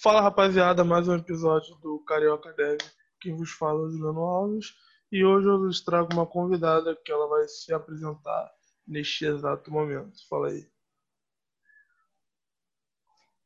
Fala 0.00 0.20
rapaziada, 0.20 0.84
mais 0.84 1.08
um 1.08 1.16
episódio 1.16 1.74
do 1.78 1.98
Carioca 2.04 2.52
Dev. 2.52 2.78
Quem 3.20 3.34
vos 3.34 3.50
fala 3.50 3.84
é 3.84 3.90
Juliano 3.90 4.20
Alves. 4.20 4.76
E 5.10 5.24
hoje 5.24 5.48
eu 5.48 5.58
vos 5.58 5.80
trago 5.80 6.12
uma 6.12 6.24
convidada 6.24 6.94
que 7.04 7.10
ela 7.10 7.26
vai 7.26 7.48
se 7.48 7.74
apresentar 7.74 8.48
neste 8.86 9.24
exato 9.24 9.72
momento. 9.72 10.16
Fala 10.28 10.50
aí. 10.50 10.70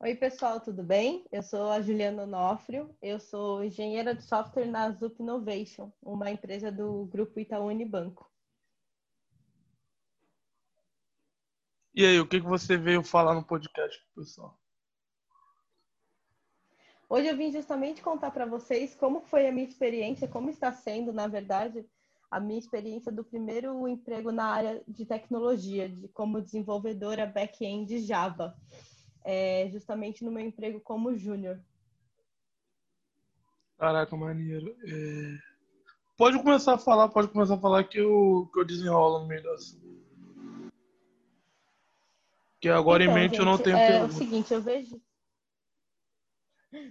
Oi, 0.01 0.15
pessoal, 0.15 0.61
tudo 0.61 0.83
bem? 0.83 1.27
Eu 1.33 1.43
sou 1.43 1.71
a 1.71 1.81
Juliana 1.81 2.25
Onofrio, 2.25 2.95
eu 3.01 3.19
sou 3.19 3.65
engenheira 3.65 4.15
de 4.15 4.23
software 4.23 4.67
na 4.67 4.91
Zup 4.91 5.23
Innovation, 5.23 5.91
uma 6.03 6.31
empresa 6.31 6.71
do 6.71 7.07
grupo 7.07 7.41
Itaú 7.41 7.69
Unibanco. 7.69 8.31
E 11.95 12.05
aí, 12.05 12.21
o 12.21 12.29
que 12.29 12.41
você 12.41 12.77
veio 12.77 13.03
falar 13.03 13.35
no 13.35 13.43
podcast, 13.43 14.07
pessoal? 14.15 14.62
Hoje 17.13 17.29
eu 17.29 17.37
vim 17.37 17.53
justamente 17.53 18.01
contar 18.01 18.31
para 18.31 18.47
vocês 18.47 18.95
como 18.95 19.21
foi 19.21 19.47
a 19.47 19.53
minha 19.53 19.69
experiência, 19.69 20.27
como 20.27 20.49
está 20.49 20.73
sendo, 20.73 21.13
na 21.13 21.27
verdade, 21.27 21.85
a 22.31 22.41
minha 22.41 22.59
experiência 22.59 23.13
do 23.13 23.23
primeiro 23.23 23.87
emprego 23.87 24.33
na 24.33 24.47
área 24.47 24.83
de 24.89 25.05
tecnologia, 25.05 25.91
de 25.91 26.09
como 26.09 26.41
desenvolvedora 26.41 27.27
back-end 27.27 27.99
Java, 27.99 28.57
é, 29.27 29.69
justamente 29.71 30.25
no 30.25 30.33
meu 30.33 30.43
emprego 30.43 30.81
como 30.81 31.15
júnior. 31.15 31.61
Caraca, 33.77 34.17
maneiro. 34.17 34.75
É... 34.83 35.39
Pode 36.17 36.39
começar 36.39 36.77
a 36.77 36.79
falar, 36.79 37.11
pode 37.11 37.29
começar 37.29 37.57
a 37.57 37.61
falar 37.61 37.85
que 37.85 37.99
eu, 37.99 38.49
que 38.55 38.59
eu 38.59 38.65
desenrolo 38.65 39.19
no 39.19 39.27
meio 39.27 39.43
Que 42.59 42.71
agora 42.71 43.03
então, 43.03 43.15
em 43.15 43.21
mente 43.21 43.33
gente, 43.33 43.41
eu 43.41 43.45
não 43.45 43.59
tenho 43.59 43.77
é 43.77 43.87
pergunta. 43.87 44.15
o 44.15 44.17
seguinte, 44.17 44.55
eu 44.55 44.63
vejo 44.63 44.99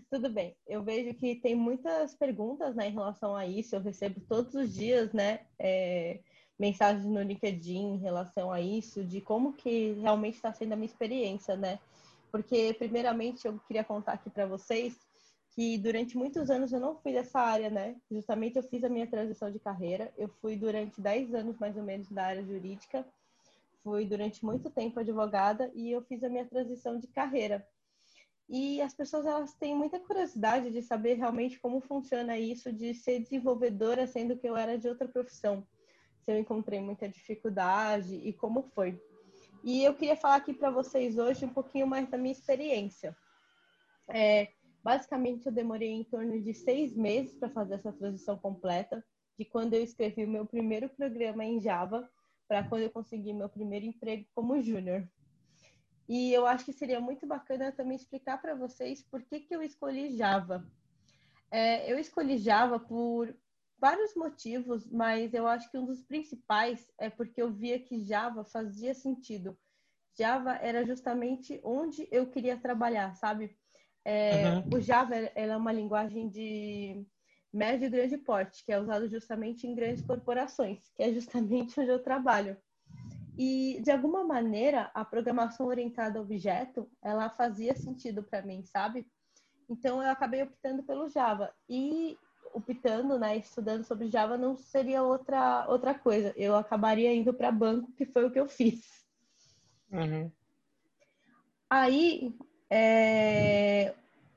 tudo 0.10 0.30
bem. 0.30 0.56
Eu 0.68 0.84
vejo 0.84 1.14
que 1.16 1.36
tem 1.36 1.56
muitas 1.56 2.16
perguntas 2.16 2.76
né, 2.76 2.88
em 2.88 2.94
relação 2.94 3.36
a 3.36 3.46
isso. 3.46 3.76
Eu 3.76 3.82
recebo 3.82 4.20
todos 4.22 4.54
os 4.54 4.74
dias, 4.74 5.12
né, 5.14 5.42
é, 5.60 6.20
mensagens 6.60 7.06
no 7.06 7.22
LinkedIn 7.22 7.96
em 7.96 7.98
relação 7.98 8.52
a 8.52 8.62
isso, 8.62 9.04
de 9.04 9.20
como 9.22 9.54
que 9.54 9.94
realmente 9.94 10.36
está 10.36 10.54
sendo 10.54 10.74
a 10.74 10.76
minha 10.76 10.86
experiência, 10.86 11.56
né? 11.56 11.80
Porque, 12.32 12.74
primeiramente, 12.74 13.46
eu 13.46 13.60
queria 13.68 13.84
contar 13.84 14.14
aqui 14.14 14.30
para 14.30 14.46
vocês 14.46 14.96
que 15.54 15.78
durante 15.78 16.18
muitos 16.18 16.50
anos 16.50 16.72
eu 16.72 16.80
não 16.80 16.96
fui 16.96 17.12
dessa 17.12 17.40
área, 17.40 17.70
né? 17.70 17.96
Justamente 18.10 18.56
eu 18.58 18.64
fiz 18.64 18.84
a 18.84 18.90
minha 18.90 19.08
transição 19.08 19.52
de 19.52 19.60
carreira. 19.60 20.14
Eu 20.18 20.30
fui 20.40 20.56
durante 20.56 21.02
10 21.02 21.34
anos, 21.34 21.58
mais 21.60 21.76
ou 21.76 21.84
menos, 21.84 22.08
da 22.10 22.26
área 22.26 22.44
jurídica. 22.44 23.06
Fui 23.84 24.06
durante 24.06 24.46
muito 24.46 24.70
tempo 24.70 25.00
advogada 25.00 25.70
e 25.74 25.92
eu 25.92 26.02
fiz 26.04 26.24
a 26.24 26.30
minha 26.30 26.46
transição 26.46 26.98
de 26.98 27.08
carreira. 27.08 27.68
E 28.54 28.82
as 28.82 28.94
pessoas 28.94 29.26
elas 29.26 29.54
têm 29.54 29.74
muita 29.74 29.98
curiosidade 29.98 30.70
de 30.72 30.82
saber 30.82 31.14
realmente 31.14 31.58
como 31.58 31.80
funciona 31.80 32.38
isso 32.38 32.70
de 32.74 32.94
ser 32.94 33.20
desenvolvedora, 33.20 34.06
sendo 34.06 34.36
que 34.36 34.46
eu 34.46 34.58
era 34.58 34.78
de 34.78 34.90
outra 34.90 35.08
profissão. 35.08 35.66
Se 36.20 36.34
eu 36.34 36.38
encontrei 36.38 36.82
muita 36.82 37.08
dificuldade 37.08 38.14
e 38.14 38.34
como 38.34 38.62
foi. 38.76 39.02
E 39.64 39.82
eu 39.86 39.94
queria 39.94 40.18
falar 40.18 40.36
aqui 40.36 40.54
para 40.54 40.70
vocês 40.70 41.18
hoje 41.18 41.46
um 41.46 41.54
pouquinho 41.54 41.88
mais 41.88 42.10
da 42.10 42.18
minha 42.18 42.34
experiência. 42.34 43.16
É, 44.10 44.50
basicamente, 44.84 45.46
eu 45.46 45.52
demorei 45.54 45.90
em 45.90 46.04
torno 46.04 46.38
de 46.42 46.54
seis 46.54 46.94
meses 46.94 47.34
para 47.34 47.50
fazer 47.50 47.76
essa 47.76 47.94
transição 47.94 48.38
completa, 48.38 49.02
de 49.40 49.46
quando 49.46 49.76
eu 49.76 49.82
escrevi 49.82 50.26
o 50.26 50.30
meu 50.30 50.46
primeiro 50.46 50.90
programa 50.90 51.46
em 51.46 51.62
Java 51.62 52.06
para 52.50 52.68
quando 52.68 52.82
eu 52.82 52.90
consegui 52.90 53.32
meu 53.32 53.48
primeiro 53.48 53.86
emprego 53.86 54.26
como 54.36 54.62
júnior. 54.62 55.08
E 56.08 56.34
eu 56.34 56.46
acho 56.46 56.66
que 56.66 56.74
seria 56.74 57.00
muito 57.00 57.26
bacana 57.26 57.72
também 57.72 57.96
explicar 57.96 58.42
para 58.42 58.56
vocês 58.56 59.02
por 59.02 59.24
que, 59.24 59.40
que 59.40 59.56
eu 59.56 59.62
escolhi 59.62 60.16
Java. 60.16 60.66
É, 61.50 61.92
eu 61.92 62.00
escolhi 62.00 62.38
Java 62.38 62.80
por 62.80 63.36
vários 63.80 64.16
motivos, 64.16 64.88
mas 64.92 65.34
eu 65.34 65.48
acho 65.48 65.70
que 65.72 65.78
um 65.78 65.86
dos 65.86 66.04
principais 66.04 66.92
é 67.00 67.10
porque 67.10 67.42
eu 67.42 67.52
via 67.52 67.80
que 67.80 68.04
Java 68.04 68.44
fazia 68.44 68.94
sentido. 68.94 69.58
Java 70.18 70.54
era 70.56 70.86
justamente 70.86 71.60
onde 71.64 72.08
eu 72.12 72.30
queria 72.30 72.58
trabalhar, 72.58 73.16
sabe? 73.16 73.58
É, 74.04 74.50
uhum. 74.50 74.70
O 74.76 74.80
Java 74.80 75.16
é 75.16 75.56
uma 75.56 75.72
linguagem 75.72 76.30
de 76.30 77.06
médio 77.54 77.88
e 77.88 77.90
grande 77.90 78.18
porte, 78.18 78.64
que 78.64 78.72
é 78.72 78.80
usado 78.80 79.08
justamente 79.10 79.68
em 79.68 79.76
grandes 79.76 80.04
corporações, 80.04 80.90
que 80.96 81.04
é 81.04 81.14
justamente 81.14 81.80
onde 81.80 81.90
eu 81.90 82.02
trabalho. 82.02 82.58
E, 83.38 83.80
de 83.82 83.92
alguma 83.92 84.24
maneira, 84.24 84.92
a 84.94 85.06
programação 85.06 85.68
orientada 85.68 86.20
a 86.20 86.22
objeto, 86.22 86.90
ela 87.02 87.30
fazia 87.30 87.76
sentido 87.76 88.24
para 88.24 88.42
mim, 88.42 88.64
sabe? 88.64 89.08
Então, 89.70 90.02
eu 90.02 90.10
acabei 90.10 90.44
optando 90.44 90.84
pelo 90.84 91.10
Java. 91.10 91.54
E 91.70 92.18
optando, 92.54 93.18
né, 93.18 93.38
estudando 93.38 93.84
sobre 93.86 94.10
Java 94.10 94.38
não 94.38 94.56
seria 94.58 95.02
outra, 95.04 95.66
outra 95.68 95.94
coisa. 95.94 96.34
Eu 96.36 96.56
acabaria 96.56 97.14
indo 97.14 97.34
para 97.34 97.52
banco, 97.52 97.92
que 97.94 98.06
foi 98.06 98.26
o 98.26 98.32
que 98.32 98.40
eu 98.40 98.48
fiz. 98.48 99.06
Uhum. 99.92 100.32
Aí, 101.70 102.36
é, 102.70 103.96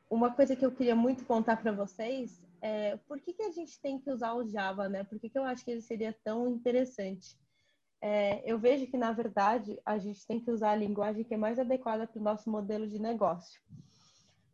uma 0.09 0.33
coisa 0.33 0.55
que 0.55 0.65
eu 0.65 0.71
queria 0.71 0.95
muito 0.95 1.25
contar 1.25 1.57
para 1.57 1.73
vocês 1.73 2.41
é 2.61 2.97
por 3.09 3.21
que, 3.21 3.33
que 3.33 3.43
a 3.43 3.51
gente 3.51 3.79
tem 3.81 3.99
que 3.99 4.11
usar 4.11 4.35
o 4.35 4.49
Java, 4.49 4.89
né? 4.89 5.05
Por 5.05 5.19
que, 5.19 5.29
que 5.29 5.39
eu 5.39 5.45
acho 5.45 5.65
que 5.65 5.71
ele 5.71 5.83
seria 5.83 6.17
tão 6.25 6.49
interessante? 6.49 7.37
É, 8.07 8.43
eu 8.45 8.59
vejo 8.59 8.87
que, 8.87 8.99
na 8.99 9.13
verdade, 9.13 9.81
a 9.83 9.97
gente 9.97 10.27
tem 10.27 10.39
que 10.39 10.51
usar 10.51 10.73
a 10.73 10.77
linguagem 10.77 11.25
que 11.25 11.33
é 11.33 11.39
mais 11.39 11.59
adequada 11.59 12.07
para 12.07 12.21
o 12.21 12.23
nosso 12.23 12.51
modelo 12.51 12.87
de 12.87 12.99
negócio. 12.99 13.59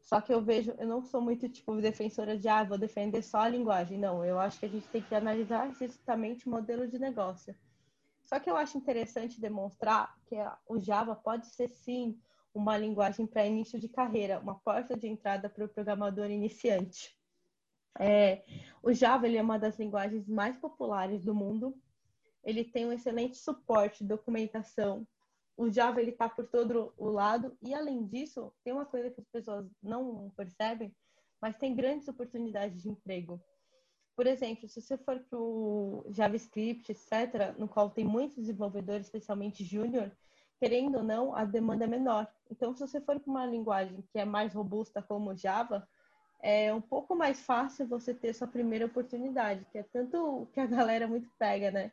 Só 0.00 0.20
que 0.20 0.32
eu 0.32 0.40
vejo, 0.40 0.72
eu 0.78 0.86
não 0.86 1.02
sou 1.02 1.20
muito, 1.20 1.48
tipo, 1.48 1.74
defensora 1.80 2.38
de, 2.38 2.46
ah, 2.46 2.62
vou 2.62 2.78
defender 2.78 3.24
só 3.24 3.38
a 3.38 3.48
linguagem. 3.48 3.98
Não, 3.98 4.24
eu 4.24 4.38
acho 4.38 4.60
que 4.60 4.66
a 4.66 4.68
gente 4.68 4.86
tem 4.86 5.02
que 5.02 5.16
analisar 5.16 5.68
justamente 5.74 6.46
o 6.46 6.50
modelo 6.50 6.86
de 6.86 6.96
negócio. 6.96 7.52
Só 8.22 8.38
que 8.38 8.48
eu 8.48 8.56
acho 8.56 8.78
interessante 8.78 9.40
demonstrar 9.40 10.16
que 10.26 10.36
o 10.68 10.78
Java 10.78 11.16
pode 11.16 11.48
ser, 11.48 11.70
sim, 11.70 12.16
uma 12.54 12.78
linguagem 12.78 13.26
para 13.26 13.44
início 13.44 13.80
de 13.80 13.88
carreira, 13.88 14.38
uma 14.38 14.60
porta 14.60 14.96
de 14.96 15.08
entrada 15.08 15.50
para 15.50 15.64
o 15.64 15.68
programador 15.68 16.30
iniciante. 16.30 17.18
É, 17.98 18.44
o 18.80 18.92
Java 18.92 19.26
ele 19.26 19.38
é 19.38 19.42
uma 19.42 19.58
das 19.58 19.76
linguagens 19.76 20.28
mais 20.28 20.56
populares 20.56 21.24
do 21.24 21.34
mundo 21.34 21.76
ele 22.44 22.64
tem 22.64 22.86
um 22.86 22.92
excelente 22.92 23.36
suporte, 23.36 24.04
documentação. 24.04 25.06
O 25.56 25.70
Java 25.70 26.00
ele 26.00 26.10
está 26.10 26.28
por 26.28 26.46
todo 26.46 26.92
o 26.96 27.08
lado 27.08 27.56
e 27.60 27.74
além 27.74 28.06
disso 28.06 28.52
tem 28.64 28.72
uma 28.72 28.86
coisa 28.86 29.10
que 29.10 29.20
as 29.20 29.28
pessoas 29.28 29.66
não 29.82 30.30
percebem, 30.36 30.94
mas 31.40 31.56
tem 31.56 31.74
grandes 31.74 32.08
oportunidades 32.08 32.82
de 32.82 32.88
emprego. 32.88 33.40
Por 34.16 34.26
exemplo, 34.26 34.68
se 34.68 34.80
você 34.80 34.98
for 34.98 35.18
para 35.18 35.38
o 35.38 36.04
JavaScript, 36.10 36.92
etc., 36.92 37.56
no 37.56 37.68
qual 37.68 37.90
tem 37.90 38.04
muitos 38.04 38.36
desenvolvedores, 38.36 39.06
especialmente 39.06 39.64
júnior, 39.64 40.12
querendo 40.58 40.98
ou 40.98 41.02
não, 41.02 41.34
a 41.34 41.44
demanda 41.44 41.84
é 41.84 41.88
menor. 41.88 42.28
Então, 42.50 42.74
se 42.74 42.80
você 42.80 43.00
for 43.00 43.18
para 43.18 43.30
uma 43.30 43.46
linguagem 43.46 44.04
que 44.12 44.18
é 44.18 44.24
mais 44.26 44.52
robusta 44.52 45.00
como 45.00 45.34
Java, 45.34 45.88
é 46.42 46.72
um 46.72 46.80
pouco 46.80 47.14
mais 47.16 47.40
fácil 47.40 47.86
você 47.86 48.12
ter 48.12 48.34
sua 48.34 48.46
primeira 48.46 48.86
oportunidade, 48.86 49.64
que 49.72 49.78
é 49.78 49.82
tanto 49.82 50.46
que 50.52 50.60
a 50.60 50.66
galera 50.68 51.08
muito 51.08 51.30
pega, 51.38 51.70
né? 51.70 51.90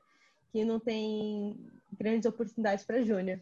Que 0.51 0.63
não 0.63 0.79
tem 0.79 1.55
grandes 1.97 2.25
oportunidades 2.25 2.85
para 2.85 3.03
júnior. 3.03 3.41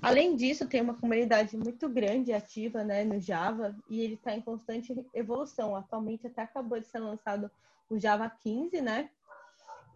Além 0.00 0.36
disso, 0.36 0.68
tem 0.68 0.80
uma 0.80 0.94
comunidade 0.94 1.56
muito 1.56 1.88
grande 1.88 2.32
ativa 2.32 2.84
né, 2.84 3.04
no 3.04 3.18
Java 3.20 3.76
e 3.88 4.00
ele 4.00 4.14
está 4.14 4.34
em 4.34 4.40
constante 4.40 4.94
evolução. 5.14 5.74
Atualmente 5.74 6.26
até 6.26 6.42
acabou 6.42 6.78
de 6.78 6.86
ser 6.86 6.98
lançado 6.98 7.50
o 7.88 7.98
Java 7.98 8.30
15, 8.30 8.80
né? 8.80 9.10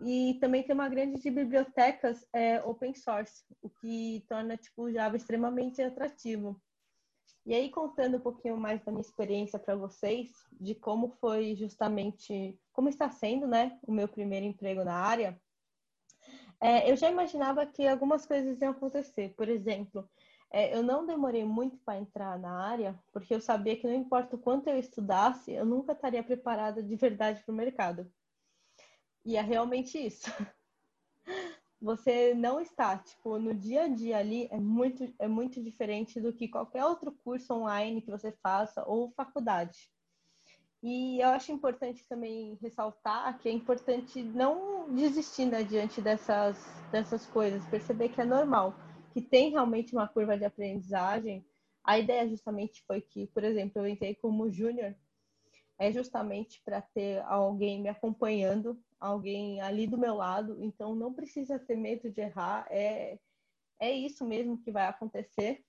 E 0.03 0.39
também 0.41 0.63
tem 0.63 0.75
uma 0.75 0.89
grande 0.89 1.21
de 1.21 1.31
bibliotecas 1.31 2.27
é, 2.33 2.63
open 2.63 2.95
source, 2.95 3.45
o 3.61 3.69
que 3.69 4.25
torna 4.29 4.57
tipo, 4.57 4.85
o 4.85 4.93
Java 4.93 5.17
extremamente 5.17 5.83
atrativo. 5.83 6.61
E 7.45 7.55
aí, 7.55 7.71
contando 7.71 8.17
um 8.17 8.21
pouquinho 8.21 8.57
mais 8.57 8.83
da 8.85 8.93
minha 8.93 9.01
experiência 9.01 9.59
para 9.59 9.75
vocês, 9.75 10.31
de 10.61 10.75
como 10.75 11.09
foi 11.21 11.55
justamente, 11.55 12.59
como 12.73 12.89
está 12.89 13.11
sendo, 13.11 13.47
né, 13.47 13.79
o 13.83 13.93
meu 13.93 14.07
primeiro 14.07 14.47
emprego 14.47 14.85
na 14.85 14.95
área, 14.95 15.39
é, 16.61 16.91
eu 16.91 16.97
já 16.97 17.11
imaginava 17.11 17.65
que 17.65 17.87
algumas 17.87 18.27
coisas 18.27 18.61
iam 18.61 18.73
acontecer. 18.73 19.35
Por 19.37 19.49
exemplo, 19.49 20.09
é, 20.51 20.77
eu 20.77 20.83
não 20.83 21.07
demorei 21.07 21.45
muito 21.45 21.79
para 21.79 21.99
entrar 21.99 22.39
na 22.39 22.53
área, 22.53 22.99
porque 23.13 23.35
eu 23.35 23.41
sabia 23.41 23.77
que 23.77 23.87
não 23.87 23.95
importa 23.95 24.37
o 24.37 24.39
quanto 24.39 24.69
eu 24.69 24.79
estudasse, 24.79 25.53
eu 25.53 25.65
nunca 25.65 25.93
estaria 25.93 26.23
preparada 26.23 26.83
de 26.83 26.97
verdade 26.97 27.43
para 27.43 27.53
o 27.53 27.57
mercado. 27.57 28.13
E 29.25 29.37
é 29.37 29.41
realmente 29.41 29.99
isso. 29.99 30.27
Você 31.81 32.35
não 32.35 32.61
está, 32.61 32.99
tipo, 32.99 33.39
no 33.39 33.55
dia 33.55 33.85
a 33.85 33.89
dia 33.89 34.19
ali 34.19 34.49
é 34.51 34.59
muito, 34.61 35.15
é 35.19 35.27
muito 35.27 35.63
diferente 35.63 36.21
do 36.21 36.31
que 36.31 36.47
qualquer 36.47 36.85
outro 36.85 37.11
curso 37.11 37.55
online 37.55 38.03
que 38.03 38.11
você 38.11 38.33
faça 38.33 38.85
ou 38.87 39.11
faculdade. 39.13 39.91
E 40.83 41.21
eu 41.23 41.29
acho 41.31 41.53
importante 41.53 42.05
também 42.09 42.59
ressaltar 42.63 43.39
que 43.39 43.49
é 43.49 43.53
importante 43.53 44.23
não 44.23 44.95
desistir 44.95 45.47
né, 45.47 45.63
diante 45.63 46.01
dessas, 46.01 46.59
dessas 46.91 47.27
coisas, 47.27 47.67
perceber 47.67 48.09
que 48.11 48.21
é 48.21 48.25
normal, 48.25 48.75
que 49.13 49.21
tem 49.21 49.51
realmente 49.51 49.93
uma 49.95 50.09
curva 50.09 50.39
de 50.39 50.45
aprendizagem, 50.45 51.45
A 51.85 51.99
ideia 51.99 52.29
justamente 52.29 52.83
foi 52.87 53.01
que, 53.01 53.27
por 53.29 53.45
exemplo, 53.45 53.81
eu 53.83 53.89
entrei 53.89 54.15
como 54.15 54.51
júnior, 54.51 54.95
é 55.79 55.93
justamente 55.93 56.63
para 56.65 56.83
ter 56.83 57.23
alguém 57.25 57.83
me 57.83 57.89
acompanhando, 57.89 58.79
alguém 59.01 59.61
ali 59.63 59.87
do 59.87 59.99
meu 59.99 60.15
lado, 60.15 60.63
então 60.63 60.95
não 60.95 61.13
precisa 61.15 61.59
ter 61.59 61.77
medo 61.77 62.11
de 62.11 62.21
errar, 62.21 62.67
é, 62.71 63.19
é 63.81 63.93
isso 63.93 64.27
mesmo 64.27 64.59
que 64.59 64.71
vai 64.73 64.87
acontecer. 64.87 65.65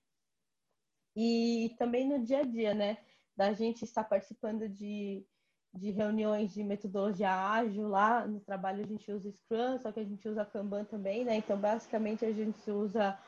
E 1.16 1.74
também 1.78 2.06
no 2.08 2.24
dia 2.24 2.40
a 2.40 2.44
dia, 2.44 2.74
né? 2.74 2.98
Da 3.36 3.52
gente 3.52 3.84
estar 3.84 4.04
participando 4.04 4.68
de, 4.68 5.26
de 5.74 5.90
reuniões 5.90 6.52
de 6.52 6.62
metodologia 6.62 7.30
ágil 7.30 7.88
lá 7.88 8.26
no 8.26 8.40
trabalho 8.40 8.84
a 8.84 8.86
gente 8.86 9.10
usa 9.10 9.32
Scrum, 9.32 9.78
só 9.78 9.90
que 9.90 10.00
a 10.00 10.04
gente 10.04 10.28
usa 10.28 10.44
Kanban 10.44 10.84
também, 10.84 11.24
né? 11.24 11.36
Então 11.36 11.58
basicamente 11.58 12.24
a 12.24 12.32
gente 12.32 12.70
usa 12.70 13.18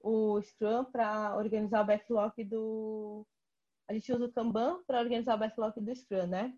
o 0.00 0.40
Scrum 0.42 0.84
para 0.84 1.36
organizar 1.36 1.82
o 1.82 1.86
backlog 1.86 2.44
do. 2.44 3.26
A 3.88 3.94
gente 3.94 4.12
usa 4.12 4.26
o 4.26 4.32
Kanban 4.32 4.82
para 4.86 5.00
organizar 5.00 5.34
o 5.34 5.38
backlog 5.38 5.80
do 5.80 5.94
Scrum, 5.94 6.26
né? 6.26 6.54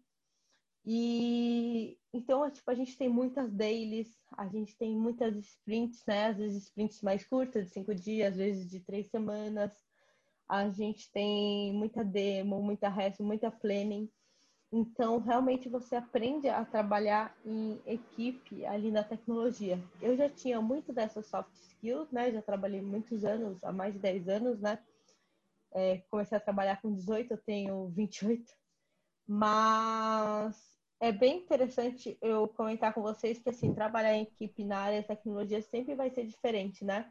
E 0.84 1.98
então, 2.12 2.48
tipo, 2.50 2.70
a 2.70 2.74
gente 2.74 2.96
tem 2.96 3.08
muitas 3.08 3.52
dailies, 3.52 4.16
a 4.36 4.48
gente 4.48 4.76
tem 4.76 4.96
muitas 4.96 5.36
sprints, 5.36 6.04
né? 6.06 6.26
Às 6.26 6.38
vezes 6.38 6.64
sprints 6.64 7.02
mais 7.02 7.26
curtas, 7.26 7.66
de 7.66 7.72
cinco 7.72 7.94
dias, 7.94 8.32
às 8.32 8.36
vezes 8.36 8.70
de 8.70 8.80
três 8.80 9.08
semanas. 9.08 9.85
A 10.48 10.69
gente 10.70 11.10
tem 11.10 11.72
muita 11.72 12.04
demo, 12.04 12.62
muita 12.62 12.88
resto, 12.88 13.22
muita 13.22 13.50
planning. 13.50 14.08
Então, 14.72 15.19
realmente 15.19 15.69
você 15.69 15.96
aprende 15.96 16.48
a 16.48 16.64
trabalhar 16.64 17.37
em 17.44 17.81
equipe 17.87 18.64
ali 18.66 18.90
na 18.90 19.02
tecnologia. 19.02 19.78
Eu 20.02 20.16
já 20.16 20.28
tinha 20.28 20.60
muito 20.60 20.93
dessas 20.93 21.26
soft 21.26 21.52
skills, 21.54 22.10
né? 22.10 22.32
Já 22.32 22.43
trabalhei 22.43 22.82
muitos 22.82 23.25
anos, 23.25 23.62
há 23.62 23.72
mais 23.72 23.94
de 23.94 24.00
10 24.00 24.28
anos, 24.28 24.60
né? 24.60 24.78
É, 25.72 25.98
comecei 26.10 26.37
a 26.37 26.40
trabalhar 26.40 26.81
com 26.81 26.92
18, 26.92 27.32
eu 27.32 27.38
tenho 27.38 27.88
28. 27.88 28.52
Mas 29.26 30.56
é 31.00 31.12
bem 31.12 31.38
interessante 31.38 32.16
eu 32.20 32.49
comentar 32.49 32.92
com 32.92 33.02
vocês 33.02 33.38
que, 33.38 33.50
assim, 33.50 33.75
trabalhar 33.75 34.14
em 34.14 34.22
equipe 34.22 34.64
na 34.64 34.78
área 34.78 35.00
de 35.00 35.08
tecnologia 35.08 35.62
sempre 35.62 35.94
vai 35.94 36.10
ser 36.10 36.26
diferente, 36.26 36.84
né? 36.84 37.10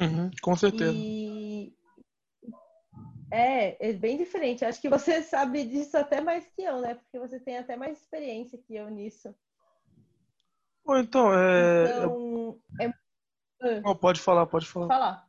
Uhum, 0.00 0.30
com 0.40 0.56
certeza. 0.56 0.92
E 0.92 1.72
é, 3.30 3.90
é 3.90 3.92
bem 3.92 4.16
diferente. 4.16 4.64
Acho 4.64 4.80
que 4.80 4.88
você 4.88 5.22
sabe 5.22 5.64
disso 5.64 5.96
até 5.96 6.20
mais 6.20 6.46
que 6.48 6.62
eu, 6.62 6.80
né? 6.80 6.94
Porque 6.94 7.18
você 7.18 7.38
tem 7.38 7.58
até 7.58 7.76
mais 7.76 7.98
experiência 7.98 8.58
que 8.58 8.74
eu 8.74 8.90
nisso. 8.90 9.34
Bom, 10.84 10.96
então, 10.96 11.32
é. 11.34 11.84
Então, 11.84 12.58
é... 12.80 13.80
Não, 13.80 13.94
pode 13.94 14.20
falar, 14.20 14.46
pode 14.46 14.66
falar. 14.66 14.88
Falar. 14.88 15.28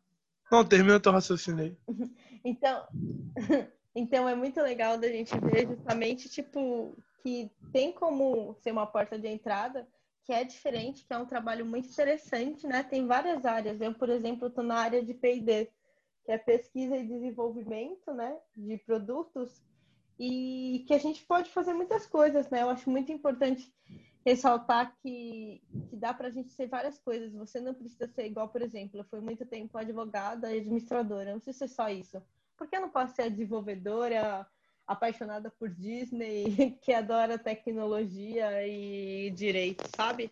Não, 0.52 0.66
termina 0.66 1.00
teu 1.00 1.12
raciocínio 1.12 1.66
aí. 1.66 1.78
então, 2.46 2.88
então, 3.96 4.30
é 4.30 4.36
muito 4.36 4.62
legal 4.62 4.98
da 4.98 5.08
gente 5.08 5.38
ver 5.40 5.68
justamente, 5.68 6.30
tipo, 6.30 6.98
que 7.22 7.52
tem 7.72 7.92
como 7.92 8.56
ser 8.56 8.72
uma 8.72 8.88
porta 8.88 9.18
de 9.18 9.28
entrada 9.28 9.88
que 10.26 10.34
é 10.34 10.44
diferente, 10.44 11.06
que 11.06 11.14
é 11.14 11.18
um 11.18 11.26
trabalho 11.26 11.66
muito 11.66 11.90
interessante, 11.90 12.68
né? 12.68 12.84
Tem 12.84 13.08
várias 13.08 13.46
áreas. 13.46 13.82
Eu, 13.82 13.94
por 13.96 14.10
exemplo, 14.10 14.48
estou 14.48 14.64
na 14.64 14.76
área 14.76 15.04
de 15.04 15.14
P&D 15.14 15.70
que 16.30 16.34
é 16.34 16.38
pesquisa 16.38 16.96
e 16.96 17.08
desenvolvimento, 17.08 18.14
né, 18.14 18.38
de 18.56 18.78
produtos, 18.78 19.64
e 20.20 20.86
que 20.88 20.94
a 20.94 21.00
gente 21.00 21.26
pode 21.26 21.50
fazer 21.50 21.74
muitas 21.74 22.06
coisas, 22.06 22.48
né? 22.52 22.62
Eu 22.62 22.70
acho 22.70 22.88
muito 22.88 23.12
importante 23.12 23.74
ressaltar 24.24 24.96
que, 25.02 25.60
que 25.90 25.96
dá 25.96 26.14
para 26.14 26.28
a 26.28 26.30
gente 26.30 26.52
ser 26.52 26.68
várias 26.68 27.00
coisas. 27.00 27.34
Você 27.34 27.60
não 27.60 27.74
precisa 27.74 28.08
ser 28.08 28.28
igual, 28.28 28.48
por 28.48 28.62
exemplo, 28.62 29.00
eu 29.00 29.06
fui 29.06 29.20
muito 29.22 29.44
tempo 29.44 29.76
advogada 29.76 30.54
e 30.54 30.60
administradora, 30.60 31.32
não 31.32 31.40
precisa 31.40 31.68
ser 31.68 31.74
só 31.74 31.90
isso. 31.90 32.22
Por 32.56 32.68
que 32.68 32.76
eu 32.76 32.82
não 32.82 32.92
posso 32.92 33.16
ser 33.16 33.32
desenvolvedora, 33.32 34.46
apaixonada 34.86 35.50
por 35.50 35.68
Disney, 35.68 36.78
que 36.84 36.94
adora 36.94 37.40
tecnologia 37.40 38.68
e 38.68 39.32
direito, 39.32 39.84
sabe? 39.96 40.30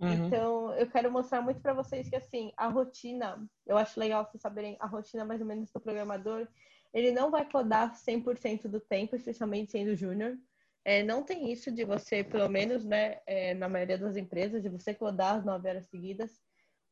Uhum. 0.00 0.26
Então, 0.26 0.74
eu 0.74 0.88
quero 0.88 1.10
mostrar 1.10 1.42
muito 1.42 1.60
para 1.60 1.72
vocês 1.72 2.08
que, 2.08 2.16
assim, 2.16 2.52
a 2.56 2.68
rotina, 2.68 3.44
eu 3.66 3.76
acho 3.76 3.98
legal 3.98 4.24
vocês 4.24 4.40
saberem 4.40 4.76
a 4.78 4.86
rotina 4.86 5.24
mais 5.24 5.40
ou 5.40 5.46
menos 5.46 5.70
do 5.70 5.80
programador, 5.80 6.46
ele 6.94 7.10
não 7.10 7.30
vai 7.30 7.48
codar 7.48 7.94
100% 7.94 8.68
do 8.68 8.80
tempo, 8.80 9.16
especialmente 9.16 9.72
sendo 9.72 9.96
júnior. 9.96 10.38
É, 10.84 11.02
não 11.02 11.22
tem 11.22 11.52
isso 11.52 11.70
de 11.70 11.84
você, 11.84 12.24
pelo 12.24 12.48
menos, 12.48 12.84
né, 12.84 13.20
é, 13.26 13.52
na 13.54 13.68
maioria 13.68 13.98
das 13.98 14.16
empresas, 14.16 14.62
de 14.62 14.68
você 14.68 14.94
codar 14.94 15.36
as 15.36 15.44
nove 15.44 15.68
horas 15.68 15.86
seguidas. 15.88 16.40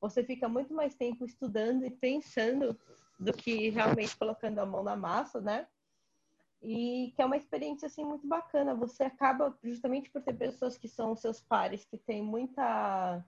Você 0.01 0.23
fica 0.23 0.49
muito 0.49 0.75
mais 0.75 0.95
tempo 0.95 1.25
estudando 1.25 1.87
e 1.87 1.91
pensando 1.91 2.79
do 3.19 3.33
que 3.33 3.71
realmente 3.71 4.17
colocando 4.17 4.59
a 4.59 4.67
mão 4.67 4.83
na 4.83 4.97
massa, 4.97 5.41
né? 5.41 5.67
E 6.63 7.13
que 7.15 7.23
é 7.23 7.27
uma 7.27 7.37
experiência 7.37 7.87
assim 7.87 8.05
muito 8.05 8.27
bacana. 8.27 8.75
Você 8.75 9.05
acaba 9.05 9.57
justamente 9.63 10.11
por 10.11 10.23
ter 10.23 10.35
pessoas 10.35 10.77
que 10.77 10.89
são 10.89 11.15
seus 11.17 11.41
pares, 11.41 11.85
que 11.85 11.99
têm 11.99 12.23
muita 12.23 13.25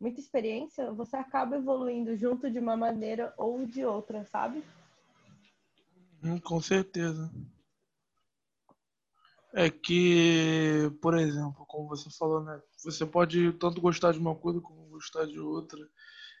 muita 0.00 0.20
experiência, 0.20 0.92
você 0.92 1.16
acaba 1.16 1.56
evoluindo 1.56 2.14
junto 2.16 2.50
de 2.50 2.58
uma 2.58 2.76
maneira 2.76 3.32
ou 3.38 3.64
de 3.64 3.84
outra, 3.84 4.24
sabe? 4.26 4.62
Hum, 6.22 6.38
com 6.38 6.60
certeza. 6.60 7.30
É 9.52 9.70
que, 9.70 10.90
por 11.00 11.16
exemplo, 11.16 11.64
como 11.66 11.88
você 11.88 12.10
falou, 12.10 12.42
né? 12.42 12.60
Você 12.82 13.06
pode 13.06 13.52
tanto 13.54 13.80
gostar 13.80 14.12
de 14.12 14.18
uma 14.18 14.34
coisa 14.34 14.60
como 14.60 14.88
gostar 14.88 15.26
de 15.26 15.38
outra. 15.38 15.80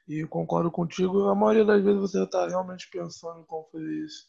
E 0.08 0.26
concordo 0.26 0.70
contigo, 0.70 1.28
a 1.28 1.34
maioria 1.34 1.64
das 1.64 1.82
vezes 1.82 2.00
você 2.00 2.22
está 2.22 2.46
realmente 2.46 2.90
pensando 2.90 3.40
em 3.40 3.44
como 3.44 3.68
fazer 3.70 4.04
isso. 4.04 4.26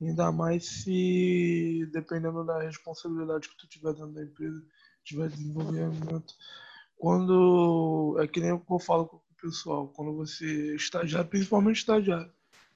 Ainda 0.00 0.32
mais 0.32 0.66
se, 0.66 1.86
dependendo 1.92 2.44
da 2.44 2.62
responsabilidade 2.62 3.48
que 3.48 3.56
tu 3.56 3.68
tiver 3.68 3.92
dentro 3.92 4.12
da 4.12 4.22
empresa, 4.22 4.62
tiver 5.04 5.28
desenvolvimento. 5.28 6.34
Quando, 6.96 8.16
é 8.18 8.26
que 8.26 8.40
nem 8.40 8.50
eu 8.50 8.78
falo 8.78 9.06
com 9.06 9.16
o 9.16 9.22
pessoal, 9.40 9.88
quando 9.88 10.14
você 10.16 10.74
estagiário, 10.74 11.28
principalmente 11.28 11.76
estagiário, 11.76 12.32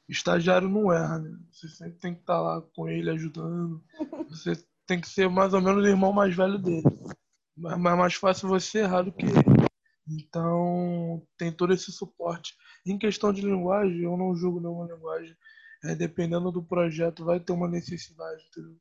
estagiário 0.08 0.68
não 0.68 0.92
erra, 0.92 1.18
né? 1.18 1.38
Você 1.50 1.68
sempre 1.68 1.98
tem 1.98 2.14
que 2.14 2.20
estar 2.20 2.40
lá 2.40 2.60
com 2.74 2.88
ele 2.88 3.10
ajudando, 3.10 3.82
você 4.28 4.52
tem 4.86 5.00
que 5.00 5.08
ser 5.08 5.28
mais 5.28 5.54
ou 5.54 5.62
menos 5.62 5.82
o 5.82 5.88
irmão 5.88 6.12
mais 6.12 6.34
velho 6.34 6.58
dele. 6.58 6.84
Mas 7.56 7.72
é 7.72 7.76
mais 7.78 8.14
fácil 8.14 8.48
você 8.48 8.80
errar 8.80 9.02
do 9.02 9.12
que 9.12 9.24
ele. 9.24 9.68
Então, 10.06 11.22
tem 11.38 11.50
todo 11.50 11.72
esse 11.72 11.90
suporte. 11.90 12.54
Em 12.84 12.98
questão 12.98 13.32
de 13.32 13.40
linguagem, 13.40 14.02
eu 14.02 14.16
não 14.16 14.36
julgo 14.36 14.60
nenhuma 14.60 14.86
linguagem 14.92 15.34
é, 15.84 15.94
dependendo 15.94 16.50
do 16.50 16.62
projeto, 16.62 17.24
vai 17.24 17.38
ter 17.38 17.52
uma 17.52 17.68
necessidade. 17.68 18.44
Entendeu? 18.48 18.76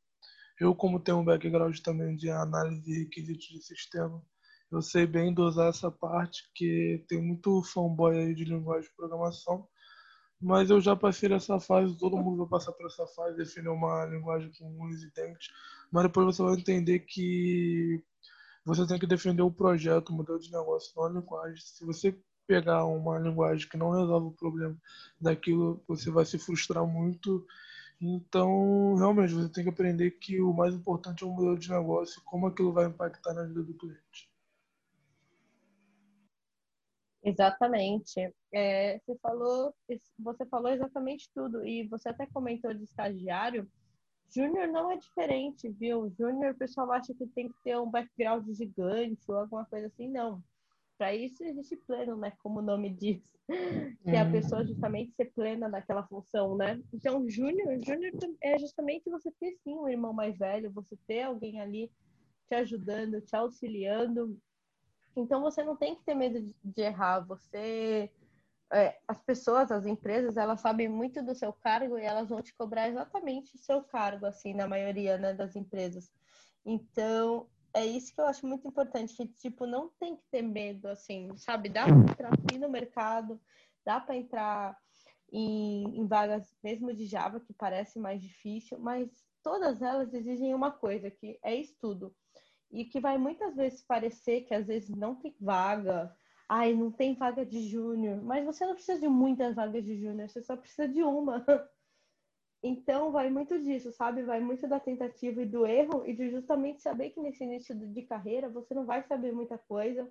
Eu, 0.60 0.76
como 0.76 1.00
tenho 1.00 1.20
um 1.20 1.26
background 1.26 1.78
também 1.80 2.16
de 2.16 2.30
análise 2.30 2.82
de 2.82 3.04
requisitos 3.04 3.48
de 3.48 3.62
sistema, 3.64 4.24
eu 4.72 4.82
sei 4.82 5.06
bem 5.06 5.34
dosar 5.34 5.70
essa 5.70 5.92
parte, 5.92 6.50
que 6.56 7.04
tem 7.08 7.22
muito 7.22 7.62
fanboy 7.64 8.18
aí 8.18 8.34
de 8.34 8.46
linguagem 8.46 8.90
de 8.90 8.96
programação, 8.96 9.68
mas 10.42 10.70
eu 10.70 10.82
já 10.82 10.96
passei 10.96 11.30
dessa 11.30 11.60
fase, 11.60 11.98
todo 11.98 12.18
mundo 12.18 12.40
vai 12.40 12.48
passar 12.48 12.72
por 12.74 12.86
essa 12.88 13.06
fase, 13.08 13.38
definir 13.38 13.70
uma 13.70 14.06
linguagem 14.06 14.52
com 14.58 14.66
unhas 14.84 15.02
e 15.04 15.12
dentes, 15.14 15.48
mas 15.92 16.04
depois 16.04 16.26
você 16.26 16.44
vai 16.44 16.56
entender 16.56 17.00
que 17.00 18.04
você 18.66 18.88
tem 18.88 19.00
que 19.00 19.08
defender 19.08 19.42
o 19.42 19.52
projeto, 19.52 20.10
o 20.10 20.14
modelo 20.14 20.40
de 20.40 20.52
negócio, 20.52 20.92
não 20.96 21.06
a 21.06 21.10
linguagem. 21.10 21.58
Se 21.58 21.86
você 21.86 22.18
pegar 22.48 22.86
uma 22.86 23.18
linguagem 23.20 23.68
que 23.68 23.78
não 23.78 23.92
resolve 23.92 24.28
o 24.28 24.32
problema 24.32 24.78
daquilo, 25.20 25.84
você 25.88 26.12
vai 26.12 26.26
se 26.26 26.38
frustrar 26.38 26.86
muito. 26.86 27.46
Então, 28.02 28.96
realmente, 28.96 29.34
você 29.34 29.50
tem 29.50 29.64
que 29.64 29.70
aprender 29.70 30.12
que 30.12 30.42
o 30.42 30.54
mais 30.54 30.74
importante 30.74 31.24
é 31.24 31.28
o 31.28 31.32
modelo 31.32 31.58
de 31.58 31.70
negócio 31.70 32.20
e 32.20 32.24
como 32.26 32.48
aquilo 32.48 32.74
vai 32.74 32.86
impactar 32.86 33.34
na 33.34 33.44
vida 33.44 33.64
do 33.64 33.74
cliente. 33.74 34.30
Exatamente. 37.24 38.20
É, 38.52 39.00
você 39.00 39.18
falou, 39.20 39.74
você 40.20 40.46
falou 40.46 40.72
exatamente 40.72 41.30
tudo 41.34 41.66
e 41.66 41.88
você 41.88 42.10
até 42.10 42.26
comentou 42.28 42.74
de 42.74 42.84
estagiário. 42.84 43.70
Júnior 44.30 44.68
não 44.68 44.92
é 44.92 44.98
diferente, 44.98 45.70
viu? 45.70 46.12
Júnior, 46.18 46.54
o 46.54 46.58
pessoal 46.58 46.92
acha 46.92 47.14
que 47.14 47.26
tem 47.28 47.48
que 47.48 47.56
ter 47.64 47.78
um 47.78 47.90
background 47.90 48.50
gigante 48.52 49.24
ou 49.30 49.38
alguma 49.38 49.64
coisa 49.66 49.88
assim. 49.88 50.10
Não. 50.10 50.44
Para 50.98 51.14
isso 51.16 51.44
existe 51.44 51.76
pleno, 51.76 52.16
né? 52.16 52.32
Como 52.42 52.60
o 52.60 52.64
nome 52.64 52.90
diz. 52.90 53.22
Que 54.04 54.12
é 54.12 54.22
a 54.22 54.30
pessoa 54.30 54.66
justamente 54.66 55.14
ser 55.16 55.32
plena 55.34 55.68
naquela 55.68 56.06
função, 56.08 56.56
né? 56.56 56.82
Então, 56.94 57.28
júnior, 57.30 57.78
júnior 57.84 58.12
é 58.42 58.58
justamente 58.58 59.10
você 59.10 59.32
ter 59.32 59.56
sim 59.64 59.76
um 59.76 59.88
irmão 59.88 60.14
mais 60.14 60.38
velho, 60.38 60.72
você 60.72 60.98
ter 61.08 61.24
alguém 61.24 61.60
ali 61.60 61.92
te 62.48 62.56
ajudando, 62.56 63.22
te 63.22 63.36
auxiliando. 63.36 64.38
Então, 65.16 65.42
você 65.42 65.64
não 65.64 65.76
tem 65.76 65.96
que 65.96 66.04
ter 66.04 66.16
medo 66.16 66.54
de, 66.64 66.82
errar. 66.82 67.22
Você 67.22 68.10
é, 68.72 68.98
as 69.08 69.22
pessoas, 69.22 69.72
as 69.72 69.86
empresas, 69.86 70.36
elas 70.36 70.60
sabem 70.60 70.90
muito 70.90 71.24
do 71.24 71.36
seu 71.36 71.54
cargo 71.54 71.98
e 71.98 72.04
elas 72.04 72.30
vão 72.30 72.42
te 72.42 72.54
cobrar 72.56 72.90
exatamente 72.90 73.56
o 73.56 73.60
seu 73.60 73.84
cargo, 73.84 74.26
assim, 74.26 74.54
na 74.54 74.68
maioria 74.68 75.18
né, 75.18 75.34
das 75.34 75.56
empresas. 75.56 76.12
Então, 76.66 77.48
é 77.74 77.86
isso 77.86 78.14
que 78.14 78.22
eu 78.22 78.28
acho 78.28 78.46
muito 78.46 78.68
importante, 78.68 79.16
que, 79.16 79.28
tipo, 79.28 79.66
não 79.66 79.90
tem 80.00 80.16
que 80.16 80.24
ter 80.30 80.42
medo, 80.42 80.88
assim, 80.88 81.36
sabe? 81.38 81.70
Dá 81.70 81.86
pra 81.86 81.96
entrar 81.96 82.34
aqui 82.34 82.58
no 82.58 82.70
mercado, 82.70 83.42
dá 83.84 84.00
para 84.00 84.16
entrar 84.16 84.78
em, 85.32 86.00
em 86.00 86.06
vagas 86.06 86.56
mesmo 86.64 86.94
de 86.94 87.06
Java, 87.06 87.40
que 87.40 87.54
parece 87.54 88.00
mais 88.00 88.22
difícil, 88.22 88.78
mas 88.80 89.10
todas 89.42 89.82
elas 89.82 90.14
exigem 90.14 90.54
uma 90.54 90.72
coisa, 90.72 91.10
que 91.10 91.40
é 91.44 91.56
estudo. 91.56 92.16
E 92.72 92.86
que 92.86 93.00
vai 93.00 93.18
muitas 93.18 93.56
vezes 93.56 93.84
parecer 93.84 94.42
que 94.42 94.54
às 94.54 94.68
vezes 94.68 94.90
não 94.90 95.16
tem 95.16 95.36
vaga, 95.40 96.16
ai, 96.48 96.74
não 96.74 96.92
tem 96.92 97.16
vaga 97.16 97.46
de 97.46 97.68
júnior, 97.68 98.22
mas 98.22 98.46
você 98.46 98.66
não 98.66 98.76
precisa 98.76 99.00
de 99.00 99.08
muitas 99.08 99.56
vagas 99.56 99.84
de 99.84 100.00
júnior, 100.00 100.30
você 100.30 100.42
só 100.42 100.56
precisa 100.56 100.88
de 100.88 101.02
uma. 101.02 101.44
Então, 102.64 103.12
vai 103.12 103.30
muito 103.30 103.62
disso, 103.62 103.92
sabe? 103.92 104.24
Vai 104.24 104.40
muito 104.40 104.66
da 104.68 104.80
tentativa 104.80 105.42
e 105.42 105.46
do 105.46 105.66
erro 105.66 106.04
e 106.06 106.14
de 106.14 106.32
justamente 106.32 106.82
saber 106.82 107.10
que 107.10 107.20
nesse 107.20 107.44
início 107.44 107.76
de 107.76 108.02
carreira 108.04 108.48
você 108.48 108.74
não 108.74 108.86
vai 108.86 109.04
saber 109.04 109.34
muita 109.34 109.58
coisa, 109.58 110.10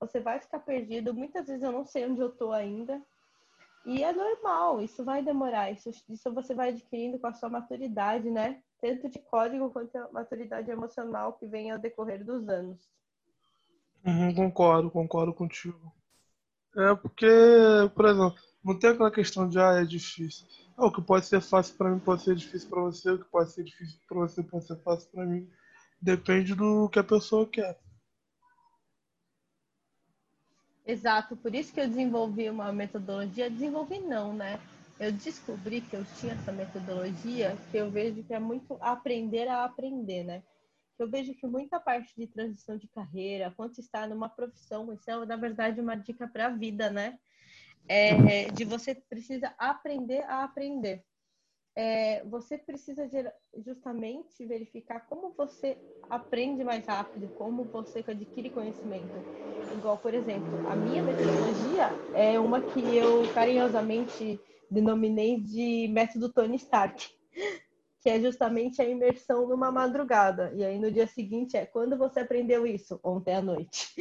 você 0.00 0.18
vai 0.18 0.40
ficar 0.40 0.60
perdido. 0.60 1.12
Muitas 1.12 1.46
vezes 1.46 1.62
eu 1.62 1.70
não 1.70 1.84
sei 1.84 2.06
onde 2.06 2.20
eu 2.20 2.30
tô 2.30 2.50
ainda. 2.50 3.00
E 3.84 4.02
é 4.02 4.12
normal, 4.12 4.80
isso 4.80 5.04
vai 5.04 5.22
demorar, 5.22 5.70
isso, 5.70 5.90
isso 6.08 6.32
você 6.32 6.54
vai 6.54 6.70
adquirindo 6.70 7.18
com 7.18 7.26
a 7.26 7.34
sua 7.34 7.50
maturidade, 7.50 8.30
né? 8.30 8.62
Tanto 8.80 9.08
de 9.08 9.18
código 9.18 9.70
quanto 9.70 9.94
a 9.96 10.10
maturidade 10.12 10.70
emocional 10.70 11.34
que 11.34 11.46
vem 11.46 11.70
ao 11.70 11.78
decorrer 11.78 12.24
dos 12.24 12.48
anos. 12.48 12.78
Uhum, 14.06 14.34
concordo, 14.34 14.90
concordo 14.90 15.34
contigo. 15.34 15.92
É 16.76 16.94
porque, 16.94 17.26
por 17.94 18.06
exemplo, 18.06 18.34
não 18.64 18.78
tem 18.78 18.90
aquela 18.90 19.10
questão 19.10 19.48
de, 19.48 19.58
ah, 19.58 19.80
é 19.80 19.84
difícil. 19.84 20.46
O 20.76 20.90
que 20.90 21.02
pode 21.02 21.26
ser 21.26 21.40
fácil 21.40 21.76
para 21.76 21.90
mim 21.90 21.98
pode 21.98 22.22
ser 22.22 22.34
difícil 22.34 22.68
para 22.68 22.82
você, 22.82 23.10
o 23.10 23.18
que 23.18 23.30
pode 23.30 23.52
ser 23.52 23.64
difícil 23.64 23.98
para 24.08 24.18
você 24.18 24.42
pode 24.42 24.66
ser 24.66 24.76
fácil 24.82 25.10
para 25.10 25.26
mim. 25.26 25.48
Depende 26.00 26.54
do 26.54 26.88
que 26.88 26.98
a 26.98 27.04
pessoa 27.04 27.46
quer. 27.46 27.78
Exato, 30.84 31.36
por 31.36 31.54
isso 31.54 31.72
que 31.72 31.80
eu 31.80 31.88
desenvolvi 31.88 32.50
uma 32.50 32.72
metodologia. 32.72 33.48
Desenvolvi 33.48 34.00
não, 34.00 34.34
né? 34.34 34.58
Eu 34.98 35.12
descobri 35.12 35.80
que 35.80 35.94
eu 35.94 36.04
tinha 36.18 36.34
essa 36.34 36.52
metodologia 36.52 37.56
que 37.70 37.76
eu 37.76 37.90
vejo 37.90 38.22
que 38.24 38.34
é 38.34 38.38
muito 38.40 38.76
aprender 38.80 39.48
a 39.48 39.64
aprender, 39.64 40.24
né? 40.24 40.42
Eu 40.98 41.08
vejo 41.08 41.34
que 41.34 41.46
muita 41.46 41.80
parte 41.80 42.14
de 42.16 42.26
transição 42.26 42.76
de 42.76 42.88
carreira, 42.88 43.52
quando 43.56 43.78
está 43.78 44.06
numa 44.06 44.28
profissão, 44.28 44.92
isso 44.92 45.10
é, 45.10 45.26
na 45.26 45.36
verdade, 45.36 45.80
uma 45.80 45.96
dica 45.96 46.28
para 46.28 46.46
a 46.46 46.50
vida, 46.50 46.90
né? 46.90 47.18
É, 47.92 48.50
de 48.50 48.64
você 48.64 48.94
precisa 48.94 49.54
aprender 49.58 50.22
a 50.22 50.44
aprender. 50.44 51.04
É, 51.74 52.22
você 52.24 52.58
precisa 52.58 53.08
justamente 53.64 54.44
verificar 54.44 55.00
como 55.08 55.32
você 55.36 55.76
aprende 56.08 56.62
mais 56.64 56.84
rápido, 56.86 57.28
como 57.34 57.64
você 57.64 58.04
adquire 58.06 58.50
conhecimento. 58.50 59.12
Igual, 59.76 59.98
por 59.98 60.12
exemplo, 60.12 60.50
a 60.68 60.76
minha 60.76 61.02
metodologia 61.02 61.90
é 62.14 62.38
uma 62.38 62.60
que 62.60 62.96
eu 62.96 63.22
carinhosamente 63.34 64.38
denominei 64.70 65.40
de 65.40 65.88
método 65.88 66.30
Tony 66.30 66.56
Stark, 66.56 67.10
que 68.00 68.08
é 68.10 68.20
justamente 68.20 68.80
a 68.82 68.88
imersão 68.88 69.46
numa 69.48 69.70
madrugada. 69.70 70.52
E 70.54 70.64
aí 70.64 70.78
no 70.78 70.90
dia 70.90 71.06
seguinte 71.06 71.56
é 71.56 71.64
quando 71.64 71.96
você 71.96 72.20
aprendeu 72.20 72.66
isso? 72.66 73.00
Ontem 73.02 73.34
à 73.34 73.42
noite. 73.42 73.94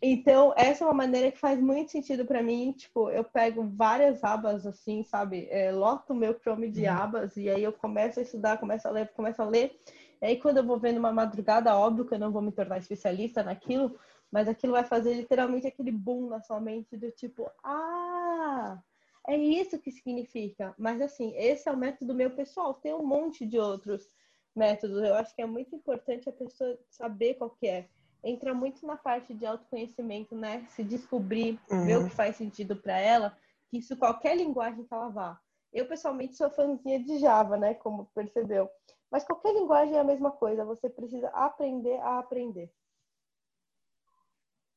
Então, 0.00 0.54
essa 0.56 0.84
é 0.84 0.86
uma 0.86 0.94
maneira 0.94 1.32
que 1.32 1.38
faz 1.38 1.60
muito 1.60 1.90
sentido 1.90 2.24
para 2.24 2.42
mim. 2.42 2.72
Tipo, 2.72 3.10
eu 3.10 3.24
pego 3.24 3.64
várias 3.64 4.22
abas, 4.22 4.64
assim, 4.64 5.02
sabe? 5.02 5.48
É, 5.50 5.72
loto 5.72 6.12
o 6.12 6.16
meu 6.16 6.38
Chrome 6.38 6.70
de 6.70 6.84
uhum. 6.84 6.92
abas 6.92 7.36
e 7.36 7.50
aí 7.50 7.64
eu 7.64 7.72
começo 7.72 8.20
a 8.20 8.22
estudar, 8.22 8.58
começo 8.58 8.86
a 8.86 8.90
ler, 8.92 9.08
começo 9.08 9.42
a 9.42 9.44
ler. 9.44 9.76
E 10.22 10.26
aí, 10.26 10.36
quando 10.36 10.58
eu 10.58 10.64
vou 10.64 10.78
vendo 10.78 10.98
uma 10.98 11.12
madrugada, 11.12 11.76
óbvio 11.76 12.04
que 12.04 12.14
eu 12.14 12.18
não 12.18 12.30
vou 12.30 12.42
me 12.42 12.52
tornar 12.52 12.78
especialista 12.78 13.42
naquilo, 13.42 13.98
mas 14.30 14.48
aquilo 14.48 14.72
vai 14.72 14.84
fazer 14.84 15.14
literalmente 15.14 15.66
aquele 15.66 15.90
boom 15.90 16.28
na 16.28 16.40
sua 16.40 16.60
mente 16.60 16.96
do 16.96 17.10
tipo, 17.10 17.50
ah, 17.64 18.78
é 19.26 19.36
isso 19.36 19.78
que 19.78 19.90
significa. 19.90 20.74
Mas, 20.78 21.00
assim, 21.00 21.34
esse 21.36 21.68
é 21.68 21.72
o 21.72 21.76
método 21.76 22.14
meu 22.14 22.30
pessoal. 22.30 22.74
Tem 22.74 22.94
um 22.94 23.06
monte 23.06 23.44
de 23.44 23.58
outros 23.58 24.08
métodos. 24.54 25.02
Eu 25.02 25.14
acho 25.14 25.34
que 25.34 25.42
é 25.42 25.46
muito 25.46 25.74
importante 25.74 26.28
a 26.28 26.32
pessoa 26.32 26.78
saber 26.88 27.34
qual 27.34 27.50
que 27.50 27.66
é 27.66 27.88
entra 28.22 28.52
muito 28.54 28.86
na 28.86 28.96
parte 28.96 29.32
de 29.34 29.46
autoconhecimento, 29.46 30.34
né? 30.34 30.66
Se 30.70 30.82
descobrir, 30.82 31.58
uhum. 31.70 31.86
ver 31.86 31.98
o 31.98 32.08
que 32.08 32.14
faz 32.14 32.36
sentido 32.36 32.76
para 32.76 32.98
ela, 32.98 33.36
que 33.68 33.78
isso 33.78 33.96
qualquer 33.96 34.36
linguagem 34.36 34.84
que 34.84 34.94
ela 34.94 35.08
vá. 35.08 35.40
Eu, 35.72 35.86
pessoalmente, 35.86 36.36
sou 36.36 36.50
fãzinha 36.50 37.02
de 37.02 37.18
Java, 37.18 37.56
né? 37.56 37.74
Como 37.74 38.06
percebeu. 38.14 38.68
Mas 39.10 39.24
qualquer 39.24 39.54
linguagem 39.54 39.96
é 39.96 40.00
a 40.00 40.04
mesma 40.04 40.30
coisa. 40.30 40.64
Você 40.64 40.88
precisa 40.88 41.28
aprender 41.28 41.98
a 42.00 42.18
aprender. 42.18 42.72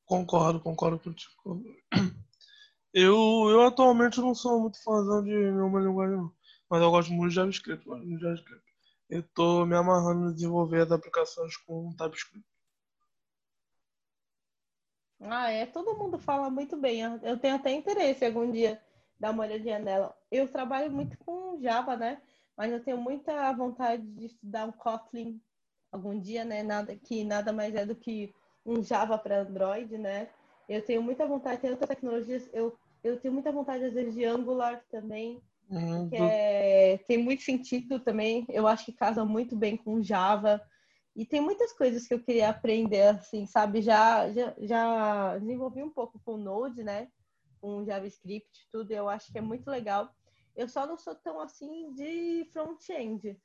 Concordo, 0.05 0.59
concordo 0.59 0.99
contigo. 0.99 1.63
Eu, 2.93 3.15
eu 3.49 3.61
atualmente 3.61 4.19
não 4.19 4.35
sou 4.35 4.59
muito 4.59 4.83
fãzão 4.83 5.23
de 5.23 5.31
nenhuma 5.31 5.79
linguagem, 5.79 6.17
não. 6.17 6.33
Mas 6.69 6.81
eu 6.81 6.91
gosto 6.91 7.13
muito 7.13 7.29
de 7.29 7.35
JavaScript. 7.35 7.85
Gosto 7.85 8.05
muito 8.05 8.17
de 8.17 8.23
JavaScript. 8.23 8.65
Eu 9.09 9.23
tô 9.33 9.65
me 9.65 9.75
amarrando 9.77 10.29
em 10.29 10.33
desenvolver 10.33 10.81
as 10.81 10.91
aplicações 10.91 11.55
com 11.55 11.95
TypeScript. 11.95 12.45
Ah, 15.21 15.51
é. 15.51 15.65
Todo 15.65 15.97
mundo 15.97 16.17
fala 16.17 16.49
muito 16.49 16.77
bem. 16.77 17.01
Eu 17.23 17.37
tenho 17.37 17.55
até 17.55 17.71
interesse 17.71 18.25
algum 18.25 18.51
dia 18.51 18.81
dar 19.19 19.31
uma 19.31 19.43
olhadinha 19.43 19.79
nela. 19.79 20.15
Eu 20.31 20.47
trabalho 20.47 20.91
muito 20.91 21.17
com 21.19 21.59
Java, 21.61 21.95
né? 21.95 22.21
Mas 22.57 22.71
eu 22.71 22.83
tenho 22.83 22.97
muita 22.97 23.51
vontade 23.53 24.03
de 24.03 24.25
estudar 24.25 24.65
um 24.65 24.71
Kotlin 24.71 25.39
algum 25.91 26.19
dia, 26.19 26.43
né? 26.43 26.63
Nada 26.63 26.95
que 26.95 27.23
nada 27.23 27.53
mais 27.53 27.75
é 27.75 27.85
do 27.85 27.95
que 27.95 28.33
um 28.65 28.81
Java 28.81 29.17
para 29.17 29.41
Android, 29.41 29.97
né? 29.97 30.29
Eu 30.67 30.81
tenho 30.83 31.01
muita 31.01 31.25
vontade, 31.25 31.61
tem 31.61 31.69
outras 31.69 31.89
tecnologias. 31.89 32.49
Eu, 32.53 32.75
eu 33.03 33.19
tenho 33.19 33.33
muita 33.33 33.51
vontade, 33.51 33.83
às 33.83 33.93
vezes, 33.93 34.13
de 34.13 34.23
Angular 34.23 34.81
também. 34.89 35.41
Uhum. 35.69 36.09
Que 36.09 36.15
é, 36.17 36.99
tem 37.07 37.17
muito 37.17 37.43
sentido 37.43 37.99
também. 37.99 38.45
Eu 38.49 38.67
acho 38.67 38.85
que 38.85 38.91
casa 38.91 39.25
muito 39.25 39.55
bem 39.55 39.77
com 39.77 40.01
Java. 40.01 40.61
E 41.15 41.25
tem 41.25 41.41
muitas 41.41 41.73
coisas 41.73 42.07
que 42.07 42.13
eu 42.13 42.23
queria 42.23 42.49
aprender, 42.49 43.09
assim, 43.09 43.45
sabe? 43.45 43.81
Já, 43.81 44.31
já, 44.31 44.55
já 44.59 45.37
desenvolvi 45.37 45.83
um 45.83 45.89
pouco 45.89 46.19
com 46.23 46.37
Node, 46.37 46.83
né? 46.83 47.09
Com 47.59 47.83
JavaScript, 47.85 48.67
tudo. 48.71 48.91
Eu 48.91 49.09
acho 49.09 49.31
que 49.31 49.37
é 49.37 49.41
muito 49.41 49.69
legal. 49.69 50.09
Eu 50.55 50.69
só 50.69 50.85
não 50.87 50.97
sou 50.97 51.15
tão, 51.15 51.39
assim, 51.39 51.93
de 51.93 52.47
front-end. 52.53 53.37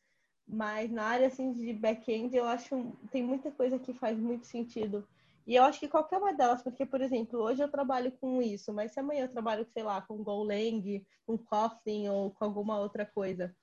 Mas 0.47 0.91
na 0.93 1.05
área, 1.05 1.27
assim, 1.27 1.53
de 1.53 1.73
back-end, 1.73 2.37
eu 2.37 2.45
acho 2.45 2.93
tem 3.11 3.23
muita 3.23 3.51
coisa 3.51 3.79
que 3.79 3.93
faz 3.93 4.17
muito 4.17 4.47
sentido. 4.47 5.07
E 5.47 5.55
eu 5.55 5.65
acho 5.65 5.79
que 5.81 5.89
qualquer 5.89 6.19
uma 6.19 6.35
delas, 6.35 6.63
porque, 6.63 6.85
por 6.85 7.01
exemplo, 7.01 7.41
hoje 7.41 7.63
eu 7.63 7.71
trabalho 7.71 8.13
com 8.21 8.43
isso, 8.43 8.73
mas 8.73 8.93
se 8.93 9.01
amanhã 9.01 9.25
eu 9.25 9.31
trabalho, 9.31 9.65
sei 9.73 9.83
lá, 9.83 10.03
com 10.03 10.23
Golang, 10.23 11.05
com 11.25 11.39
Kotlin 11.39 12.09
ou 12.09 12.33
com 12.33 12.45
alguma 12.45 12.79
outra 12.81 13.07
coisa, 13.07 13.55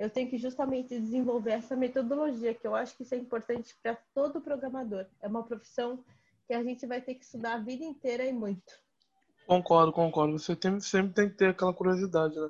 eu 0.00 0.08
tenho 0.08 0.30
que 0.30 0.38
justamente 0.38 0.98
desenvolver 0.98 1.50
essa 1.50 1.76
metodologia, 1.76 2.54
que 2.54 2.66
eu 2.66 2.74
acho 2.74 2.96
que 2.96 3.02
isso 3.02 3.14
é 3.14 3.18
importante 3.18 3.76
para 3.82 3.94
todo 4.14 4.40
programador. 4.40 5.04
É 5.20 5.28
uma 5.28 5.44
profissão 5.44 6.02
que 6.46 6.54
a 6.54 6.64
gente 6.64 6.86
vai 6.86 7.02
ter 7.02 7.16
que 7.16 7.24
estudar 7.26 7.56
a 7.56 7.58
vida 7.58 7.84
inteira 7.84 8.24
e 8.24 8.32
muito. 8.32 8.72
Concordo, 9.46 9.92
concordo. 9.92 10.38
Você 10.38 10.56
tem, 10.56 10.80
sempre 10.80 11.12
tem 11.12 11.28
que 11.28 11.36
ter 11.36 11.50
aquela 11.50 11.74
curiosidade, 11.74 12.34
né? 12.34 12.48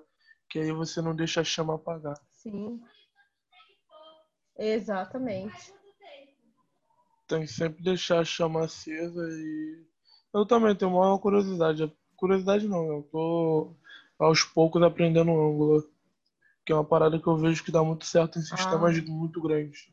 Que 0.49 0.61
aí 0.61 0.71
você 0.71 1.02
não 1.02 1.12
deixa 1.12 1.40
a 1.40 1.45
chama 1.45 1.75
apagar. 1.75 2.16
Sim. 2.30 2.80
Exatamente. 4.57 5.75
Tem 7.26 7.40
que 7.40 7.49
sempre 7.49 7.83
deixar 7.83 8.21
a 8.21 8.25
chama 8.25 8.64
acesa 8.64 9.26
e. 9.28 9.85
Eu 10.33 10.47
também 10.47 10.76
tenho 10.76 10.92
maior 10.92 11.19
curiosidade. 11.19 11.92
Curiosidade 12.14 12.69
não, 12.69 12.87
eu 12.87 13.02
tô 13.11 13.75
aos 14.21 14.45
poucos 14.45 14.80
aprendendo 14.83 15.33
Angular 15.33 15.83
que 16.70 16.72
é 16.72 16.76
uma 16.76 16.84
parada 16.84 17.18
que 17.18 17.26
eu 17.26 17.36
vejo 17.36 17.64
que 17.64 17.72
dá 17.72 17.82
muito 17.82 18.04
certo 18.04 18.38
em 18.38 18.42
sistemas 18.42 18.96
ah. 18.96 19.10
muito 19.10 19.42
grandes. 19.42 19.90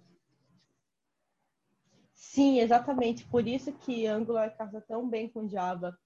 Sim, 2.14 2.60
exatamente. 2.60 3.26
Por 3.26 3.48
isso 3.48 3.74
que 3.74 4.06
Angular 4.06 4.56
casa 4.56 4.80
tão 4.80 5.10
bem 5.10 5.28
com 5.28 5.50
Java. 5.50 5.98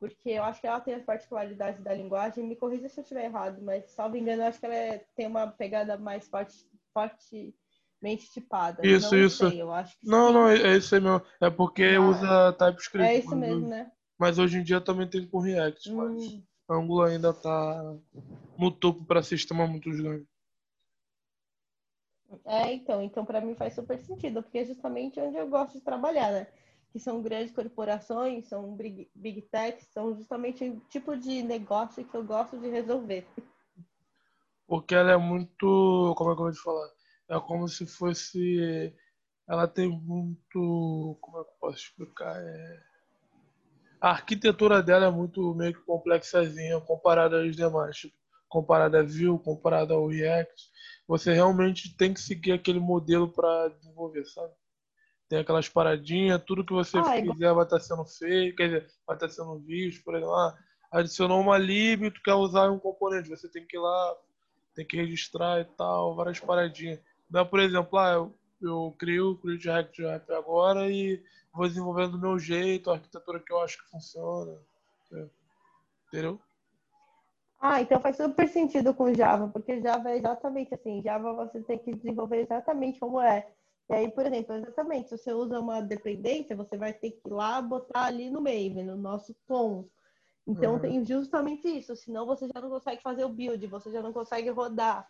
Porque 0.00 0.30
eu 0.30 0.42
acho 0.42 0.60
que 0.60 0.66
ela 0.66 0.80
tem 0.80 0.94
as 0.94 1.04
particularidades 1.04 1.84
da 1.84 1.94
linguagem. 1.94 2.44
Me 2.44 2.56
corrija 2.56 2.88
se 2.88 2.98
eu 2.98 3.02
estiver 3.02 3.26
errado, 3.26 3.62
mas, 3.62 3.92
salvo 3.92 4.16
engano, 4.16 4.42
eu 4.42 4.48
acho 4.48 4.58
que 4.58 4.66
ela 4.66 4.74
é, 4.74 5.04
tem 5.14 5.28
uma 5.28 5.46
pegada 5.46 5.96
mais 5.96 6.26
forte, 6.26 6.68
fortemente 6.92 8.32
tipada. 8.32 8.84
Isso, 8.84 9.14
não 9.14 9.24
isso. 9.24 9.48
Sei, 9.48 9.62
eu 9.62 9.72
acho 9.72 9.96
não, 10.02 10.28
sim. 10.28 10.32
não, 10.32 10.48
é 10.48 10.76
isso 10.76 10.96
aí 10.96 11.00
mesmo. 11.00 11.22
É 11.40 11.48
porque 11.48 11.84
ah, 11.84 12.00
usa 12.00 12.52
TypeScript. 12.54 13.08
É 13.08 13.18
isso 13.18 13.36
mesmo, 13.36 13.68
né? 13.68 13.92
Mas 14.18 14.36
hoje 14.36 14.58
em 14.58 14.64
dia 14.64 14.80
também 14.80 15.08
tem 15.08 15.24
com 15.28 15.38
React. 15.38 15.92
Hum. 15.92 16.42
Mas... 16.68 16.78
Angular 16.78 17.10
ainda 17.10 17.30
está 17.30 17.96
no 18.58 18.70
topo 18.70 19.04
para 19.04 19.22
sistema 19.22 19.66
muito 19.66 19.90
grande. 19.90 20.26
É, 22.44 22.74
então, 22.74 23.02
então 23.02 23.24
para 23.24 23.40
mim 23.40 23.54
faz 23.54 23.74
super 23.74 23.98
sentido, 23.98 24.42
porque 24.42 24.58
é 24.58 24.64
justamente 24.64 25.18
onde 25.18 25.38
eu 25.38 25.48
gosto 25.48 25.78
de 25.78 25.80
trabalhar, 25.80 26.30
né? 26.30 26.46
Que 26.92 27.00
são 27.00 27.22
grandes 27.22 27.54
corporações, 27.54 28.48
são 28.48 28.74
big, 28.76 29.10
big 29.14 29.42
techs, 29.42 29.86
são 29.90 30.14
justamente 30.14 30.64
o 30.68 30.80
tipo 30.90 31.16
de 31.16 31.42
negócio 31.42 32.04
que 32.04 32.14
eu 32.14 32.24
gosto 32.24 32.58
de 32.58 32.68
resolver. 32.68 33.26
Porque 34.66 34.94
ela 34.94 35.12
é 35.12 35.16
muito, 35.16 36.14
como 36.16 36.30
é 36.30 36.34
que 36.34 36.40
eu 36.40 36.44
vou 36.44 36.52
te 36.52 36.60
falar? 36.60 36.90
É 37.30 37.40
como 37.40 37.66
se 37.68 37.86
fosse, 37.86 38.94
ela 39.48 39.66
tem 39.66 39.88
muito, 39.88 41.16
como 41.20 41.40
é 41.40 41.44
que 41.44 41.50
eu 41.50 41.56
posso 41.58 41.78
explicar? 41.78 42.36
É 42.36 42.87
a 44.00 44.10
arquitetura 44.10 44.82
dela 44.82 45.06
é 45.06 45.10
muito 45.10 45.54
meio 45.54 45.74
que 45.74 45.80
complexazinha 45.80 46.80
comparada 46.80 47.42
às 47.42 47.56
demais. 47.56 47.96
Tipo, 47.96 48.14
comparado 48.48 48.96
a 48.96 49.02
Vue, 49.02 49.38
comparado 49.44 49.94
ao 49.94 50.06
React. 50.06 50.70
Você 51.06 51.32
realmente 51.32 51.96
tem 51.96 52.12
que 52.12 52.20
seguir 52.20 52.52
aquele 52.52 52.80
modelo 52.80 53.28
para 53.28 53.68
desenvolver, 53.68 54.24
sabe? 54.26 54.52
Tem 55.28 55.38
aquelas 55.38 55.68
paradinhas, 55.68 56.42
tudo 56.46 56.64
que 56.64 56.72
você 56.72 56.98
ah, 56.98 57.04
fizer 57.04 57.52
vai 57.52 57.64
estar 57.64 57.78
tá 57.78 57.80
sendo 57.80 58.04
feito, 58.06 58.56
quer 58.56 58.64
dizer, 58.64 58.86
vai 59.06 59.16
estar 59.16 59.28
tá 59.28 59.32
sendo 59.32 59.58
visto, 59.60 60.02
por 60.02 60.14
exemplo, 60.14 60.34
ah, 60.34 60.56
adicionou 60.90 61.40
uma 61.40 61.58
lib, 61.58 62.10
tu 62.10 62.22
quer 62.22 62.32
usar 62.32 62.70
um 62.70 62.78
componente, 62.78 63.28
você 63.28 63.50
tem 63.50 63.66
que 63.66 63.76
ir 63.76 63.80
lá, 63.80 64.16
tem 64.74 64.86
que 64.86 64.96
registrar 64.96 65.60
e 65.60 65.64
tal, 65.76 66.16
várias 66.16 66.40
paradinhas. 66.40 67.00
Dá, 67.28 67.44
por 67.44 67.60
exemplo, 67.60 67.98
ah, 67.98 68.12
eu, 68.12 68.34
eu 68.60 68.94
crio 68.98 69.30
o 69.30 69.36
Create 69.36 69.66
React 69.66 70.04
App 70.04 70.32
agora 70.32 70.90
e 70.90 71.22
vou 71.52 71.68
desenvolvendo 71.68 72.12
do 72.12 72.18
meu 72.18 72.38
jeito, 72.38 72.90
a 72.90 72.94
arquitetura 72.94 73.40
que 73.40 73.52
eu 73.52 73.60
acho 73.60 73.78
que 73.78 73.90
funciona. 73.90 74.58
Entendeu? 76.08 76.40
Ah, 77.60 77.80
então 77.80 78.00
faz 78.00 78.16
super 78.16 78.48
sentido 78.48 78.94
com 78.94 79.12
Java, 79.12 79.48
porque 79.48 79.80
Java 79.80 80.10
é 80.10 80.18
exatamente 80.18 80.74
assim. 80.74 81.02
Java 81.02 81.32
você 81.32 81.60
tem 81.62 81.78
que 81.78 81.94
desenvolver 81.94 82.42
exatamente 82.42 83.00
como 83.00 83.20
é. 83.20 83.50
E 83.90 83.94
aí, 83.94 84.10
por 84.10 84.26
exemplo, 84.26 84.54
exatamente, 84.54 85.08
se 85.08 85.18
você 85.18 85.32
usa 85.32 85.58
uma 85.58 85.80
dependência, 85.80 86.54
você 86.54 86.76
vai 86.76 86.92
ter 86.92 87.10
que 87.10 87.26
ir 87.26 87.32
lá 87.32 87.60
botar 87.60 88.04
ali 88.04 88.30
no 88.30 88.40
Maven, 88.40 88.84
no 88.84 88.96
nosso 88.96 89.34
tom. 89.46 89.88
Então 90.46 90.74
uhum. 90.74 90.78
tem 90.78 91.04
justamente 91.04 91.68
isso, 91.68 91.96
senão 91.96 92.24
você 92.26 92.46
já 92.46 92.60
não 92.60 92.70
consegue 92.70 93.02
fazer 93.02 93.24
o 93.24 93.28
build, 93.28 93.66
você 93.66 93.90
já 93.90 94.00
não 94.00 94.12
consegue 94.12 94.50
rodar. 94.50 95.06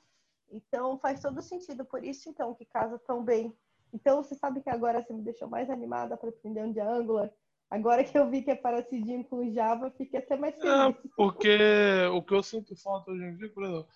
Então 0.51 0.99
faz 0.99 1.21
todo 1.21 1.43
sentido, 1.43 1.85
por 1.85 2.05
isso 2.05 2.29
então 2.29 2.55
que 2.55 2.65
casa 2.65 2.99
tão 3.07 3.25
bem. 3.25 3.55
Então 3.93 4.23
você 4.23 4.35
sabe 4.35 4.61
que 4.61 4.71
agora 4.71 5.03
você 5.03 5.13
me 5.13 5.23
deixou 5.23 5.49
mais 5.49 5.71
animada 5.71 6.17
para 6.17 6.29
aprender 6.29 6.63
um 6.63 6.73
de 6.73 6.81
Angular. 6.81 7.31
Agora 7.71 8.03
que 8.03 8.17
eu 8.19 8.31
vi 8.31 8.43
que 8.43 8.51
é 8.51 8.55
parecidinho 8.55 9.25
com 9.25 9.53
Java, 9.53 9.91
fiquei 9.91 10.21
até 10.21 10.37
mais 10.37 10.55
é, 10.57 10.61
feliz. 10.61 11.05
É, 11.05 11.09
porque 11.17 11.59
o 12.13 12.23
que 12.23 12.35
eu 12.35 12.43
sinto 12.43 12.75
falta 12.77 13.11
hoje 13.11 13.25
em 13.25 13.37
dia, 13.37 13.51
por 13.53 13.63
exemplo, 13.63 13.87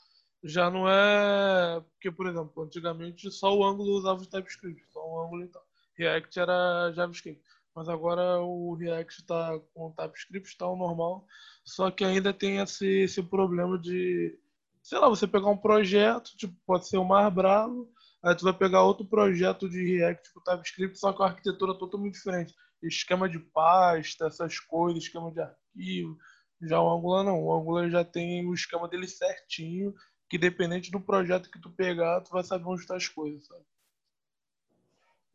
já 0.44 0.70
não 0.70 0.88
é. 0.88 1.80
Porque, 1.92 2.10
por 2.10 2.26
exemplo, 2.26 2.62
antigamente 2.62 3.30
só 3.30 3.56
o 3.56 3.64
Angular 3.64 3.94
usava 3.94 4.22
o 4.22 4.26
TypeScript, 4.26 4.84
só 4.90 5.00
o 5.00 5.24
Angular 5.24 5.46
e 5.46 5.50
tal. 5.50 5.62
React 5.96 6.40
era 6.40 6.92
JavaScript. 6.92 7.42
Mas 7.74 7.88
agora 7.88 8.40
o 8.42 8.74
React 8.74 9.20
está 9.20 9.58
com 9.72 9.86
o 9.86 9.92
TypeScript, 9.92 10.48
está 10.48 10.66
o 10.66 10.76
normal. 10.76 11.26
Só 11.64 11.90
que 11.90 12.04
ainda 12.04 12.32
tem 12.32 12.58
esse, 12.58 12.86
esse 12.86 13.22
problema 13.22 13.78
de, 13.78 14.38
sei 14.82 14.98
lá, 14.98 15.08
você 15.08 15.26
pegar 15.26 15.48
um 15.48 15.56
projeto, 15.56 16.36
tipo, 16.36 16.54
pode 16.66 16.88
ser 16.88 16.98
o 16.98 17.04
mais 17.04 17.32
bravo, 17.32 17.88
aí 18.22 18.34
tu 18.34 18.44
vai 18.44 18.52
pegar 18.52 18.82
outro 18.82 19.06
projeto 19.06 19.68
de 19.68 19.96
React 19.96 20.32
com 20.32 20.40
TypeScript, 20.40 20.98
só 20.98 21.12
com 21.12 21.22
a 21.22 21.26
arquitetura 21.26 21.78
totalmente 21.78 22.14
diferente. 22.14 22.54
Esquema 22.82 23.28
de 23.28 23.38
pasta, 23.38 24.26
essas 24.26 24.58
coisas, 24.58 25.04
esquema 25.04 25.30
de 25.30 25.40
arquivo. 25.40 26.18
Já 26.60 26.80
o 26.80 26.90
Angular 26.90 27.24
não. 27.24 27.42
O 27.42 27.54
Angular 27.54 27.88
já 27.88 28.04
tem 28.04 28.46
o 28.46 28.54
esquema 28.54 28.88
dele 28.88 29.06
certinho 29.06 29.94
que 30.28 30.38
dependente 30.38 30.90
do 30.90 30.98
projeto 30.98 31.50
que 31.50 31.60
tu 31.60 31.70
pegar, 31.70 32.22
tu 32.22 32.30
vai 32.30 32.42
saber 32.42 32.64
onde 32.66 32.80
estão 32.80 32.96
tá 32.96 32.98
as 32.98 33.06
coisas, 33.06 33.46
sabe? 33.46 33.62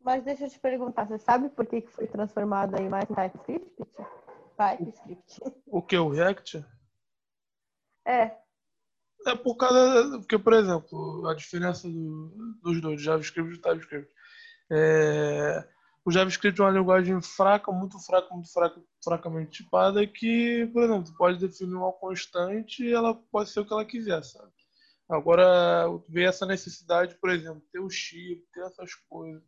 Mas 0.00 0.24
deixa 0.24 0.46
eu 0.46 0.50
te 0.50 0.58
perguntar, 0.58 1.06
você 1.06 1.18
sabe 1.18 1.48
por 1.50 1.66
que, 1.66 1.82
que 1.82 1.92
foi 1.92 2.06
transformado 2.06 2.74
aí 2.74 2.88
mais 2.88 3.08
em 3.08 3.14
TypeScript? 3.14 3.76
TypeScript. 4.56 5.40
O 5.66 5.80
que? 5.82 5.96
O 5.96 6.08
React? 6.08 6.64
É. 8.04 8.47
É 9.28 9.34
por 9.34 9.56
causa. 9.56 10.18
Porque, 10.18 10.38
por 10.38 10.52
exemplo, 10.54 11.26
a 11.28 11.34
diferença 11.34 11.88
do, 11.88 12.56
dos 12.62 12.80
dois, 12.80 13.02
JavaScript 13.02 13.54
e 13.54 13.58
TypeScript. 13.58 14.14
É, 14.70 15.68
o 16.04 16.10
JavaScript 16.10 16.58
é 16.58 16.64
uma 16.64 16.70
linguagem 16.70 17.20
fraca, 17.20 17.70
muito 17.70 17.98
fraca, 17.98 18.32
muito 18.32 18.50
fraca, 18.50 18.80
fracamente 19.04 19.62
tipada, 19.62 20.06
que, 20.06 20.66
por 20.72 20.84
exemplo, 20.84 21.12
pode 21.16 21.38
definir 21.38 21.74
uma 21.74 21.92
constante 21.92 22.82
e 22.82 22.92
ela 22.92 23.14
pode 23.14 23.50
ser 23.50 23.60
o 23.60 23.66
que 23.66 23.72
ela 23.72 23.84
quiser, 23.84 24.22
sabe? 24.24 24.50
Agora, 25.08 25.86
ver 26.08 26.28
essa 26.28 26.46
necessidade, 26.46 27.14
por 27.16 27.30
exemplo, 27.30 27.62
ter 27.72 27.80
o 27.80 27.90
chip, 27.90 28.42
ter 28.52 28.60
essas 28.62 28.94
coisas, 28.94 29.42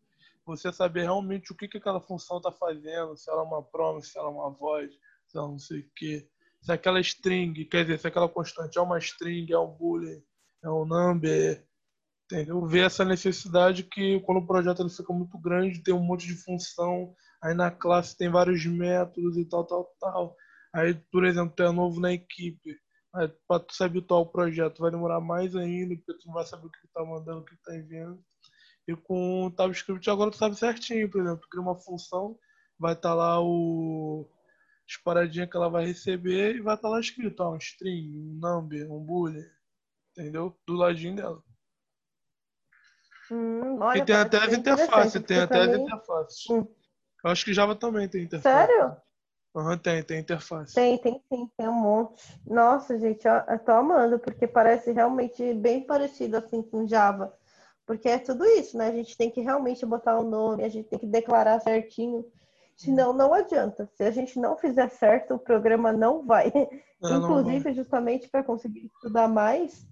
você 0.44 0.72
saber 0.72 1.02
realmente 1.02 1.52
o 1.52 1.54
que, 1.54 1.68
que 1.68 1.78
aquela 1.78 2.00
função 2.00 2.38
está 2.38 2.50
fazendo, 2.50 3.16
se 3.16 3.30
ela 3.30 3.42
é 3.42 3.44
uma 3.44 3.62
promise, 3.62 4.08
se 4.08 4.18
ela 4.18 4.28
é 4.28 4.32
uma 4.32 4.50
voz, 4.50 4.90
se 5.28 5.38
ela 5.38 5.48
não 5.48 5.58
sei 5.58 5.80
o 5.80 5.90
quê. 5.94 6.28
Se 6.62 6.72
aquela 6.72 7.00
string, 7.00 7.64
quer 7.64 7.84
dizer, 7.84 7.98
se 7.98 8.06
aquela 8.06 8.28
constante 8.28 8.78
é 8.78 8.80
uma 8.80 8.98
string, 8.98 9.52
é 9.52 9.58
um 9.58 9.68
boolean, 9.68 10.20
é 10.62 10.70
um 10.70 10.84
number, 10.84 11.64
entendeu? 12.24 12.66
Ver 12.66 12.86
essa 12.86 13.04
necessidade 13.04 13.84
que 13.84 14.20
quando 14.20 14.38
o 14.38 14.46
projeto 14.46 14.82
ele 14.82 14.90
fica 14.90 15.12
muito 15.12 15.38
grande, 15.38 15.82
tem 15.82 15.94
um 15.94 16.02
monte 16.02 16.26
de 16.26 16.34
função, 16.34 17.14
aí 17.42 17.54
na 17.54 17.70
classe 17.70 18.16
tem 18.16 18.28
vários 18.28 18.64
métodos 18.66 19.36
e 19.36 19.44
tal, 19.44 19.64
tal, 19.64 19.84
tal. 19.98 20.36
Aí, 20.74 20.94
por 21.10 21.24
exemplo, 21.24 21.54
tu 21.56 21.62
é 21.62 21.72
novo 21.72 22.00
na 22.00 22.12
equipe 22.12 22.76
para 23.46 23.60
tu 23.60 23.74
saber 23.74 24.04
o 24.08 24.26
projeto 24.26 24.80
vai 24.80 24.90
demorar 24.90 25.20
mais 25.20 25.56
ainda, 25.56 25.96
porque 25.96 26.14
tu 26.14 26.26
não 26.26 26.34
vai 26.34 26.46
saber 26.46 26.66
o 26.66 26.70
que 26.70 26.88
tá 26.94 27.04
mandando, 27.04 27.40
o 27.40 27.44
que 27.44 27.56
tá 27.56 27.76
enviando. 27.76 28.22
E 28.86 28.94
com 28.96 29.46
o 29.46 29.50
TypeScript 29.50 30.08
agora 30.08 30.30
tu 30.30 30.36
sabe 30.36 30.56
certinho, 30.56 31.10
por 31.10 31.20
exemplo, 31.20 31.40
tu 31.40 31.48
cria 31.48 31.62
uma 31.62 31.76
função, 31.76 32.38
vai 32.78 32.92
estar 32.92 33.10
tá 33.10 33.14
lá 33.14 33.40
o 33.40 34.28
as 34.90 34.96
paradinhas 34.96 35.48
que 35.48 35.56
ela 35.56 35.70
vai 35.70 35.86
receber 35.86 36.56
e 36.56 36.60
vai 36.60 36.74
estar 36.74 36.88
tá 36.88 36.94
lá 36.94 37.00
escrito, 37.00 37.40
ó, 37.40 37.54
um 37.54 37.58
string, 37.58 38.10
um 38.12 38.34
number, 38.40 38.90
um 38.90 38.98
boolean, 38.98 39.46
entendeu? 40.10 40.56
Do 40.66 40.74
ladinho 40.74 41.14
dela. 41.14 41.42
Hum, 43.30 43.78
olha, 43.80 43.98
e 43.98 44.04
tem 44.04 44.16
até 44.16 44.38
as 44.38 44.52
interfaces, 44.52 45.22
tem 45.22 45.38
até 45.38 45.60
as 45.60 45.78
interfaces. 45.78 46.50
Hum. 46.50 46.66
Eu 47.22 47.30
acho 47.30 47.44
que 47.44 47.54
Java 47.54 47.76
também 47.76 48.08
tem 48.08 48.24
interface. 48.24 48.66
Sério? 48.66 48.96
Uhum, 49.54 49.78
tem, 49.78 50.02
tem 50.02 50.20
interface. 50.20 50.74
Tem, 50.74 50.98
tem 50.98 51.22
sim, 51.28 51.48
tem 51.56 51.68
um 51.68 51.72
monte. 51.72 52.40
Nossa, 52.44 52.98
gente, 52.98 53.26
eu, 53.26 53.34
eu 53.34 53.58
tô 53.60 53.72
amando, 53.72 54.18
porque 54.18 54.46
parece 54.46 54.90
realmente 54.90 55.54
bem 55.54 55.82
parecido 55.82 56.36
assim 56.36 56.62
com 56.62 56.86
Java. 56.86 57.32
Porque 57.86 58.08
é 58.08 58.18
tudo 58.18 58.44
isso, 58.44 58.76
né? 58.76 58.88
A 58.88 58.92
gente 58.92 59.16
tem 59.16 59.30
que 59.30 59.40
realmente 59.40 59.84
botar 59.86 60.18
o 60.18 60.24
um 60.24 60.28
nome, 60.28 60.64
a 60.64 60.68
gente 60.68 60.88
tem 60.88 60.98
que 60.98 61.06
declarar 61.06 61.60
certinho. 61.60 62.24
Senão 62.80 63.12
não 63.12 63.34
adianta. 63.34 63.86
Se 63.94 64.02
a 64.02 64.10
gente 64.10 64.38
não 64.38 64.56
fizer 64.56 64.88
certo, 64.88 65.34
o 65.34 65.38
programa 65.38 65.92
não 65.92 66.24
vai. 66.24 66.50
Não, 67.02 67.16
Inclusive, 67.16 67.56
não 67.56 67.62
vai. 67.62 67.72
justamente 67.72 68.28
para 68.28 68.44
conseguir 68.44 68.84
estudar 68.84 69.26
mais, 69.26 69.88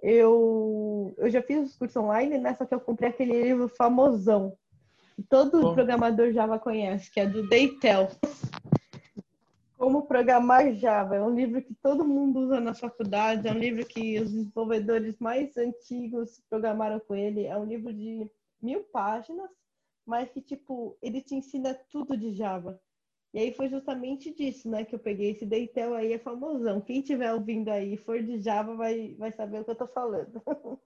eu, 0.00 1.12
eu 1.18 1.28
já 1.28 1.42
fiz 1.42 1.70
os 1.70 1.76
cursos 1.76 1.96
online, 1.96 2.38
né? 2.38 2.54
Só 2.54 2.64
que 2.64 2.72
eu 2.72 2.78
comprei 2.78 3.10
aquele 3.10 3.42
livro 3.42 3.68
famosão. 3.68 4.56
Que 5.16 5.24
todo 5.24 5.60
Bom. 5.60 5.74
programador 5.74 6.30
Java 6.30 6.56
conhece, 6.56 7.10
que 7.10 7.18
é 7.18 7.26
do 7.26 7.48
Daytel. 7.48 8.10
Como 9.76 10.06
Programar 10.06 10.72
Java. 10.74 11.16
É 11.16 11.20
um 11.20 11.34
livro 11.34 11.60
que 11.60 11.74
todo 11.82 12.06
mundo 12.06 12.38
usa 12.38 12.60
na 12.60 12.74
faculdade, 12.74 13.48
é 13.48 13.50
um 13.50 13.58
livro 13.58 13.84
que 13.84 14.20
os 14.20 14.30
desenvolvedores 14.30 15.18
mais 15.18 15.56
antigos 15.56 16.40
programaram 16.48 17.00
com 17.00 17.16
ele. 17.16 17.44
É 17.44 17.56
um 17.56 17.64
livro 17.64 17.92
de 17.92 18.30
mil 18.62 18.84
páginas, 18.92 19.50
mas 20.06 20.30
que, 20.30 20.40
tipo, 20.40 20.96
ele 21.02 21.20
te 21.20 21.34
ensina 21.34 21.74
tudo 21.90 22.16
de 22.16 22.32
Java. 22.34 22.80
E 23.34 23.38
aí 23.38 23.52
foi 23.52 23.68
justamente 23.68 24.32
disso, 24.34 24.70
né, 24.70 24.84
que 24.84 24.94
eu 24.94 24.98
peguei 24.98 25.32
esse 25.32 25.44
Deitel 25.44 25.94
aí, 25.94 26.12
é 26.12 26.18
famosão. 26.18 26.80
Quem 26.80 27.00
estiver 27.00 27.32
ouvindo 27.34 27.68
aí 27.70 27.96
for 27.96 28.22
de 28.22 28.40
Java 28.40 28.74
vai, 28.74 29.14
vai 29.18 29.32
saber 29.32 29.60
o 29.60 29.64
que 29.64 29.70
eu 29.72 29.76
tô 29.76 29.86
falando. 29.88 30.42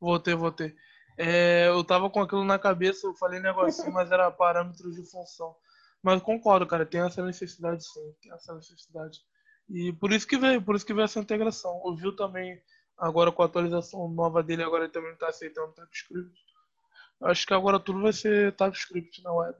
Vou 0.00 0.18
ter. 0.20 0.76
É, 1.16 1.68
eu 1.68 1.82
tava 1.84 2.10
com 2.10 2.20
aquilo 2.20 2.44
na 2.44 2.58
cabeça, 2.58 3.06
eu 3.06 3.14
falei 3.14 3.40
negocinho, 3.40 3.92
mas 3.92 4.10
era 4.10 4.30
parâmetros 4.30 4.94
de 4.94 5.10
função. 5.10 5.54
Mas 6.02 6.22
concordo, 6.22 6.66
cara, 6.66 6.84
tem 6.84 7.00
essa 7.00 7.24
necessidade 7.24 7.82
sim, 7.86 8.14
tem 8.20 8.32
essa 8.32 8.54
necessidade. 8.54 9.18
E 9.68 9.92
por 9.94 10.12
isso 10.12 10.26
que 10.26 10.36
veio, 10.36 10.60
por 10.62 10.76
isso 10.76 10.84
que 10.84 10.92
veio 10.92 11.04
essa 11.04 11.20
integração. 11.20 11.80
O 11.82 11.96
Vue 11.96 12.14
também, 12.14 12.60
agora 12.96 13.32
com 13.32 13.42
a 13.42 13.46
atualização 13.46 14.08
nova 14.08 14.42
dele, 14.42 14.62
agora 14.62 14.84
ele 14.84 14.92
também 14.92 15.12
está 15.12 15.28
aceitando 15.28 15.72
TypeScript. 15.72 16.44
Acho 17.20 17.46
que 17.46 17.54
agora 17.54 17.80
tudo 17.80 18.02
vai 18.02 18.12
ser 18.12 18.54
TypeScript 18.56 19.22
na 19.22 19.32
web. 19.32 19.56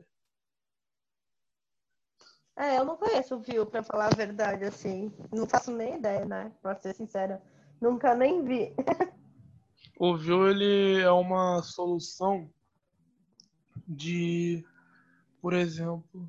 É, 2.57 2.79
eu 2.79 2.85
não 2.85 2.97
conheço 2.97 3.35
o 3.35 3.41
Vue, 3.41 3.67
pra 3.67 3.83
falar 3.83 4.07
a 4.07 4.17
verdade, 4.17 4.65
assim. 4.65 5.13
Não 5.33 5.47
faço 5.47 5.73
nem 5.73 5.97
ideia, 5.97 6.25
né? 6.25 6.53
Pra 6.63 6.77
ser 6.77 6.95
sincera. 6.95 7.43
Nunca 7.81 8.15
nem 8.15 8.45
vi. 8.45 8.75
O 9.97 10.17
Vue 10.17 10.51
ele 10.51 11.01
é 11.01 11.11
uma 11.11 11.63
solução 11.63 12.51
de, 13.87 14.65
por 15.41 15.53
exemplo, 15.53 16.29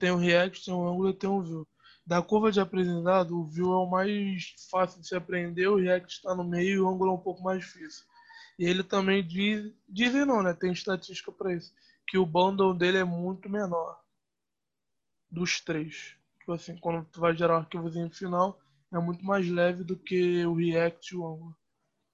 tem 0.00 0.10
o 0.10 0.16
React, 0.16 0.64
tem 0.64 0.74
o 0.74 0.88
Angular, 0.88 1.14
tem 1.14 1.30
o 1.30 1.40
Vue. 1.40 1.66
Da 2.06 2.20
curva 2.20 2.52
de 2.52 2.60
aprendizado, 2.60 3.38
o 3.38 3.44
Vue 3.44 3.64
é 3.64 3.76
o 3.76 3.86
mais 3.88 4.54
fácil 4.70 5.00
de 5.00 5.08
se 5.08 5.16
aprender, 5.16 5.68
o 5.68 5.76
React 5.76 6.12
está 6.12 6.34
no 6.34 6.44
meio 6.44 6.74
e 6.74 6.80
o 6.80 6.88
Angular 6.88 7.14
é 7.14 7.18
um 7.18 7.22
pouco 7.22 7.42
mais 7.42 7.60
difícil. 7.60 8.04
E 8.58 8.66
ele 8.66 8.82
também 8.82 9.26
diz, 9.26 9.72
dizem 9.88 10.24
não, 10.24 10.42
né? 10.42 10.52
Tem 10.52 10.70
estatística 10.70 11.32
para 11.32 11.54
isso, 11.54 11.72
que 12.06 12.18
o 12.18 12.26
bundle 12.26 12.74
dele 12.74 12.98
é 12.98 13.04
muito 13.04 13.48
menor 13.48 13.98
dos 15.30 15.60
três. 15.60 16.14
Tipo 16.38 16.52
assim, 16.52 16.76
quando 16.76 17.04
tu 17.06 17.20
vai 17.20 17.34
gerar 17.34 17.54
um 17.54 17.60
arquivozinho 17.60 18.10
final, 18.10 18.60
é 18.92 18.98
muito 18.98 19.24
mais 19.24 19.48
leve 19.48 19.82
do 19.82 19.96
que 19.96 20.44
o 20.44 20.54
React 20.54 21.14
e 21.14 21.16
o 21.16 21.26
Angular. 21.26 21.56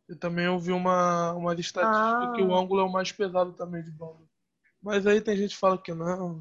Eu 0.09 0.19
também 0.19 0.49
ouvi 0.49 0.73
uma, 0.73 1.33
uma 1.35 1.55
estatística 1.55 2.31
ah. 2.31 2.33
que 2.35 2.43
o 2.43 2.55
ângulo 2.55 2.81
é 2.81 2.85
o 2.85 2.91
mais 2.91 3.13
pesado 3.13 3.53
também 3.53 3.83
de 3.83 3.91
banda. 3.91 4.19
Mas 4.83 5.07
aí 5.07 5.21
tem 5.21 5.37
gente 5.37 5.51
que 5.51 5.61
fala 5.61 5.79
que 5.79 5.93
não. 5.93 6.41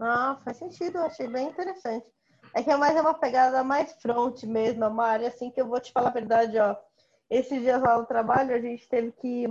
Ah, 0.00 0.40
faz 0.44 0.56
sentido, 0.56 0.98
eu 0.98 1.04
achei 1.04 1.28
bem 1.28 1.48
interessante. 1.48 2.10
É 2.54 2.62
que 2.62 2.70
é 2.70 2.76
mais 2.76 2.98
uma 2.98 3.14
pegada 3.14 3.62
mais 3.62 3.92
front 4.00 4.42
mesmo, 4.44 4.82
é 4.82 4.88
uma 4.88 5.06
área 5.06 5.28
assim 5.28 5.50
que 5.50 5.60
eu 5.60 5.68
vou 5.68 5.78
te 5.78 5.92
falar 5.92 6.08
a 6.08 6.12
verdade, 6.12 6.58
ó. 6.58 6.74
Esses 7.28 7.60
dias 7.60 7.80
lá 7.80 7.98
no 7.98 8.06
trabalho 8.06 8.54
a 8.54 8.60
gente 8.60 8.88
teve 8.88 9.12
que 9.12 9.46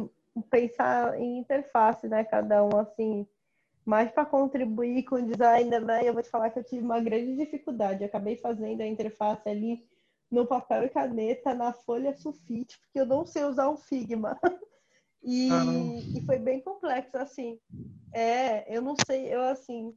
pensar 0.50 1.20
em 1.20 1.40
interface, 1.40 2.08
né? 2.08 2.24
Cada 2.24 2.64
um 2.64 2.78
assim, 2.78 3.28
mais 3.86 4.12
para 4.12 4.26
contribuir 4.26 5.04
com 5.04 5.16
o 5.16 5.22
designer, 5.22 5.82
né? 5.86 6.02
Eu 6.04 6.14
vou 6.14 6.24
te 6.24 6.30
falar 6.30 6.50
que 6.50 6.60
eu 6.60 6.64
tive 6.64 6.84
uma 6.84 7.00
grande 7.00 7.36
dificuldade. 7.38 8.02
Eu 8.02 8.08
acabei 8.08 8.36
fazendo 8.36 8.82
a 8.82 8.88
interface 8.88 9.48
ali 9.48 9.88
no 10.30 10.46
papel 10.46 10.84
e 10.84 10.90
caneta, 10.90 11.54
na 11.54 11.74
folha 11.74 12.14
sulfite, 12.16 12.80
porque 12.80 13.00
eu 13.00 13.06
não 13.06 13.26
sei 13.26 13.44
usar 13.46 13.70
um 13.70 13.78
Figma. 13.78 14.38
E, 15.22 15.50
e 16.18 16.22
foi 16.26 16.40
bem 16.40 16.62
complexo, 16.62 17.18
assim. 17.18 17.60
É, 18.14 18.74
eu 18.74 18.82
não 18.82 18.96
sei, 19.06 19.28
eu 19.28 19.42
assim, 19.42 19.94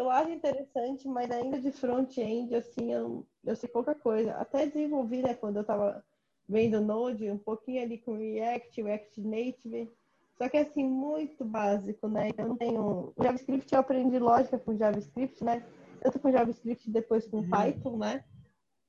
eu 0.00 0.10
acho 0.10 0.30
interessante, 0.30 1.06
mas 1.06 1.30
ainda 1.30 1.60
de 1.60 1.70
front-end, 1.70 2.54
assim, 2.54 2.90
eu, 2.90 3.26
eu 3.44 3.54
sei 3.54 3.68
pouca 3.68 3.94
coisa. 3.94 4.32
Até 4.32 4.66
desenvolvi, 4.66 5.22
né, 5.22 5.34
quando 5.34 5.58
eu 5.58 5.64
tava 5.64 6.02
vendo 6.48 6.80
Node, 6.80 7.30
um 7.30 7.38
pouquinho 7.38 7.82
ali 7.82 7.98
com 7.98 8.16
React, 8.16 8.82
React 8.82 9.20
Native. 9.20 9.92
Só 10.38 10.48
que 10.48 10.56
assim, 10.56 10.84
muito 10.84 11.44
básico, 11.44 12.08
né? 12.08 12.30
Eu 12.36 12.48
não 12.48 12.56
tenho. 12.56 13.12
O 13.14 13.22
JavaScript 13.22 13.72
eu 13.72 13.80
aprendi 13.80 14.18
lógica 14.18 14.58
com 14.58 14.74
JavaScript, 14.74 15.44
né? 15.44 15.62
Tanto 16.00 16.18
com 16.18 16.32
JavaScript 16.32 16.90
depois 16.90 17.26
com 17.26 17.36
uhum. 17.36 17.50
Python, 17.50 17.98
né? 17.98 18.24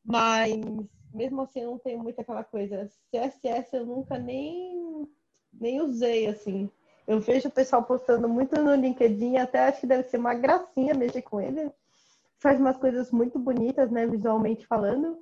Mas 0.04 0.56
mesmo 1.14 1.42
assim 1.42 1.60
eu 1.60 1.72
não 1.72 1.78
tenho 1.78 2.02
muito 2.02 2.22
aquela 2.22 2.44
coisa. 2.46 2.90
CSS 3.12 3.76
eu 3.76 3.86
nunca 3.86 4.18
nem, 4.18 5.06
nem 5.52 5.82
usei, 5.82 6.28
assim. 6.28 6.72
Eu 7.08 7.20
vejo 7.20 7.50
o 7.50 7.52
pessoal 7.52 7.84
postando 7.84 8.28
muito 8.30 8.62
no 8.62 8.76
LinkedIn, 8.76 9.38
até 9.38 9.68
acho 9.68 9.82
que 9.82 9.88
deve 9.88 10.04
ser 10.04 10.18
uma 10.18 10.34
gracinha 10.34 10.94
mexer 10.94 11.22
com 11.22 11.42
ele. 11.42 11.72
Faz 12.40 12.60
umas 12.60 12.78
coisas 12.78 13.12
muito 13.12 13.38
bonitas, 13.38 13.92
né, 13.92 14.06
visualmente 14.08 14.66
falando. 14.66 15.20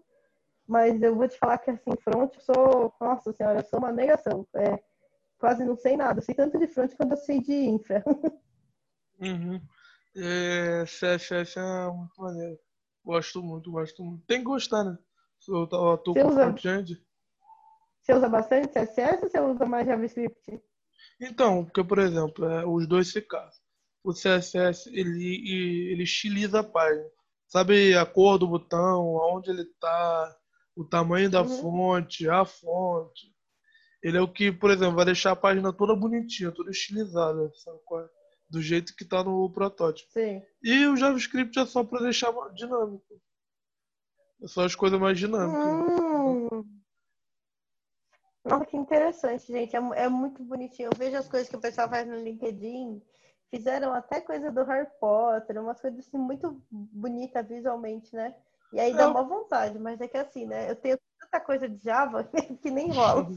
Mas 0.68 1.02
eu 1.02 1.16
vou 1.16 1.28
te 1.28 1.38
falar 1.38 1.58
que, 1.58 1.72
assim, 1.72 1.92
front, 2.04 2.34
eu 2.36 2.42
sou, 2.42 2.94
nossa 3.02 3.34
senhora, 3.34 3.60
eu 3.60 3.66
sou 3.66 3.80
uma 3.80 3.92
negação. 3.92 4.48
É, 4.56 4.80
quase 5.40 5.66
não 5.66 5.76
sei 5.76 5.98
nada. 5.98 6.20
Eu 6.20 6.24
sei 6.24 6.36
tanto 6.36 6.60
de 6.60 6.68
front 6.68 6.94
quanto 6.96 7.14
eu 7.14 7.18
sei 7.18 7.42
de 7.42 7.54
infra. 7.54 8.04
Uhum. 9.22 9.60
É, 10.16 10.86
CSS 10.86 11.60
é 11.60 11.92
muito 11.92 12.22
maneiro. 12.22 12.58
Gosto 13.04 13.44
muito, 13.44 13.70
gosto 13.70 14.02
muito. 14.02 14.26
Tem 14.26 14.38
que 14.38 14.46
gostar, 14.46 14.86
né? 14.86 14.98
Eu 15.46 15.68
tô, 15.68 15.92
eu 15.92 15.98
tô 15.98 16.14
você 16.14 16.22
com 16.22 16.30
usa, 16.30 16.44
front-end. 16.46 17.06
Você 18.02 18.14
usa 18.14 18.30
bastante 18.30 18.70
CSS 18.70 19.24
ou 19.24 19.30
você 19.30 19.40
usa 19.42 19.66
mais 19.66 19.86
JavaScript? 19.86 20.62
Então, 21.20 21.66
porque, 21.66 21.84
por 21.84 22.00
exemplo, 22.00 22.46
é, 22.46 22.66
os 22.66 22.88
dois 22.88 23.12
se 23.12 23.22
casam. 23.22 23.60
O 24.04 24.14
CSS, 24.14 24.88
ele, 24.88 25.92
ele 25.92 26.04
estiliza 26.04 26.62
a 26.62 26.64
página. 26.64 27.10
Sabe 27.48 27.96
a 27.96 28.06
cor 28.06 28.38
do 28.38 28.48
botão, 28.48 29.18
aonde 29.18 29.50
ele 29.50 29.64
está, 29.64 30.38
o 30.76 30.86
tamanho 30.86 31.30
da 31.30 31.42
uhum. 31.42 31.62
fonte, 31.62 32.30
a 32.30 32.46
fonte. 32.46 33.34
Ele 34.02 34.18
é 34.18 34.22
o 34.22 34.32
que, 34.32 34.52
por 34.52 34.72
exemplo, 34.72 34.96
vai 34.96 35.06
deixar 35.06 35.32
a 35.32 35.36
página 35.36 35.74
toda 35.74 35.96
bonitinha, 35.96 36.52
toda 36.52 36.72
estilizada, 36.72 37.52
sabe? 37.56 37.80
do 38.50 38.62
jeito 38.62 38.96
que 38.96 39.04
está 39.04 39.24
no 39.24 39.52
protótipo. 39.52 40.12
Sim. 40.12 40.42
E 40.64 40.86
o 40.88 40.98
JavaScript 40.98 41.58
é 41.60 41.66
só 41.66 41.84
para 41.84 42.04
deixar 42.04 42.32
dinâmico. 42.54 43.22
É 44.42 44.48
só 44.48 44.64
as 44.64 44.74
coisas 44.74 45.00
mais 45.00 45.18
dinâmicas. 45.20 45.66
Hum. 45.66 46.79
Nossa, 48.44 48.66
que 48.66 48.78
interessante, 48.78 49.48
gente. 49.48 49.76
É, 49.76 49.80
é, 49.80 50.10
muito 50.10 50.44
bonitinho. 50.44 50.90
Eu 50.92 50.98
vejo 50.98 51.18
as 51.18 51.28
coisas 51.28 51.50
que 51.50 51.56
o 51.56 51.62
pessoal 51.62 51.90
faz 51.90 52.08
no 52.08 52.16
LinkedIn. 52.16 53.02
Fizeram 53.50 53.94
até 53.94 54.22
coisa 54.22 54.52
do 54.52 54.64
Harry 54.64 54.88
Potter, 55.00 55.60
umas 55.60 55.82
coisas 55.82 56.08
assim 56.08 56.18
muito 56.18 56.62
bonitas 56.72 57.48
visualmente, 57.48 58.16
né? 58.16 58.36
E 58.72 58.80
aí 58.80 58.94
dá 58.94 59.10
uma 59.10 59.24
vontade, 59.24 59.80
mas 59.80 60.00
é 60.00 60.08
que 60.08 60.18
assim, 60.18 60.46
né? 60.46 60.70
Eu 60.70 60.76
tenho 60.76 61.00
tanta 61.20 61.40
coisa 61.40 61.68
de 61.68 61.84
Java 61.84 62.24
que 62.62 62.70
nem 62.70 62.92
rola. 62.92 63.28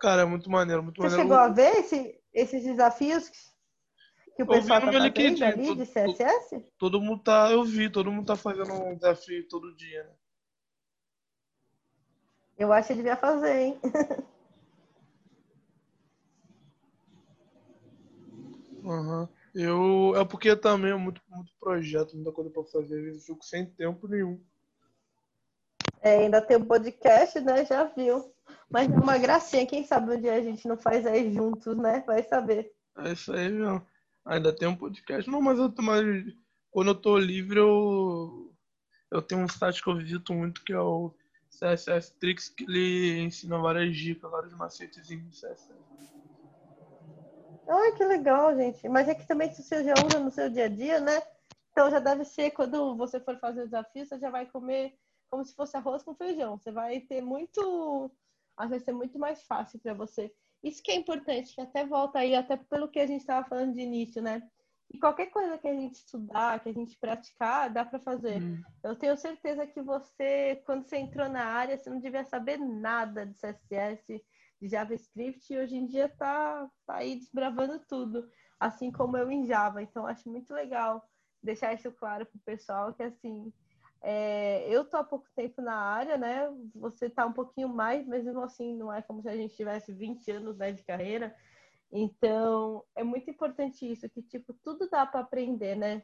Cara, 0.00 0.22
é 0.22 0.24
muito 0.24 0.50
maneiro, 0.50 0.82
muito 0.82 1.00
Você 1.00 1.16
maneiro. 1.16 1.22
chegou 1.22 1.36
a 1.36 1.48
ver 1.48 1.78
esse, 1.78 2.20
esses 2.32 2.64
desafios 2.64 3.30
que 4.34 4.42
o 4.42 4.46
pessoal 4.46 4.80
tá 4.80 4.86
fazendo 4.86 5.04
LinkedIn, 5.04 5.44
ali 5.44 5.66
todo, 5.66 5.84
de 5.84 5.86
CSS? 5.86 6.72
Todo 6.78 7.00
mundo 7.00 7.22
tá, 7.22 7.52
eu 7.52 7.62
vi, 7.62 7.88
todo 7.88 8.10
mundo 8.10 8.26
tá 8.26 8.34
fazendo 8.34 8.72
um 8.72 8.96
desafio 8.96 9.46
todo 9.46 9.76
dia, 9.76 10.02
né? 10.02 10.14
Eu 12.60 12.74
acho 12.74 12.88
que 12.88 12.94
devia 12.94 13.16
fazer, 13.16 13.56
hein? 13.56 13.80
Uhum. 18.82 19.28
Eu, 19.54 20.14
é 20.16 20.24
porque 20.24 20.56
também 20.56 20.90
é 20.90 20.96
muito, 20.96 21.20
muito 21.28 21.52
projeto, 21.60 22.14
muita 22.14 22.32
coisa 22.32 22.50
pra 22.50 22.64
fazer, 22.64 23.14
eu 23.14 23.20
fico 23.20 23.44
sem 23.44 23.66
tempo 23.66 24.08
nenhum. 24.08 24.42
É, 26.00 26.16
ainda 26.16 26.40
tem 26.40 26.56
o 26.56 26.60
um 26.60 26.64
podcast, 26.64 27.38
né? 27.40 27.64
Já 27.66 27.84
viu. 27.84 28.32
Mas 28.70 28.90
é 28.90 28.96
uma 28.96 29.18
gracinha, 29.18 29.66
quem 29.66 29.84
sabe 29.84 30.14
um 30.14 30.20
dia 30.20 30.32
a 30.32 30.40
gente 30.40 30.66
não 30.66 30.78
faz 30.78 31.06
aí 31.06 31.30
juntos, 31.32 31.76
né? 31.76 32.02
Vai 32.06 32.22
saber. 32.22 32.72
É 32.98 33.12
isso 33.12 33.32
aí, 33.34 33.50
meu. 33.50 33.82
Ainda 34.24 34.50
tem 34.50 34.66
um 34.66 34.76
podcast. 34.76 35.30
Não, 35.30 35.42
mas 35.42 35.58
eu 35.58 35.72
mas 35.82 36.04
quando 36.70 36.88
eu 36.88 36.94
tô 36.94 37.18
livre, 37.18 37.60
eu, 37.60 38.50
eu 39.10 39.20
tenho 39.20 39.42
um 39.42 39.48
site 39.48 39.82
que 39.82 39.90
eu 39.90 39.96
visito 39.98 40.32
muito, 40.32 40.64
que 40.64 40.72
é 40.72 40.80
o 40.80 41.14
CSS 41.50 42.14
Tricks 42.18 42.48
que 42.48 42.64
ele 42.64 43.20
ensina 43.20 43.58
várias 43.58 43.94
dicas, 43.96 44.30
vários 44.30 44.54
macetes 44.54 45.10
em 45.10 45.28
CSS. 45.28 45.68
Ai, 47.68 47.92
que 47.92 48.04
legal, 48.04 48.56
gente. 48.56 48.88
Mas 48.88 49.08
é 49.08 49.14
que 49.14 49.26
também 49.26 49.52
se 49.52 49.62
você 49.62 49.84
já 49.84 49.94
usa 50.04 50.18
no 50.18 50.30
seu 50.30 50.48
dia 50.48 50.64
a 50.64 50.68
dia, 50.68 51.00
né? 51.00 51.20
Então 51.72 51.90
já 51.90 51.98
deve 51.98 52.24
ser 52.24 52.50
quando 52.50 52.96
você 52.96 53.20
for 53.20 53.38
fazer 53.38 53.62
o 53.62 53.64
desafio, 53.64 54.06
você 54.06 54.18
já 54.18 54.30
vai 54.30 54.46
comer 54.46 54.98
como 55.30 55.44
se 55.44 55.54
fosse 55.54 55.76
arroz 55.76 56.02
com 56.02 56.14
feijão. 56.14 56.58
Você 56.58 56.72
vai 56.72 57.00
ter 57.00 57.20
muito. 57.20 58.10
Às 58.56 58.70
vezes 58.70 58.88
é 58.88 58.92
muito 58.92 59.18
mais 59.18 59.42
fácil 59.44 59.78
para 59.78 59.94
você. 59.94 60.32
Isso 60.62 60.82
que 60.82 60.90
é 60.90 60.94
importante, 60.94 61.54
que 61.54 61.60
até 61.60 61.86
volta 61.86 62.18
aí, 62.18 62.34
até 62.34 62.56
pelo 62.56 62.88
que 62.88 62.98
a 62.98 63.06
gente 63.06 63.20
estava 63.20 63.48
falando 63.48 63.72
de 63.72 63.80
início, 63.80 64.20
né? 64.20 64.42
E 64.92 64.98
qualquer 64.98 65.26
coisa 65.26 65.56
que 65.56 65.68
a 65.68 65.74
gente 65.74 65.94
estudar, 65.94 66.58
que 66.60 66.68
a 66.68 66.72
gente 66.72 66.98
praticar, 66.98 67.70
dá 67.70 67.84
para 67.84 68.00
fazer. 68.00 68.42
Hum. 68.42 68.60
Eu 68.82 68.96
tenho 68.96 69.16
certeza 69.16 69.66
que 69.66 69.80
você, 69.80 70.60
quando 70.66 70.84
você 70.84 70.96
entrou 70.96 71.28
na 71.28 71.44
área, 71.44 71.78
você 71.78 71.88
não 71.88 72.00
devia 72.00 72.24
saber 72.24 72.58
nada 72.58 73.24
de 73.24 73.34
CSS, 73.34 74.22
de 74.60 74.68
JavaScript, 74.68 75.52
e 75.52 75.58
hoje 75.58 75.76
em 75.76 75.86
dia 75.86 76.08
tá, 76.08 76.68
tá 76.86 76.96
aí 76.96 77.16
desbravando 77.16 77.78
tudo, 77.88 78.28
assim 78.58 78.90
como 78.90 79.16
eu 79.16 79.30
em 79.30 79.46
Java. 79.46 79.80
Então, 79.80 80.06
acho 80.06 80.28
muito 80.28 80.52
legal 80.52 81.08
deixar 81.40 81.72
isso 81.72 81.90
claro 81.92 82.26
para 82.26 82.36
o 82.36 82.42
pessoal, 82.44 82.92
que 82.92 83.02
assim, 83.02 83.52
é, 84.02 84.66
eu 84.68 84.84
tô 84.84 84.96
há 84.96 85.04
pouco 85.04 85.26
tempo 85.36 85.62
na 85.62 85.74
área, 85.74 86.16
né? 86.16 86.48
Você 86.74 87.08
tá 87.08 87.24
um 87.26 87.32
pouquinho 87.32 87.68
mais, 87.68 88.06
mas 88.06 88.24
mesmo 88.24 88.42
assim 88.42 88.76
não 88.76 88.92
é 88.92 89.00
como 89.02 89.22
se 89.22 89.28
a 89.28 89.36
gente 89.36 89.54
tivesse 89.54 89.92
20 89.92 90.30
anos 90.32 90.56
né, 90.56 90.72
de 90.72 90.82
carreira. 90.82 91.34
Então, 91.92 92.84
é 92.94 93.02
muito 93.02 93.28
importante 93.28 93.90
isso, 93.90 94.08
que, 94.08 94.22
tipo, 94.22 94.52
tudo 94.54 94.88
dá 94.88 95.04
para 95.04 95.20
aprender, 95.20 95.74
né? 95.74 96.02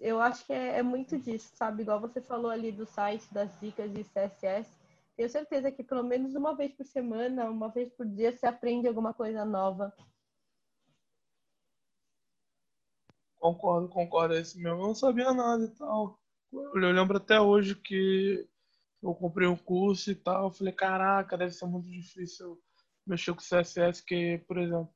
Eu 0.00 0.20
acho 0.20 0.44
que 0.44 0.52
é, 0.52 0.78
é, 0.78 0.82
muito 0.82 1.18
disso, 1.18 1.50
sabe? 1.54 1.82
Igual 1.82 2.00
você 2.00 2.20
falou 2.20 2.50
ali 2.50 2.72
do 2.72 2.86
site, 2.86 3.32
das 3.32 3.58
dicas 3.60 3.92
de 3.92 4.04
CSS. 4.04 4.70
Tenho 5.16 5.28
certeza 5.28 5.72
que 5.72 5.82
pelo 5.82 6.04
menos 6.04 6.34
uma 6.34 6.54
vez 6.54 6.72
por 6.72 6.86
semana, 6.86 7.50
uma 7.50 7.68
vez 7.68 7.92
por 7.92 8.06
dia, 8.06 8.30
você 8.30 8.46
aprende 8.46 8.86
alguma 8.86 9.12
coisa 9.12 9.44
nova. 9.44 9.92
Concordo, 13.38 13.88
concordo. 13.88 14.34
É 14.34 14.40
esse 14.40 14.56
mesmo. 14.58 14.80
Eu 14.80 14.86
não 14.88 14.94
sabia 14.94 15.32
nada 15.32 15.64
e 15.64 15.70
tal. 15.70 16.18
Eu 16.52 16.92
lembro 16.92 17.16
até 17.16 17.40
hoje 17.40 17.74
que 17.74 18.48
eu 19.02 19.14
comprei 19.14 19.48
um 19.48 19.56
curso 19.56 20.10
e 20.10 20.14
tal. 20.14 20.44
Eu 20.44 20.50
falei, 20.52 20.72
caraca, 20.72 21.36
deve 21.36 21.52
ser 21.52 21.66
muito 21.66 21.88
difícil 21.88 22.60
mexer 23.06 23.32
com 23.34 23.40
CSS, 23.40 24.04
que, 24.04 24.38
por 24.46 24.58
exemplo, 24.58 24.92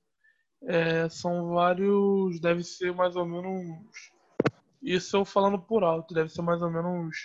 é, 0.64 1.08
são 1.08 1.50
vários, 1.50 2.40
deve 2.40 2.62
ser 2.64 2.92
mais 2.94 3.16
ou 3.16 3.26
menos, 3.26 4.12
isso 4.82 5.16
eu 5.16 5.24
falando 5.24 5.58
por 5.60 5.84
alto, 5.84 6.14
deve 6.14 6.28
ser 6.30 6.42
mais 6.42 6.62
ou 6.62 6.70
menos 6.70 7.16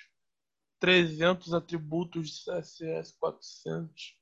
300 0.79 1.53
atributos 1.53 2.29
de 2.29 2.43
CSS, 2.43 3.15
400. 3.19 4.15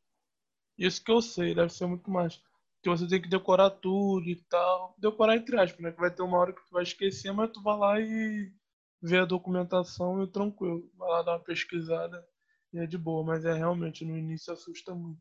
Isso 0.77 1.03
que 1.03 1.11
eu 1.11 1.21
sei, 1.21 1.55
deve 1.55 1.73
ser 1.73 1.85
muito 1.87 2.09
mais. 2.11 2.41
Que 2.83 2.89
você 2.89 3.07
tem 3.07 3.21
que 3.21 3.29
decorar 3.29 3.71
tudo 3.71 4.27
e 4.29 4.35
tal. 4.49 4.95
Decorar 4.99 5.35
entre 5.37 5.59
aspas, 5.59 5.81
né? 5.81 5.91
Que 5.91 5.99
vai 5.99 6.11
ter 6.13 6.21
uma 6.23 6.37
hora 6.37 6.53
que 6.53 6.61
tu 6.65 6.71
vai 6.71 6.83
esquecer, 6.83 7.31
mas 7.33 7.51
tu 7.51 7.61
vai 7.61 7.77
lá 7.77 7.99
e 7.99 8.53
vê 9.01 9.19
a 9.19 9.25
documentação 9.25 10.23
e 10.23 10.27
tranquilo. 10.27 10.89
Vai 10.95 11.09
lá 11.09 11.21
dar 11.23 11.33
uma 11.33 11.43
pesquisada 11.43 12.25
e 12.73 12.79
é 12.79 12.85
de 12.87 12.97
boa. 12.97 13.23
Mas 13.25 13.45
é 13.45 13.53
realmente, 13.53 14.05
no 14.05 14.17
início 14.17 14.53
assusta 14.53 14.93
muito. 14.93 15.19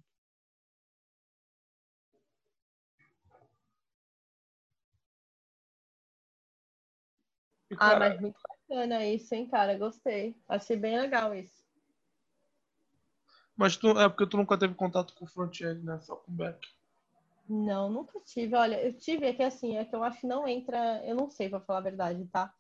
Ah, 7.79 7.97
mas 7.97 8.21
muito 8.21 8.39
bacana 8.49 9.05
isso, 9.05 9.35
hein, 9.35 9.47
cara? 9.47 9.77
Gostei. 9.79 10.37
Achei 10.49 10.77
bem 10.77 10.99
legal 10.99 11.35
isso. 11.35 11.65
Mas 13.57 13.77
tu, 13.77 13.91
é 13.91 14.09
porque 14.09 14.27
tu 14.27 14.37
nunca 14.37 14.59
teve 14.59 14.75
contato 14.75 15.15
com 15.15 15.27
front-end, 15.27 15.85
né? 15.85 15.99
Só 16.01 16.17
com 16.17 16.33
back. 16.33 16.67
Não, 17.49 17.91
nunca 17.91 18.19
tive. 18.21 18.57
Olha, 18.57 18.83
eu 18.83 18.93
tive, 18.95 19.27
é 19.27 19.33
que 19.33 19.43
assim, 19.43 19.77
é 19.77 19.85
que 19.85 19.95
eu 19.95 20.03
acho 20.03 20.21
que 20.21 20.27
não 20.27 20.49
entra, 20.49 21.03
eu 21.05 21.15
não 21.15 21.31
sei 21.31 21.49
pra 21.49 21.61
falar 21.61 21.81
a 21.81 21.83
verdade, 21.83 22.25
tá? 22.27 22.53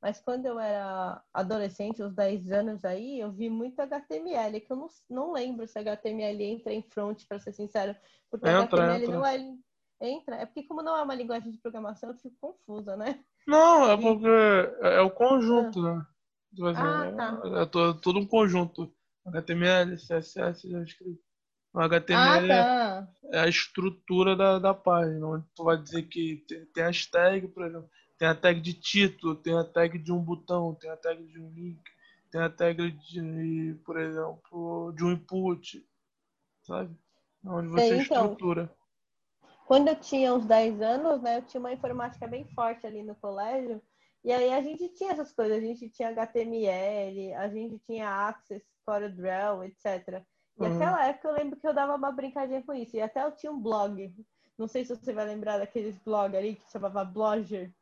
Mas 0.00 0.20
quando 0.20 0.46
eu 0.46 0.60
era 0.60 1.20
adolescente, 1.34 2.02
uns 2.02 2.14
10 2.14 2.52
anos 2.52 2.84
aí, 2.84 3.18
eu 3.18 3.32
vi 3.32 3.50
muito 3.50 3.80
HTML, 3.80 4.60
que 4.60 4.72
eu 4.72 4.76
não, 4.76 4.88
não 5.10 5.32
lembro 5.32 5.66
se 5.66 5.76
HTML 5.78 6.44
entra 6.44 6.72
em 6.72 6.82
front, 6.82 7.26
para 7.26 7.40
ser 7.40 7.52
sincero. 7.52 7.96
Porque 8.30 8.48
Entra, 8.48 8.62
HTML 8.62 9.02
entra. 9.02 9.16
não 9.16 9.26
é. 9.26 9.56
Entra? 10.00 10.36
É 10.36 10.46
porque, 10.46 10.62
como 10.64 10.82
não 10.82 10.96
é 10.96 11.02
uma 11.02 11.14
linguagem 11.14 11.50
de 11.52 11.58
programação, 11.58 12.10
eu 12.10 12.16
fico 12.18 12.36
confusa, 12.40 12.96
né? 12.96 13.24
Não, 13.46 13.90
é 13.90 13.96
porque 13.96 14.26
é 14.26 14.96
é 14.96 15.00
o 15.00 15.10
conjunto, 15.10 15.82
né? 15.82 16.06
Tipo 16.54 16.66
assim, 16.66 16.84
Ah, 16.84 17.12
tá. 17.16 17.28
é, 17.58 17.62
é 17.62 17.66
to- 17.66 17.94
tudo 17.94 18.18
um 18.18 18.26
conjunto. 18.26 18.92
HTML, 19.26 19.98
CSS, 19.98 20.68
JavaScript. 20.70 21.20
O 21.74 21.80
Ah, 22.10 22.40
HTML 22.40 22.52
é 22.52 22.72
tá. 22.72 23.08
é 23.32 23.40
a 23.40 23.48
estrutura 23.48 24.36
da, 24.36 24.58
da 24.58 24.74
página, 24.74 25.26
onde 25.26 25.46
tu 25.54 25.64
vai 25.64 25.76
dizer 25.76 26.04
que 26.04 26.44
tem, 26.48 26.64
tem 26.66 26.84
as 26.84 27.06
tags, 27.06 27.50
por 27.52 27.66
exemplo, 27.66 27.90
tem 28.18 28.28
a 28.28 28.34
tag 28.34 28.60
de 28.60 28.74
título, 28.74 29.36
tem 29.36 29.54
a 29.58 29.64
tag 29.64 29.98
de 29.98 30.12
um 30.12 30.18
botão, 30.20 30.74
tem 30.76 30.90
a 30.90 30.96
tag 30.96 31.22
de 31.26 31.40
um 31.40 31.50
link, 31.52 31.80
tem 32.30 32.40
a 32.42 32.50
tag 32.50 32.90
de, 32.92 33.76
por 33.84 33.98
exemplo, 34.00 34.92
de 34.96 35.04
um 35.04 35.12
input, 35.12 35.84
sabe? 36.62 36.94
Onde 37.44 37.68
você 37.68 37.94
Sei, 37.94 38.00
então. 38.02 38.36
estrutura. 38.36 38.70
Quando 39.68 39.88
eu 39.88 39.96
tinha 40.00 40.34
uns 40.34 40.46
10 40.46 40.80
anos, 40.80 41.20
né, 41.22 41.36
eu 41.38 41.42
tinha 41.42 41.60
uma 41.60 41.72
informática 41.72 42.26
bem 42.26 42.46
forte 42.54 42.86
ali 42.86 43.02
no 43.02 43.14
colégio. 43.14 43.82
E 44.24 44.32
aí 44.32 44.50
a 44.52 44.62
gente 44.62 44.88
tinha 44.94 45.12
essas 45.12 45.32
coisas, 45.32 45.58
a 45.58 45.60
gente 45.60 45.90
tinha 45.90 46.08
HTML, 46.08 47.34
a 47.34 47.48
gente 47.48 47.78
tinha 47.86 48.08
Access, 48.28 48.64
CorelDRAW, 48.86 49.64
etc. 49.64 50.24
E 50.58 50.62
Uhum. 50.62 50.70
naquela 50.70 51.06
época 51.06 51.28
eu 51.28 51.34
lembro 51.34 51.60
que 51.60 51.68
eu 51.68 51.74
dava 51.74 51.94
uma 51.94 52.10
brincadinha 52.10 52.62
com 52.62 52.72
isso. 52.74 52.96
E 52.96 53.00
até 53.02 53.22
eu 53.22 53.32
tinha 53.32 53.52
um 53.52 53.60
blog. 53.60 54.12
Não 54.58 54.66
sei 54.66 54.84
se 54.84 54.96
você 54.96 55.12
vai 55.12 55.26
lembrar 55.26 55.58
daqueles 55.58 55.96
blog 55.98 56.36
ali 56.36 56.56
que 56.56 56.72
chamava 56.72 57.04
Blogger. 57.04 57.72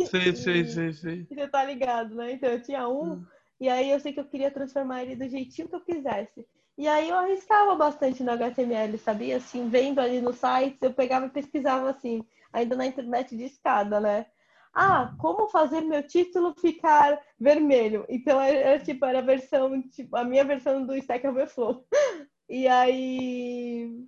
Sei, 0.00 0.32
E- 0.34 0.34
sei, 0.34 0.92
sei. 0.92 1.26
Você 1.28 1.48
tá 1.48 1.64
ligado, 1.64 2.14
né? 2.14 2.32
Então 2.32 2.48
eu 2.50 2.62
tinha 2.62 2.88
um, 2.88 3.12
Hum. 3.12 3.26
e 3.60 3.68
aí 3.68 3.90
eu 3.90 4.00
sei 4.00 4.12
que 4.12 4.20
eu 4.20 4.24
queria 4.28 4.50
transformar 4.50 5.02
ele 5.02 5.16
do 5.16 5.28
jeitinho 5.28 5.68
que 5.68 5.74
eu 5.76 5.84
quisesse. 5.84 6.46
E 6.76 6.86
aí 6.88 7.08
eu 7.08 7.16
arriscava 7.16 7.74
bastante 7.74 8.22
no 8.22 8.32
HTML, 8.32 8.98
sabia? 8.98 9.36
Assim, 9.38 9.68
vendo 9.68 9.98
ali 10.00 10.20
no 10.20 10.32
site, 10.32 10.78
eu 10.82 10.92
pegava 10.92 11.26
e 11.26 11.30
pesquisava 11.30 11.90
assim, 11.90 12.22
ainda 12.52 12.76
na 12.76 12.86
internet 12.86 13.36
de 13.36 13.44
escada, 13.44 13.98
né? 14.00 14.26
Ah, 14.74 15.14
como 15.18 15.48
fazer 15.48 15.80
meu 15.80 16.06
título 16.06 16.54
ficar 16.60 17.18
vermelho? 17.40 18.04
Então 18.10 18.38
era, 18.40 18.58
era, 18.58 18.78
tipo, 18.84 19.04
era 19.06 19.20
a 19.20 19.22
versão, 19.22 19.82
tipo, 19.88 20.14
a 20.16 20.24
minha 20.24 20.44
versão 20.44 20.84
do 20.86 20.94
Stack 20.96 21.26
Overflow. 21.26 21.86
E 22.48 22.68
aí 22.68 24.06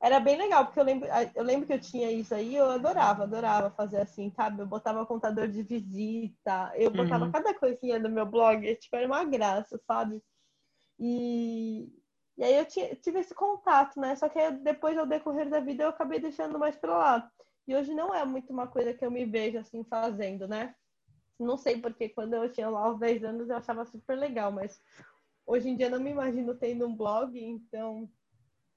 era 0.00 0.20
bem 0.20 0.36
legal, 0.36 0.66
porque 0.66 0.78
eu 0.80 0.84
lembro, 0.84 1.08
eu 1.34 1.42
lembro 1.44 1.66
que 1.66 1.72
eu 1.72 1.80
tinha 1.80 2.10
isso 2.10 2.34
aí, 2.34 2.54
eu 2.56 2.70
adorava, 2.70 3.24
adorava 3.24 3.70
fazer 3.70 3.98
assim, 4.02 4.30
sabe? 4.30 4.60
Eu 4.62 4.66
botava 4.66 5.06
contador 5.06 5.48
de 5.48 5.62
visita, 5.62 6.72
eu 6.76 6.90
botava 6.92 7.26
Uhum. 7.26 7.32
cada 7.32 7.54
coisinha 7.54 7.98
no 7.98 8.10
meu 8.10 8.26
blog, 8.26 8.74
tipo, 8.76 8.96
era 8.96 9.06
uma 9.06 9.24
graça, 9.24 9.80
sabe? 9.86 10.22
E, 10.98 11.92
e 12.36 12.44
aí 12.44 12.56
eu 12.56 12.64
tinha- 12.66 12.94
tive 12.96 13.20
esse 13.20 13.34
contato, 13.34 14.00
né? 14.00 14.16
Só 14.16 14.28
que 14.28 14.50
depois, 14.52 14.96
ao 14.98 15.06
decorrer 15.06 15.48
da 15.48 15.60
vida, 15.60 15.84
eu 15.84 15.88
acabei 15.90 16.20
deixando 16.20 16.58
mais 16.58 16.76
pra 16.76 16.96
lá. 16.96 17.32
E 17.66 17.74
hoje 17.74 17.94
não 17.94 18.14
é 18.14 18.24
muito 18.24 18.52
uma 18.52 18.66
coisa 18.68 18.94
que 18.94 19.04
eu 19.04 19.10
me 19.10 19.24
vejo 19.24 19.58
assim 19.58 19.84
fazendo, 19.84 20.46
né? 20.48 20.74
Não 21.38 21.56
sei 21.56 21.80
porque 21.80 22.08
quando 22.08 22.34
eu 22.34 22.52
tinha 22.52 22.68
lá 22.70 22.90
os 22.90 22.98
10 22.98 23.24
anos 23.24 23.48
eu 23.48 23.56
achava 23.56 23.84
super 23.86 24.16
legal, 24.18 24.52
mas 24.52 24.80
hoje 25.46 25.68
em 25.68 25.76
dia 25.76 25.90
não 25.90 26.00
me 26.00 26.10
imagino 26.10 26.54
tendo 26.56 26.86
um 26.86 26.96
blog, 26.96 27.38
então 27.42 28.10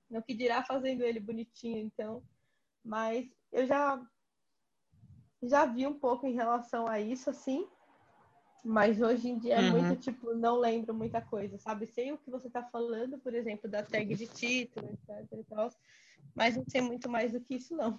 não 0.10 0.21
que 0.21 0.34
dirá 0.34 0.63
fazendo 0.63 1.03
ele 1.03 1.19
bonitinho, 1.19 1.80
então. 1.80 2.23
Mas 2.84 3.27
eu 3.51 3.65
já 3.67 4.01
já 5.43 5.65
vi 5.65 5.86
um 5.88 5.97
pouco 5.99 6.25
em 6.27 6.34
relação 6.34 6.88
a 6.88 6.99
isso, 6.99 7.30
assim. 7.30 7.67
Mas 8.67 9.01
hoje 9.01 9.30
em 9.30 9.39
dia 9.39 9.56
é 9.56 9.62
Uhum. 9.62 9.71
muito, 9.71 9.95
tipo, 9.95 10.34
não 10.36 10.60
lembro 10.60 10.93
muita 10.93 11.21
coisa, 11.21 11.58
sabe? 11.58 11.88
Sei 11.88 12.12
o 12.12 12.17
que 12.17 12.30
você 12.30 12.49
tá 12.49 12.63
falando, 12.69 13.17
por 13.19 13.34
exemplo, 13.34 13.69
da 13.69 13.82
tag 13.84 14.13
de 14.13 14.27
título, 14.27 14.89
etc 14.89 15.45
tal. 15.49 15.69
Mas 16.36 16.56
não 16.58 16.65
sei 16.67 16.82
muito 16.82 17.10
mais 17.10 17.32
do 17.34 17.41
que 17.41 17.56
isso, 17.56 17.75
não. 17.75 17.97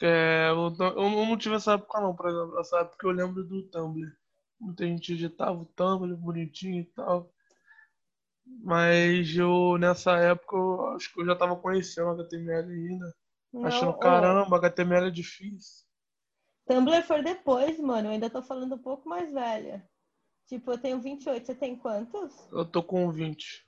É, 0.00 0.48
eu, 0.50 0.70
não- 0.70 0.88
eu 0.88 1.26
não 1.26 1.36
tive 1.38 1.54
essa 1.56 1.72
época 1.74 2.00
não, 2.00 2.14
por 2.14 2.28
exemplo, 2.28 2.58
essa 2.60 2.78
época 2.80 3.06
eu 3.06 3.10
lembro 3.12 3.44
do 3.44 3.62
Tumblr. 3.64 4.12
Muita 4.60 4.84
gente 4.86 5.12
editava 5.12 5.58
o 5.60 5.66
Tumblr 5.66 6.16
bonitinho 6.16 6.80
e 6.80 6.84
tal. 6.84 7.32
Mas 8.62 9.34
eu, 9.36 9.78
nessa 9.78 10.16
época, 10.18 10.56
eu 10.56 10.86
acho 10.96 11.12
que 11.14 11.20
eu 11.20 11.26
já 11.26 11.34
tava 11.36 11.56
conhecendo 11.56 12.10
HTML 12.10 12.72
ainda. 12.72 13.16
Achando, 13.62 13.92
Não, 13.92 13.98
ó, 13.98 13.98
caramba, 13.98 14.56
HTML 14.56 15.08
é 15.08 15.10
difícil. 15.10 15.86
Tumblr 16.68 17.02
foi 17.02 17.22
depois, 17.22 17.80
mano. 17.80 18.08
Eu 18.08 18.12
ainda 18.12 18.28
tô 18.28 18.42
falando 18.42 18.74
um 18.74 18.78
pouco 18.78 19.08
mais 19.08 19.32
velha. 19.32 19.82
Tipo, 20.46 20.72
eu 20.72 20.78
tenho 20.78 21.00
28, 21.00 21.46
você 21.46 21.54
tem 21.54 21.74
quantos? 21.74 22.46
Eu 22.52 22.64
tô 22.64 22.82
com 22.82 23.10
20. 23.10 23.66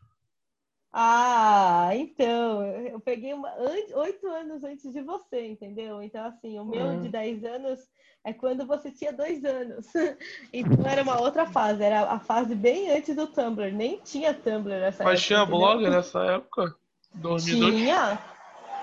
Ah, 0.92 1.90
então, 1.94 2.66
eu 2.66 2.98
peguei 3.00 3.32
uma, 3.32 3.54
oito 3.94 4.26
anos 4.26 4.64
antes 4.64 4.92
de 4.92 5.00
você, 5.00 5.46
entendeu? 5.46 6.02
Então, 6.02 6.24
assim, 6.26 6.58
o 6.58 6.64
meu 6.64 6.88
Uhum. 6.88 7.02
de 7.02 7.08
10 7.08 7.44
anos 7.44 7.80
é 8.24 8.32
quando 8.32 8.66
você 8.66 8.90
tinha 8.90 9.12
dois 9.12 9.44
anos. 9.44 9.86
Então, 10.52 10.84
era 10.86 11.02
uma 11.02 11.20
outra 11.20 11.46
fase, 11.46 11.82
era 11.82 12.10
a 12.10 12.18
fase 12.18 12.54
bem 12.54 12.90
antes 12.90 13.14
do 13.14 13.26
Tumblr. 13.28 13.72
Nem 13.72 13.98
tinha 14.00 14.34
Tumblr 14.34 14.80
nessa 14.80 15.04
Mas 15.04 15.20
época, 15.20 15.26
tinha 15.26 15.42
entendeu? 15.42 15.58
blog 15.58 15.90
nessa 15.90 16.24
época? 16.24 16.76
2002? 17.14 17.76
Tinha, 17.76 18.18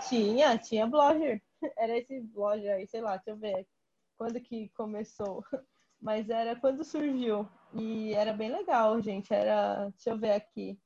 tinha, 0.09 0.57
tinha 0.57 0.87
Blogger. 0.87 1.41
Era 1.77 1.97
esse 1.97 2.21
Blogger 2.21 2.75
aí, 2.75 2.87
sei 2.87 3.01
lá, 3.01 3.17
deixa 3.17 3.31
eu 3.31 3.37
ver 3.37 3.67
quando 4.17 4.41
que 4.41 4.69
começou. 4.69 5.43
Mas 6.01 6.29
era 6.29 6.55
quando 6.55 6.83
surgiu. 6.83 7.47
E 7.73 8.13
era 8.13 8.33
bem 8.33 8.51
legal, 8.51 9.01
gente. 9.01 9.33
Era, 9.33 9.89
deixa 9.89 10.11
eu 10.11 10.17
ver 10.17 10.31
aqui. 10.31 10.79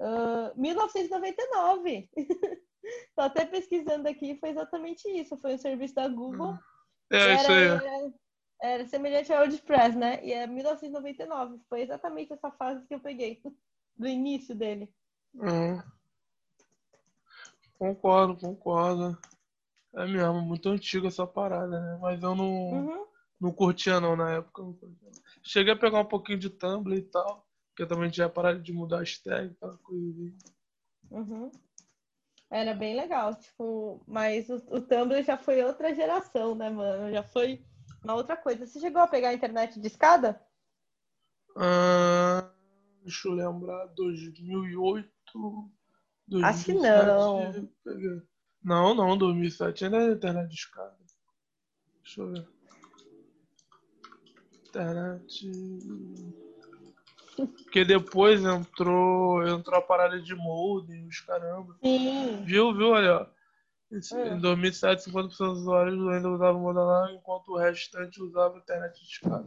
Ah, 0.00 0.52
1999. 0.56 2.10
Tô 3.14 3.22
até 3.22 3.44
pesquisando 3.44 4.08
aqui, 4.08 4.36
foi 4.36 4.50
exatamente 4.50 5.08
isso. 5.08 5.36
Foi 5.36 5.54
um 5.54 5.58
serviço 5.58 5.94
da 5.94 6.08
Google. 6.08 6.58
É, 7.10 7.34
isso 7.34 7.50
aí. 7.50 7.64
Era, 7.64 7.84
era, 7.84 8.12
era 8.62 8.86
semelhante 8.86 9.32
ao 9.32 9.40
WordPress, 9.40 9.96
né? 9.96 10.24
E 10.24 10.32
é 10.32 10.46
1999. 10.46 11.60
Foi 11.68 11.82
exatamente 11.82 12.32
essa 12.32 12.50
fase 12.50 12.86
que 12.86 12.94
eu 12.94 13.00
peguei. 13.00 13.42
Do 13.96 14.06
início 14.06 14.54
dele. 14.54 14.92
Uhum. 15.34 15.82
Concordo, 17.78 18.36
concordo. 18.36 19.18
É 19.94 20.06
mesmo, 20.06 20.40
muito 20.42 20.68
antigo 20.68 21.06
essa 21.06 21.26
parada, 21.26 21.80
né? 21.80 21.98
Mas 22.00 22.22
eu 22.22 22.34
não, 22.34 22.46
Uhum. 22.46 23.06
não 23.40 23.52
curtia 23.52 24.00
não 24.00 24.16
na 24.16 24.34
época. 24.34 24.62
Cheguei 25.42 25.72
a 25.72 25.76
pegar 25.78 26.00
um 26.00 26.04
pouquinho 26.04 26.38
de 26.38 26.50
Tumblr 26.50 26.96
e 26.96 27.02
tal, 27.02 27.46
porque 27.70 27.82
eu 27.82 27.88
também 27.88 28.10
tinha 28.10 28.28
parado 28.28 28.60
de 28.62 28.72
mudar 28.72 29.02
as 29.02 29.18
tags, 29.18 29.52
aquela 29.56 29.76
coisa. 29.78 30.32
Uhum. 31.10 31.50
Era 32.50 32.74
bem 32.74 32.94
legal, 32.96 33.34
tipo, 33.34 34.02
mas 34.06 34.48
o, 34.48 34.56
o 34.70 34.80
Tumblr 34.80 35.22
já 35.22 35.36
foi 35.36 35.62
outra 35.62 35.94
geração, 35.94 36.54
né, 36.54 36.70
mano? 36.70 37.12
Já 37.12 37.22
foi 37.22 37.62
uma 38.04 38.14
outra 38.14 38.36
coisa. 38.36 38.66
Você 38.66 38.80
chegou 38.80 39.02
a 39.02 39.06
pegar 39.06 39.30
a 39.30 39.34
internet 39.34 39.78
de 39.80 39.86
escada? 39.86 40.40
Ah, 41.56 42.50
deixa 43.02 43.28
eu 43.28 43.32
lembrar, 43.32 43.86
2008, 43.88 45.10
Acho 46.42 46.64
que 46.64 46.72
2007, 46.72 47.06
não. 47.06 47.68
peguei. 47.84 48.22
Não, 48.62 48.94
não, 48.94 49.16
2007 49.16 49.84
ainda 49.84 49.98
é 49.98 50.12
internet 50.12 50.48
de 50.48 50.54
escada. 50.54 50.96
Deixa 52.02 52.20
eu 52.20 52.32
ver. 52.32 52.46
Internet. 54.68 55.50
Porque 57.36 57.84
depois 57.84 58.42
entrou, 58.44 59.46
entrou 59.46 59.78
a 59.78 59.82
parada 59.82 60.20
de 60.20 60.34
modem, 60.34 61.06
os 61.06 61.20
caramba. 61.20 61.76
Sim. 61.82 62.42
Viu, 62.44 62.74
viu, 62.74 62.88
olha. 62.90 63.14
ó. 63.22 63.26
Esse- 63.96 64.14
Ah. 64.14 64.34
Em 64.34 64.40
2007, 64.40 65.04
50% 65.04 65.28
dos 65.52 65.60
usuários 65.60 66.08
ainda 66.08 66.28
usavam 66.28 66.60
modem 66.60 66.82
larga, 66.82 67.14
enquanto 67.14 67.48
o 67.52 67.56
restante 67.56 68.20
usava 68.22 68.58
internet 68.58 69.00
de 69.00 69.06
escada. 69.08 69.46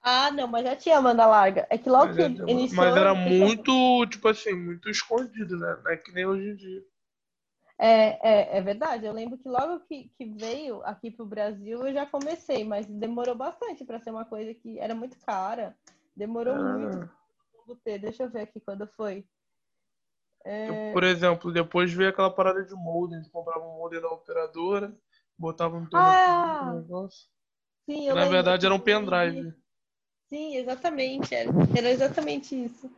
Ah, 0.00 0.30
não, 0.30 0.46
mas 0.46 0.64
já 0.64 0.76
tinha 0.76 1.00
banda 1.02 1.26
larga. 1.26 1.66
É 1.70 1.76
que 1.76 1.88
logo 1.90 2.06
Mas, 2.06 2.16
que 2.16 2.22
é- 2.22 2.26
iniciou. 2.50 2.84
mas 2.84 2.96
era 2.96 3.14
muito, 3.14 4.06
tipo 4.06 4.28
assim, 4.28 4.52
muito 4.54 4.88
escondido, 4.88 5.56
né? 5.58 5.76
Não 5.82 5.90
é 5.90 5.96
que 5.96 6.12
nem 6.12 6.24
hoje 6.24 6.50
em 6.50 6.54
dia. 6.56 6.82
É, 7.78 8.18
é, 8.28 8.58
é 8.58 8.60
verdade. 8.60 9.06
Eu 9.06 9.12
lembro 9.12 9.38
que 9.38 9.48
logo 9.48 9.80
que, 9.86 10.10
que 10.18 10.24
veio 10.26 10.82
aqui 10.84 11.10
pro 11.10 11.24
Brasil 11.24 11.86
eu 11.86 11.92
já 11.94 12.04
comecei, 12.04 12.64
mas 12.64 12.86
demorou 12.86 13.36
bastante 13.36 13.84
para 13.84 14.00
ser 14.00 14.10
uma 14.10 14.24
coisa 14.24 14.52
que 14.52 14.78
era 14.80 14.94
muito 14.94 15.16
cara. 15.20 15.76
Demorou 16.16 16.56
Ah. 16.56 17.08
muito 17.54 17.80
ter. 17.84 17.98
Deixa 18.00 18.24
eu 18.24 18.30
ver 18.30 18.40
aqui 18.40 18.60
quando 18.60 18.86
foi. 18.96 19.24
É, 20.44 20.92
Por 20.92 21.04
exemplo, 21.04 21.52
depois 21.52 21.92
veio 21.92 22.10
aquela 22.10 22.30
parada 22.30 22.64
de 22.64 22.74
modem. 22.74 23.16
Eles 23.16 23.28
compravam 23.28 23.72
um 23.72 23.78
modem 23.78 24.00
da 24.00 24.08
operadora, 24.08 24.92
botavam 25.38 25.80
no 25.82 25.88
Ah! 25.96 26.72
negócio. 26.80 27.28
sim, 27.86 28.08
eu 28.08 28.14
na 28.16 28.24
verdade 28.24 28.66
era 28.66 28.74
um 28.74 28.80
pendrive. 28.80 29.54
Sim, 30.28 30.56
exatamente. 30.56 31.34
Era, 31.34 31.50
era 31.76 31.90
exatamente 31.90 32.54
isso. 32.64 32.90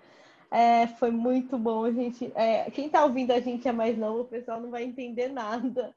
É, 0.51 0.89
foi 0.89 1.13
muito 1.13 1.57
bom, 1.57 1.91
gente. 1.93 2.33
É, 2.35 2.69
quem 2.73 2.89
tá 2.89 3.05
ouvindo 3.05 3.31
a 3.31 3.41
gente 3.41 3.69
é 3.69 3.73
mais 3.73 3.97
novo, 3.97 4.23
o 4.23 4.29
pessoal 4.29 4.61
não 4.61 4.71
vai 4.71 4.83
entender 4.83 5.29
nada, 5.29 5.95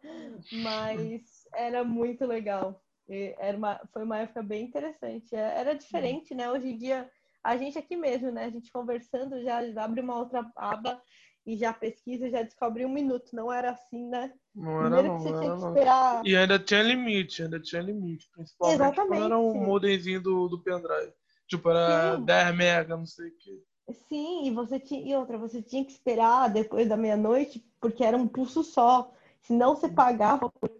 mas 0.51 1.47
era 1.55 1.83
muito 1.83 2.25
legal. 2.25 2.79
Era 3.09 3.57
uma, 3.57 3.81
foi 3.91 4.03
uma 4.03 4.19
época 4.19 4.43
bem 4.43 4.63
interessante. 4.63 5.35
É, 5.35 5.59
era 5.59 5.73
diferente, 5.73 6.35
né? 6.35 6.49
Hoje 6.51 6.69
em 6.69 6.77
dia, 6.77 7.09
a 7.43 7.57
gente 7.57 7.77
aqui 7.77 7.97
mesmo, 7.97 8.31
né? 8.31 8.45
A 8.45 8.49
gente 8.49 8.71
conversando 8.71 9.41
já 9.43 9.59
abre 9.83 10.01
uma 10.01 10.17
outra 10.17 10.49
aba 10.55 11.01
e 11.45 11.57
já 11.57 11.73
pesquisa, 11.73 12.29
já 12.29 12.43
descobre 12.43 12.85
um 12.85 12.89
minuto. 12.89 13.35
Não 13.35 13.51
era 13.51 13.71
assim, 13.71 14.07
né? 14.07 14.31
Não 14.55 14.79
era 14.79 14.81
Primeiro 14.81 15.07
não, 15.07 15.17
que 15.17 15.23
você 15.23 15.39
tinha 15.39 15.57
que 15.57 15.65
esperar. 15.65 16.25
E 16.25 16.37
ainda 16.37 16.59
tinha 16.59 16.83
limite, 16.83 17.43
ainda 17.43 17.59
tinha 17.59 17.81
limite. 17.81 18.29
Principalmente 18.31 18.75
Exatamente. 18.75 19.07
quando 19.09 19.25
era 19.25 19.37
um 19.37 19.65
modemzinho 19.65 20.21
do, 20.21 20.47
do 20.47 20.59
pendrive. 20.59 21.11
Tipo, 21.47 21.69
era 21.71 22.15
Sim. 22.17 22.23
10 22.23 22.55
mega, 22.55 22.95
não 22.95 23.05
sei 23.05 23.27
o 23.27 23.37
quê. 23.37 23.61
Sim, 23.91 24.45
e 24.47 24.51
você 24.51 24.79
tinha. 24.79 25.01
E 25.01 25.15
outra, 25.15 25.37
você 25.37 25.61
tinha 25.61 25.83
que 25.83 25.91
esperar 25.91 26.49
depois 26.49 26.87
da 26.87 26.95
meia-noite, 26.97 27.65
porque 27.81 28.03
era 28.03 28.17
um 28.17 28.27
pulso 28.27 28.63
só. 28.63 29.11
Senão 29.41 29.75
você 29.75 29.89
pagava 29.89 30.49
por, 30.49 30.71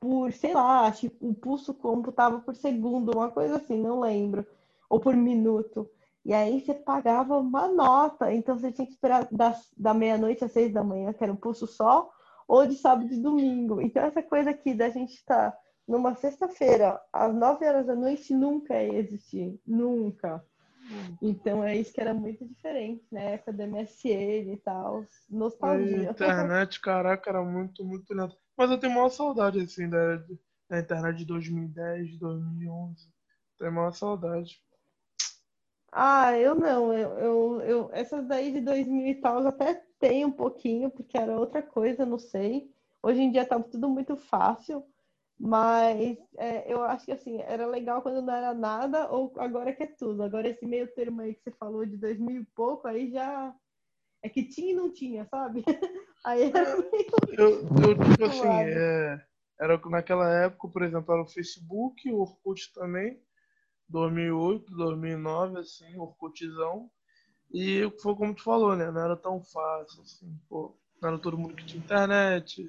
por 0.00 0.32
sei 0.32 0.54
lá, 0.54 0.90
tipo, 0.90 1.28
o 1.28 1.34
pulso 1.34 1.74
computava 1.74 2.40
por 2.40 2.56
segundo, 2.56 3.12
uma 3.12 3.30
coisa 3.30 3.56
assim, 3.56 3.78
não 3.78 4.00
lembro. 4.00 4.46
Ou 4.88 4.98
por 5.00 5.14
minuto. 5.14 5.88
E 6.24 6.32
aí 6.32 6.60
você 6.60 6.74
pagava 6.74 7.38
uma 7.38 7.68
nota. 7.68 8.32
Então 8.32 8.58
você 8.58 8.72
tinha 8.72 8.86
que 8.86 8.92
esperar 8.92 9.28
das, 9.30 9.70
da 9.76 9.92
meia-noite 9.92 10.44
às 10.44 10.52
seis 10.52 10.72
da 10.72 10.82
manhã, 10.82 11.12
que 11.12 11.22
era 11.22 11.32
um 11.32 11.36
pulso 11.36 11.66
só, 11.66 12.10
ou 12.48 12.66
de 12.66 12.74
sábado 12.76 13.12
e 13.12 13.20
domingo. 13.20 13.80
Então 13.80 14.02
essa 14.02 14.22
coisa 14.22 14.50
aqui 14.50 14.74
da 14.74 14.88
gente 14.88 15.14
estar 15.14 15.52
tá 15.52 15.58
numa 15.86 16.14
sexta-feira, 16.14 17.00
às 17.12 17.34
nove 17.34 17.66
horas 17.66 17.86
da 17.86 17.94
noite, 17.94 18.34
nunca 18.34 18.82
ia 18.82 18.98
existir. 18.98 19.60
Nunca. 19.66 20.44
Então 21.20 21.64
é 21.64 21.76
isso 21.76 21.92
que 21.92 22.00
era 22.00 22.14
muito 22.14 22.46
diferente, 22.46 23.04
né? 23.10 23.34
Época 23.34 23.52
do 23.52 23.62
MSN 23.62 24.52
e 24.52 24.56
tal. 24.58 25.04
Nostalgia. 25.28 26.08
A 26.08 26.12
internet, 26.12 26.80
caraca, 26.80 27.30
era 27.30 27.42
muito, 27.42 27.84
muito 27.84 28.12
lento. 28.14 28.36
Mas 28.56 28.70
eu 28.70 28.78
tenho 28.78 28.94
maior 28.94 29.08
saudade, 29.10 29.60
assim, 29.60 29.88
da, 29.88 30.16
da 30.68 30.78
internet 30.78 31.18
de 31.18 31.24
2010, 31.24 32.18
2011. 32.18 33.08
Tenho 33.58 33.72
maior 33.72 33.92
saudade. 33.92 34.62
Ah, 35.90 36.36
eu 36.36 36.54
não. 36.54 36.92
Eu, 36.92 37.18
eu, 37.18 37.60
eu, 37.62 37.90
essas 37.92 38.26
daí 38.26 38.52
de 38.52 38.60
2000 38.60 39.06
e 39.06 39.14
tal, 39.14 39.40
eu 39.40 39.48
até 39.48 39.82
tenho 39.98 40.28
um 40.28 40.32
pouquinho, 40.32 40.90
porque 40.90 41.16
era 41.16 41.38
outra 41.38 41.62
coisa, 41.62 42.04
não 42.04 42.18
sei. 42.18 42.70
Hoje 43.02 43.22
em 43.22 43.30
dia 43.30 43.46
tá 43.46 43.58
tudo 43.60 43.88
muito 43.88 44.16
fácil. 44.16 44.84
Mas 45.38 46.16
é, 46.38 46.72
eu 46.72 46.82
acho 46.82 47.04
que 47.04 47.12
assim, 47.12 47.40
era 47.42 47.66
legal 47.66 48.00
quando 48.00 48.22
não 48.22 48.34
era 48.34 48.54
nada, 48.54 49.10
ou 49.10 49.32
agora 49.36 49.72
que 49.72 49.82
é 49.82 49.86
tudo. 49.86 50.22
Agora 50.22 50.48
esse 50.48 50.64
meio 50.64 50.92
termo 50.94 51.20
aí 51.20 51.34
que 51.34 51.42
você 51.42 51.50
falou 51.52 51.84
de 51.84 51.96
dois 51.96 52.18
mil 52.18 52.40
e 52.40 52.46
pouco, 52.54 52.88
aí 52.88 53.10
já 53.10 53.54
é 54.22 54.28
que 54.28 54.42
tinha 54.42 54.72
e 54.72 54.76
não 54.76 54.92
tinha, 54.92 55.26
sabe? 55.26 55.62
Aí 56.24 56.50
era 56.50 56.76
meio... 56.76 57.06
Eu, 57.38 57.50
eu 57.60 57.94
tipo 58.10 58.24
assim, 58.24 58.48
é, 58.48 59.24
era 59.60 59.80
naquela 59.88 60.28
época, 60.44 60.68
por 60.68 60.82
exemplo, 60.82 61.12
era 61.12 61.22
o 61.22 61.28
Facebook, 61.28 62.10
o 62.10 62.18
Orkut 62.18 62.72
também, 62.74 63.22
2008, 63.88 64.74
2009, 64.74 65.58
assim, 65.60 65.96
Orkutzão. 65.96 66.90
E 67.52 67.88
foi 68.02 68.16
como 68.16 68.34
tu 68.34 68.42
falou, 68.42 68.74
né? 68.74 68.90
Não 68.90 69.00
era 69.00 69.16
tão 69.16 69.40
fácil, 69.40 70.02
assim, 70.02 70.36
pô. 70.48 70.76
Não 71.00 71.10
era 71.10 71.18
todo 71.18 71.38
mundo 71.38 71.54
que 71.54 71.64
tinha 71.64 71.82
internet. 71.82 72.68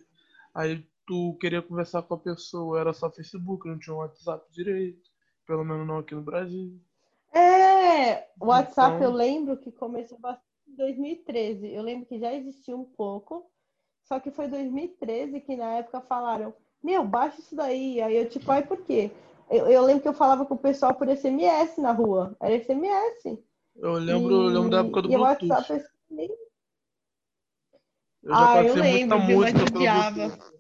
Aí 0.54 0.86
tu 1.08 1.38
queria 1.40 1.62
conversar 1.62 2.04
com 2.04 2.14
a 2.14 2.20
pessoa, 2.20 2.80
era 2.80 2.94
só 2.94 3.10
Facebook, 3.10 3.68
não 3.68 3.80
tinha 3.80 3.96
um 3.96 4.00
WhatsApp 4.00 4.46
direito. 4.52 5.10
Pelo 5.48 5.64
menos 5.64 5.88
não 5.88 6.00
aqui 6.00 6.14
no 6.14 6.22
Brasil. 6.22 6.78
É, 7.34 8.28
o 8.40 8.48
WhatsApp 8.48 8.98
então... 8.98 9.10
eu 9.10 9.16
lembro 9.16 9.58
que 9.58 9.72
começou 9.72 10.20
bastante 10.20 10.46
em 10.68 10.76
2013. 10.76 11.74
Eu 11.74 11.82
lembro 11.82 12.06
que 12.06 12.20
já 12.20 12.34
existia 12.34 12.76
um 12.76 12.84
pouco, 12.84 13.50
só 14.04 14.20
que 14.20 14.30
foi 14.30 14.50
2013 14.50 15.40
que 15.40 15.56
na 15.56 15.76
época 15.76 16.02
falaram, 16.02 16.54
meu, 16.84 17.06
baixa 17.06 17.40
isso 17.40 17.56
daí. 17.56 18.02
Aí 18.02 18.18
eu 18.18 18.30
tipo, 18.30 18.52
ai, 18.52 18.68
por 18.68 18.78
quê? 18.84 19.10
Eu, 19.50 19.68
eu 19.68 19.82
lembro 19.84 20.02
que 20.02 20.10
eu 20.10 20.14
falava 20.14 20.46
com 20.46 20.56
o 20.56 20.60
pessoal 20.60 20.94
por 20.94 21.08
SMS 21.08 21.78
na 21.78 21.94
rua. 21.94 22.36
Era 22.42 22.60
SMS. 22.60 23.40
Eu 23.78 23.94
lembro, 23.94 24.32
e... 24.32 24.46
eu 24.48 24.50
lembro 24.50 24.70
da 24.70 24.80
época 24.80 25.02
do 25.04 25.12
e 25.12 25.16
Bluetooth. 25.16 25.50
WhatsApp, 25.50 25.84
eu 28.24 28.34
já 28.34 28.54
ah, 28.54 28.62
eu 28.62 28.76
lembro, 28.76 29.20
música 29.22 29.60
pelo 29.60 29.72
Bluetooth. 29.72 30.57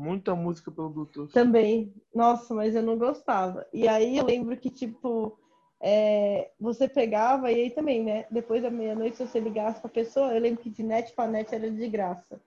Muita 0.00 0.34
música 0.34 0.70
pelo 0.70 0.88
Bluetooth. 0.88 1.30
Também. 1.30 1.94
Nossa, 2.14 2.54
mas 2.54 2.74
eu 2.74 2.82
não 2.82 2.96
gostava. 2.96 3.66
E 3.70 3.86
aí 3.86 4.16
eu 4.16 4.24
lembro 4.24 4.56
que, 4.56 4.70
tipo, 4.70 5.38
é, 5.78 6.50
você 6.58 6.88
pegava, 6.88 7.52
e 7.52 7.56
aí 7.56 7.70
também, 7.70 8.02
né? 8.02 8.26
Depois 8.30 8.62
da 8.62 8.70
meia-noite, 8.70 9.18
se 9.18 9.26
você 9.26 9.38
ligasse 9.38 9.78
pra 9.78 9.90
pessoa, 9.90 10.32
eu 10.32 10.40
lembro 10.40 10.62
que 10.62 10.70
de 10.70 10.82
net 10.82 11.12
pra 11.12 11.26
net 11.26 11.54
era 11.54 11.70
de 11.70 11.86
graça. 11.86 12.40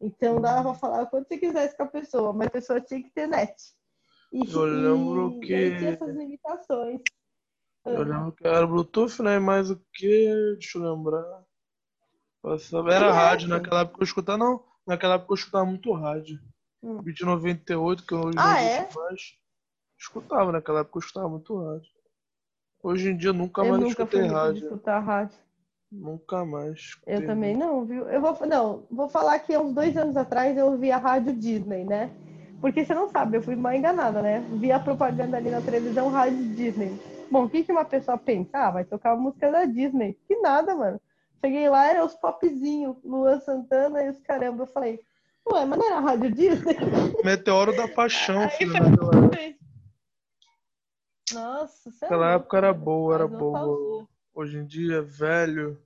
Então 0.00 0.40
dava 0.40 0.70
pra 0.70 0.78
falar 0.78 1.06
quando 1.06 1.26
você 1.26 1.36
quisesse 1.36 1.76
com 1.76 1.82
a 1.82 1.88
pessoa, 1.88 2.32
mas 2.32 2.46
a 2.46 2.52
pessoa 2.52 2.80
tinha 2.80 3.02
que 3.02 3.10
ter 3.10 3.26
net. 3.26 3.56
E, 4.32 4.48
eu 4.52 4.62
lembro 4.62 5.30
e, 5.32 5.40
que. 5.40 5.52
E 5.52 5.78
tinha 5.78 5.90
essas 5.90 6.14
limitações. 6.14 7.00
Eu 7.86 8.04
lembro 8.04 8.30
que 8.30 8.46
era 8.46 8.64
Bluetooth, 8.64 9.20
né? 9.20 9.40
Mas 9.40 9.68
o 9.68 9.84
que? 9.92 10.32
Deixa 10.52 10.78
eu 10.78 10.94
lembrar. 10.94 11.42
Era 12.88 13.12
rádio, 13.12 13.48
naquela 13.48 13.80
época 13.80 13.98
eu 14.00 14.04
escutava, 14.04 14.38
não. 14.38 14.62
Naquela 14.86 15.14
época 15.14 15.32
eu 15.32 15.36
escutava 15.36 15.64
muito 15.64 15.92
rádio. 15.92 16.38
Hum. 16.84 17.00
Beat 17.00 17.20
98, 17.22 18.06
que 18.06 18.12
eu 18.12 18.20
hoje 18.26 18.38
ah, 18.38 18.60
é? 18.60 18.88
mais. 18.94 19.38
Escutava, 19.98 20.52
naquela 20.52 20.80
época 20.80 20.98
eu 20.98 21.00
escutava 21.00 21.28
muito 21.30 21.56
rádio. 21.56 21.88
Hoje 22.82 23.08
em 23.08 23.16
dia 23.16 23.32
nunca 23.32 23.62
eu 23.62 23.70
mais 23.70 23.82
nunca 23.82 24.02
escutei 24.02 24.26
rádio. 24.26 24.64
escutar 24.64 25.00
rádio. 25.00 25.38
Nunca 25.90 26.44
mais. 26.44 26.98
Eu 27.06 27.24
também 27.24 27.56
não, 27.56 27.86
viu? 27.86 28.06
Eu 28.10 28.20
vou, 28.20 28.46
não, 28.46 28.86
vou 28.90 29.08
falar 29.08 29.38
que 29.38 29.54
há 29.54 29.60
uns 29.60 29.72
dois 29.72 29.96
anos 29.96 30.14
atrás 30.16 30.56
eu 30.58 30.66
ouvi 30.66 30.90
a 30.90 30.98
rádio 30.98 31.34
Disney, 31.34 31.84
né? 31.84 32.10
Porque 32.60 32.84
você 32.84 32.92
não 32.92 33.08
sabe, 33.08 33.38
eu 33.38 33.42
fui 33.42 33.56
mal 33.56 33.72
enganada, 33.72 34.20
né? 34.20 34.40
Vi 34.52 34.70
a 34.70 34.80
propaganda 34.80 35.38
ali 35.38 35.50
na 35.50 35.62
televisão, 35.62 36.10
rádio 36.10 36.54
Disney. 36.54 36.98
Bom, 37.30 37.44
o 37.44 37.48
que, 37.48 37.64
que 37.64 37.72
uma 37.72 37.84
pessoa 37.84 38.18
pensa? 38.18 38.50
Ah, 38.52 38.70
vai 38.70 38.84
tocar 38.84 39.12
a 39.12 39.16
música 39.16 39.50
da 39.50 39.64
Disney. 39.64 40.18
Que 40.26 40.36
nada, 40.40 40.74
mano. 40.74 41.00
Cheguei 41.40 41.68
lá, 41.68 41.86
era 41.86 42.04
os 42.04 42.14
popzinhos, 42.14 42.96
Luan 43.02 43.40
Santana 43.40 44.02
e 44.02 44.10
os 44.10 44.20
caramba. 44.20 44.64
Eu 44.64 44.66
falei, 44.66 45.00
ué, 45.50 45.64
mas 45.64 45.78
não 45.78 45.86
era 45.86 45.96
a 45.96 46.00
Rádio 46.00 46.32
Disney? 46.32 46.76
Meteoro 47.24 47.76
da 47.76 47.88
Paixão, 47.88 48.48
filho. 48.50 48.72
Nossa, 51.32 51.90
sério? 51.90 52.06
Aquela 52.06 52.32
época 52.32 52.56
era 52.56 52.72
boa, 52.72 53.14
era 53.14 53.26
boa. 53.26 54.06
Hoje 54.34 54.58
em 54.58 54.66
dia, 54.66 55.00
velho, 55.02 55.80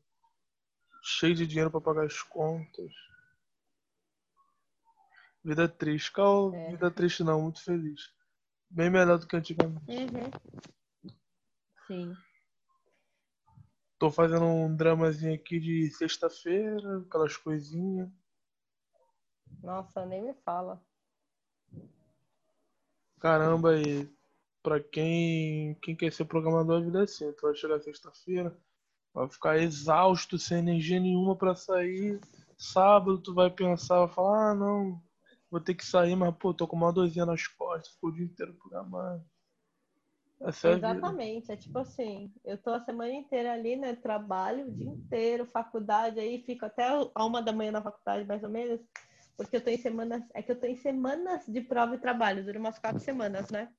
cheio 1.03 1.35
de 1.35 1.47
dinheiro 1.47 1.71
para 1.71 1.81
pagar 1.81 2.05
as 2.05 2.23
contas. 2.23 2.93
Vida 5.45 5.69
triste. 5.69 6.13
Cal, 6.13 6.53
é. 6.55 6.71
vida 6.71 6.91
triste 6.91 7.23
não, 7.23 7.43
muito 7.43 7.63
feliz. 7.63 8.13
Bem 8.71 8.91
melhor 8.91 9.19
do 9.19 9.27
que 9.27 9.37
antigamente. 9.37 9.85
Uhum. 9.89 11.11
Sim. 11.87 12.17
Tô 13.99 14.11
fazendo 14.11 14.45
um 14.45 14.75
dramazinho 14.77 15.35
aqui 15.35 15.59
de 15.59 15.91
sexta-feira, 15.91 17.01
aquelas 17.01 17.37
coisinhas. 17.37 18.09
Nossa, 19.63 20.05
nem 20.07 20.23
me 20.23 20.35
fala. 20.45 20.81
Caramba, 23.21 23.77
e 23.77 24.09
pra 24.63 24.81
quem, 24.81 25.75
quem 25.83 25.97
quer 25.97 26.13
ser 26.13 26.25
programador, 26.25 26.79
a 26.79 26.85
vida 26.85 27.01
é 27.01 27.03
assim. 27.03 27.33
Tu 27.33 27.43
vai 27.43 27.55
chegar 27.55 27.81
sexta-feira, 27.81 28.57
vai 29.13 29.29
ficar 29.29 29.59
exausto, 29.59 30.39
sem 30.39 30.59
energia 30.59 31.01
nenhuma 31.01 31.37
para 31.37 31.55
sair. 31.55 32.21
Sábado 32.57 33.19
tu 33.19 33.35
vai 33.35 33.51
pensar, 33.51 33.99
vai 34.05 34.09
falar, 34.09 34.51
ah, 34.51 34.55
não, 34.55 35.03
vou 35.51 35.61
ter 35.61 35.75
que 35.75 35.85
sair, 35.85 36.15
mas 36.17 36.35
pô, 36.37 36.53
tô 36.55 36.67
com 36.67 36.77
uma 36.77 36.93
dorzinha 36.93 37.27
nas 37.27 37.47
costas, 37.47 37.95
ficou 37.95 38.11
o 38.11 38.13
dia 38.13 38.25
inteiro 38.25 38.55
programando. 38.55 39.25
Essa 40.41 40.69
é 40.69 40.73
Exatamente, 40.75 41.51
é 41.51 41.57
tipo 41.57 41.79
assim, 41.79 42.33
eu 42.45 42.57
tô 42.57 42.71
a 42.71 42.81
semana 42.81 43.13
inteira 43.13 43.53
ali, 43.53 43.75
né? 43.75 43.97
Trabalho 43.97 44.69
o 44.69 44.71
dia 44.71 44.89
inteiro, 44.89 45.47
faculdade, 45.47 46.21
aí 46.21 46.43
fico 46.43 46.65
até 46.65 46.85
a 47.13 47.25
uma 47.25 47.43
da 47.43 47.53
manhã 47.53 47.73
na 47.73 47.83
faculdade, 47.83 48.25
mais 48.25 48.43
ou 48.45 48.49
menos, 48.49 48.81
porque 49.39 49.57
eu 49.57 49.61
tô 49.63 49.71
em 49.71 49.79
semanas, 49.79 50.23
é 50.35 50.43
que 50.43 50.51
eu 50.51 50.61
tô 50.61 50.67
em 50.67 50.77
semanas 50.77 51.47
de 51.47 51.61
prova 51.61 51.95
e 51.95 51.99
trabalho, 51.99 52.45
dura 52.45 52.59
umas 52.59 52.79
quatro 52.79 53.01
semanas, 53.01 53.49
né? 53.51 53.73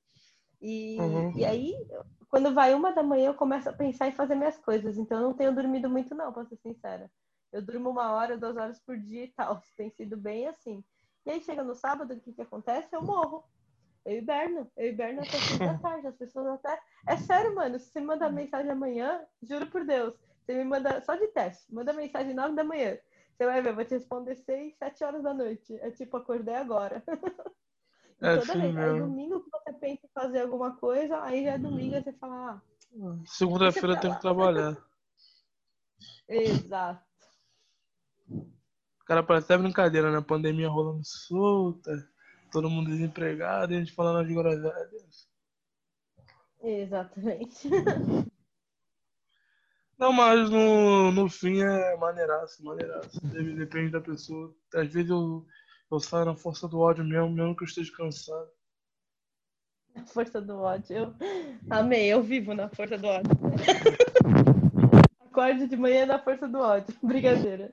E, 0.61 0.97
uhum. 0.99 1.37
e 1.37 1.45
aí, 1.45 1.75
quando 2.29 2.53
vai 2.53 2.73
uma 2.73 2.91
da 2.91 3.03
manhã, 3.03 3.27
eu 3.27 3.33
começo 3.35 3.69
a 3.69 3.73
pensar 3.73 4.07
em 4.07 4.13
fazer 4.13 4.35
minhas 4.35 4.57
coisas, 4.57 4.97
então 4.97 5.19
eu 5.19 5.23
não 5.25 5.33
tenho 5.33 5.53
dormido 5.53 5.89
muito, 5.89 6.15
não, 6.15 6.31
pra 6.31 6.45
ser 6.45 6.55
sincera. 6.55 7.11
Eu 7.51 7.61
durmo 7.61 7.89
uma 7.89 8.13
hora, 8.13 8.37
duas 8.37 8.55
horas 8.55 8.79
por 8.79 8.97
dia 8.97 9.25
e 9.25 9.27
tal, 9.27 9.61
tem 9.75 9.89
sido 9.91 10.15
bem 10.15 10.47
assim. 10.47 10.81
E 11.25 11.31
aí 11.31 11.41
chega 11.41 11.61
no 11.61 11.75
sábado, 11.75 12.13
o 12.13 12.19
que 12.19 12.31
que 12.31 12.41
acontece? 12.41 12.95
Eu 12.95 13.01
morro 13.03 13.43
eu 14.05 14.17
hiberno. 14.17 14.71
Eu 14.75 14.89
hiberno 14.89 15.21
até 15.21 15.37
5 15.37 15.59
da 15.59 15.77
tarde. 15.79 16.07
As 16.07 16.15
pessoas 16.15 16.47
até. 16.47 16.81
É 17.07 17.17
sério, 17.17 17.53
mano. 17.53 17.77
Se 17.79 17.91
você 17.91 18.01
mandar 18.01 18.31
mensagem 18.31 18.71
amanhã, 18.71 19.21
juro 19.43 19.67
por 19.67 19.85
Deus, 19.85 20.15
você 20.41 20.53
me 20.53 20.63
manda 20.63 21.01
só 21.01 21.15
de 21.15 21.27
teste. 21.27 21.73
Manda 21.73 21.93
mensagem 21.93 22.33
9 22.33 22.55
da 22.55 22.63
manhã. 22.63 22.97
Você 23.39 23.45
vai 23.45 23.61
ver, 23.61 23.69
eu 23.69 23.75
vou 23.75 23.85
te 23.85 23.93
responder 23.93 24.35
6, 24.35 24.75
7 24.75 25.01
horas 25.01 25.23
da 25.23 25.33
noite. 25.33 25.73
É 25.79 25.89
tipo, 25.91 26.17
acordei 26.17 26.55
agora. 26.55 27.01
É 28.21 28.35
toda 28.35 28.51
assim 28.51 28.73
vez. 28.73 28.77
Aí 28.77 28.99
domingo 28.99 29.41
que 29.41 29.49
você 29.49 29.71
pensa 29.71 30.05
em 30.05 30.09
fazer 30.13 30.41
alguma 30.41 30.75
coisa, 30.75 31.23
aí 31.23 31.45
já 31.45 31.51
é 31.51 31.57
domingo 31.57 31.95
e 31.95 32.03
você 32.03 32.11
fala, 32.11 32.51
ah. 32.51 32.61
Segunda-feira 33.25 33.97
tem 33.97 34.13
que 34.13 34.19
trabalhar. 34.19 34.77
Exato. 36.27 37.01
Cara, 39.05 39.23
parece 39.23 39.45
até 39.45 39.57
brincadeira, 39.57 40.11
né? 40.11 40.19
Pandemia 40.19 40.67
rolando 40.67 41.05
solta, 41.05 41.91
todo 42.51 42.69
mundo 42.69 42.89
desempregado 42.89 43.71
e 43.71 43.77
a 43.77 43.79
gente 43.79 43.93
falando 43.93 44.27
de 44.27 44.33
groselhas. 44.33 45.29
Exatamente. 46.61 47.69
Não, 49.99 50.13
mas 50.13 50.49
no, 50.49 51.11
no 51.11 51.29
fim 51.29 51.61
é 51.61 51.97
maneiraço, 51.97 52.63
maneiraço. 52.63 53.19
Depende 53.21 53.91
da 53.91 53.99
pessoa. 53.99 54.55
Às 54.73 54.93
vezes 54.93 55.09
eu, 55.09 55.45
eu 55.91 55.99
saio 55.99 56.23
na 56.23 56.37
força 56.37 56.69
do 56.69 56.79
ódio 56.79 57.03
mesmo, 57.03 57.29
mesmo 57.29 57.53
que 57.53 57.63
eu 57.63 57.67
esteja 57.67 57.91
cansado. 57.97 58.49
Força 60.07 60.39
do 60.39 60.57
ódio. 60.57 60.95
Eu 60.95 61.15
amei, 61.69 62.07
eu 62.07 62.23
vivo 62.23 62.53
na 62.53 62.69
força 62.69 62.97
do 62.97 63.07
ódio. 63.07 63.29
Acorde 65.29 65.67
de 65.67 65.75
manhã 65.75 66.05
na 66.05 66.17
força 66.17 66.47
do 66.47 66.59
ódio. 66.59 66.95
Brincadeira. 67.03 67.69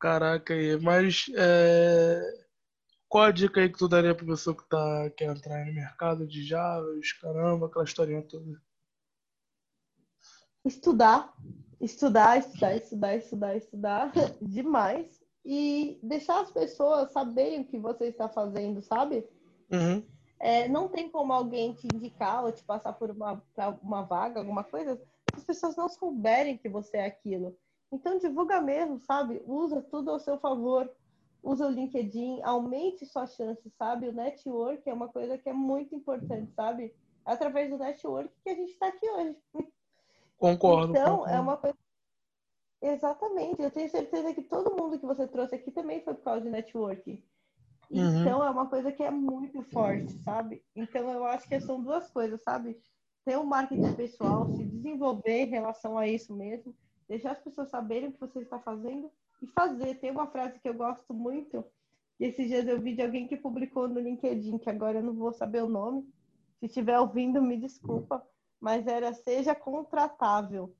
Caraca, 0.00 0.54
aí. 0.54 0.76
Mas 0.80 1.26
é... 1.36 2.20
qual 3.08 3.24
a 3.24 3.30
dica 3.30 3.60
aí 3.60 3.68
que 3.68 3.78
tu 3.78 3.86
daria 3.86 4.14
pra 4.14 4.26
pessoa 4.26 4.56
que 4.56 4.68
tá, 4.68 5.08
quer 5.16 5.26
entrar 5.26 5.64
no 5.66 5.72
mercado 5.72 6.26
de 6.26 6.44
Java, 6.44 6.84
caramba, 7.20 7.66
aquela 7.66 7.84
historinha 7.84 8.22
toda? 8.22 8.65
Estudar, 10.66 11.32
estudar, 11.80 12.38
estudar, 12.38 12.74
estudar, 12.74 13.16
estudar, 13.16 13.56
estudar 13.56 14.12
demais 14.42 15.24
e 15.44 15.96
deixar 16.02 16.40
as 16.40 16.50
pessoas 16.50 17.12
saberem 17.12 17.60
o 17.60 17.64
que 17.64 17.78
você 17.78 18.06
está 18.06 18.28
fazendo, 18.28 18.82
sabe? 18.82 19.24
Uhum. 19.70 20.02
É, 20.40 20.66
não 20.66 20.88
tem 20.88 21.08
como 21.08 21.32
alguém 21.32 21.72
te 21.72 21.86
indicar 21.86 22.44
ou 22.44 22.50
te 22.50 22.64
passar 22.64 22.94
por 22.94 23.12
uma, 23.12 23.40
uma 23.80 24.02
vaga, 24.02 24.40
alguma 24.40 24.64
coisa, 24.64 24.96
se 24.96 25.36
as 25.36 25.44
pessoas 25.44 25.76
não 25.76 25.88
souberem 25.88 26.58
que 26.58 26.68
você 26.68 26.96
é 26.96 27.06
aquilo. 27.06 27.56
Então 27.92 28.18
divulga 28.18 28.60
mesmo, 28.60 28.98
sabe? 28.98 29.40
Usa 29.46 29.80
tudo 29.80 30.10
ao 30.10 30.18
seu 30.18 30.36
favor. 30.36 30.90
Usa 31.44 31.68
o 31.68 31.70
LinkedIn, 31.70 32.42
aumente 32.42 33.06
suas 33.06 33.36
chances, 33.36 33.72
sabe? 33.78 34.08
O 34.08 34.12
network 34.12 34.82
é 34.90 34.92
uma 34.92 35.06
coisa 35.06 35.38
que 35.38 35.48
é 35.48 35.52
muito 35.52 35.94
importante, 35.94 36.52
sabe? 36.56 36.92
É 37.24 37.32
através 37.32 37.70
do 37.70 37.78
network 37.78 38.34
que 38.42 38.50
a 38.50 38.54
gente 38.56 38.72
está 38.72 38.88
aqui 38.88 39.08
hoje. 39.08 39.36
Concordo. 40.36 40.92
Então, 40.92 41.18
concordo. 41.18 41.34
é 41.34 41.40
uma 41.40 41.56
coisa. 41.56 41.76
Exatamente. 42.82 43.62
Eu 43.62 43.70
tenho 43.70 43.90
certeza 43.90 44.34
que 44.34 44.42
todo 44.42 44.76
mundo 44.76 44.98
que 44.98 45.06
você 45.06 45.26
trouxe 45.26 45.54
aqui 45.54 45.70
também 45.70 46.02
foi 46.02 46.14
por 46.14 46.24
causa 46.24 46.42
de 46.42 46.50
network. 46.50 47.24
Uhum. 47.90 48.20
Então, 48.20 48.44
é 48.44 48.50
uma 48.50 48.66
coisa 48.66 48.92
que 48.92 49.02
é 49.02 49.10
muito 49.10 49.62
forte, 49.62 50.12
sabe? 50.22 50.62
Então, 50.74 51.10
eu 51.10 51.24
acho 51.24 51.48
que 51.48 51.58
são 51.60 51.82
duas 51.82 52.10
coisas, 52.10 52.42
sabe? 52.42 52.78
Ter 53.24 53.38
um 53.38 53.44
marketing 53.44 53.94
pessoal, 53.94 54.48
se 54.52 54.64
desenvolver 54.64 55.44
em 55.44 55.50
relação 55.50 55.96
a 55.96 56.06
isso 56.06 56.34
mesmo, 56.34 56.74
deixar 57.08 57.32
as 57.32 57.40
pessoas 57.40 57.70
saberem 57.70 58.08
o 58.08 58.12
que 58.12 58.20
você 58.20 58.40
está 58.40 58.58
fazendo 58.58 59.10
e 59.42 59.46
fazer. 59.46 59.94
Tem 59.96 60.10
uma 60.10 60.26
frase 60.26 60.58
que 60.58 60.68
eu 60.68 60.74
gosto 60.74 61.12
muito, 61.14 61.64
e 62.18 62.24
esses 62.24 62.48
dias 62.48 62.66
eu 62.66 62.80
vi 62.80 62.94
de 62.94 63.02
alguém 63.02 63.26
que 63.26 63.36
publicou 63.36 63.88
no 63.88 64.00
LinkedIn, 64.00 64.58
que 64.58 64.70
agora 64.70 64.98
eu 64.98 65.02
não 65.02 65.14
vou 65.14 65.32
saber 65.32 65.62
o 65.62 65.68
nome. 65.68 66.02
Se 66.58 66.66
estiver 66.66 66.98
ouvindo, 66.98 67.42
me 67.42 67.56
desculpa, 67.56 68.26
mas 68.60 68.86
era 68.86 69.12
seja 69.12 69.54
contratável. 69.54 70.74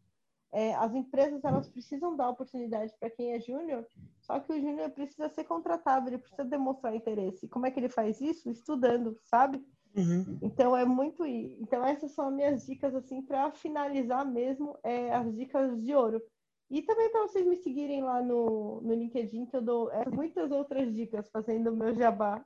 É, 0.52 0.74
as 0.74 0.94
empresas 0.94 1.44
elas 1.44 1.68
precisam 1.68 2.16
dar 2.16 2.30
oportunidade 2.30 2.92
para 2.98 3.10
quem 3.10 3.32
é 3.32 3.40
júnior, 3.40 3.86
só 4.20 4.40
que 4.40 4.52
o 4.52 4.60
júnior 4.60 4.90
precisa 4.90 5.28
ser 5.28 5.44
contratável, 5.44 6.08
ele 6.08 6.18
precisa 6.18 6.44
demonstrar 6.44 6.94
interesse. 6.94 7.48
Como 7.48 7.66
é 7.66 7.70
que 7.70 7.78
ele 7.78 7.88
faz 7.88 8.20
isso? 8.20 8.48
Estudando, 8.50 9.18
sabe? 9.24 9.62
Uhum. 9.96 10.38
Então 10.42 10.76
é 10.76 10.84
muito. 10.84 11.24
Então 11.24 11.84
essas 11.84 12.12
são 12.12 12.28
as 12.28 12.34
minhas 12.34 12.66
dicas 12.66 12.94
assim 12.94 13.22
para 13.22 13.50
finalizar 13.52 14.24
mesmo 14.24 14.78
é, 14.82 15.12
as 15.12 15.34
dicas 15.34 15.82
de 15.82 15.94
ouro. 15.94 16.22
E 16.68 16.82
também 16.82 17.10
para 17.10 17.22
vocês 17.22 17.46
me 17.46 17.56
seguirem 17.56 18.02
lá 18.02 18.20
no, 18.20 18.80
no 18.80 18.94
LinkedIn, 18.94 19.46
que 19.46 19.56
eu 19.56 19.62
dou 19.62 19.90
é, 19.92 20.04
muitas 20.10 20.50
outras 20.50 20.92
dicas 20.92 21.28
fazendo 21.30 21.70
o 21.70 21.76
meu 21.76 21.94
jabá. 21.94 22.44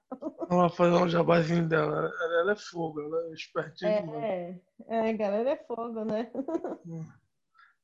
Vamos 0.48 0.76
fazer 0.76 0.94
um 0.94 1.08
jabazinho 1.08 1.66
dela. 1.66 2.12
Ela, 2.20 2.40
ela 2.40 2.52
é 2.52 2.56
fogo, 2.56 3.00
ela 3.00 3.28
é 3.28 3.32
espertinha 3.32 3.90
É, 3.90 4.60
é, 4.88 5.10
é, 5.10 5.12
galera 5.14 5.50
é 5.50 5.56
fogo, 5.56 6.04
né? 6.04 6.30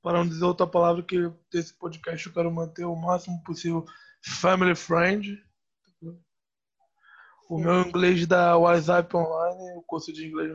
Para 0.02 0.18
não 0.18 0.28
dizer 0.28 0.44
outra 0.44 0.66
palavra 0.66 1.02
que 1.02 1.16
desse 1.50 1.72
podcast 1.78 2.26
eu 2.26 2.34
quero 2.34 2.52
manter 2.52 2.84
o 2.84 2.94
máximo 2.94 3.42
possível 3.42 3.86
family 4.22 4.74
friend. 4.74 5.42
O 7.48 7.56
Sim. 7.56 7.64
meu 7.64 7.80
inglês 7.80 8.26
da 8.26 8.58
WhatsApp 8.58 9.16
online, 9.16 9.78
o 9.78 9.82
curso 9.86 10.12
de 10.12 10.26
inglês. 10.26 10.54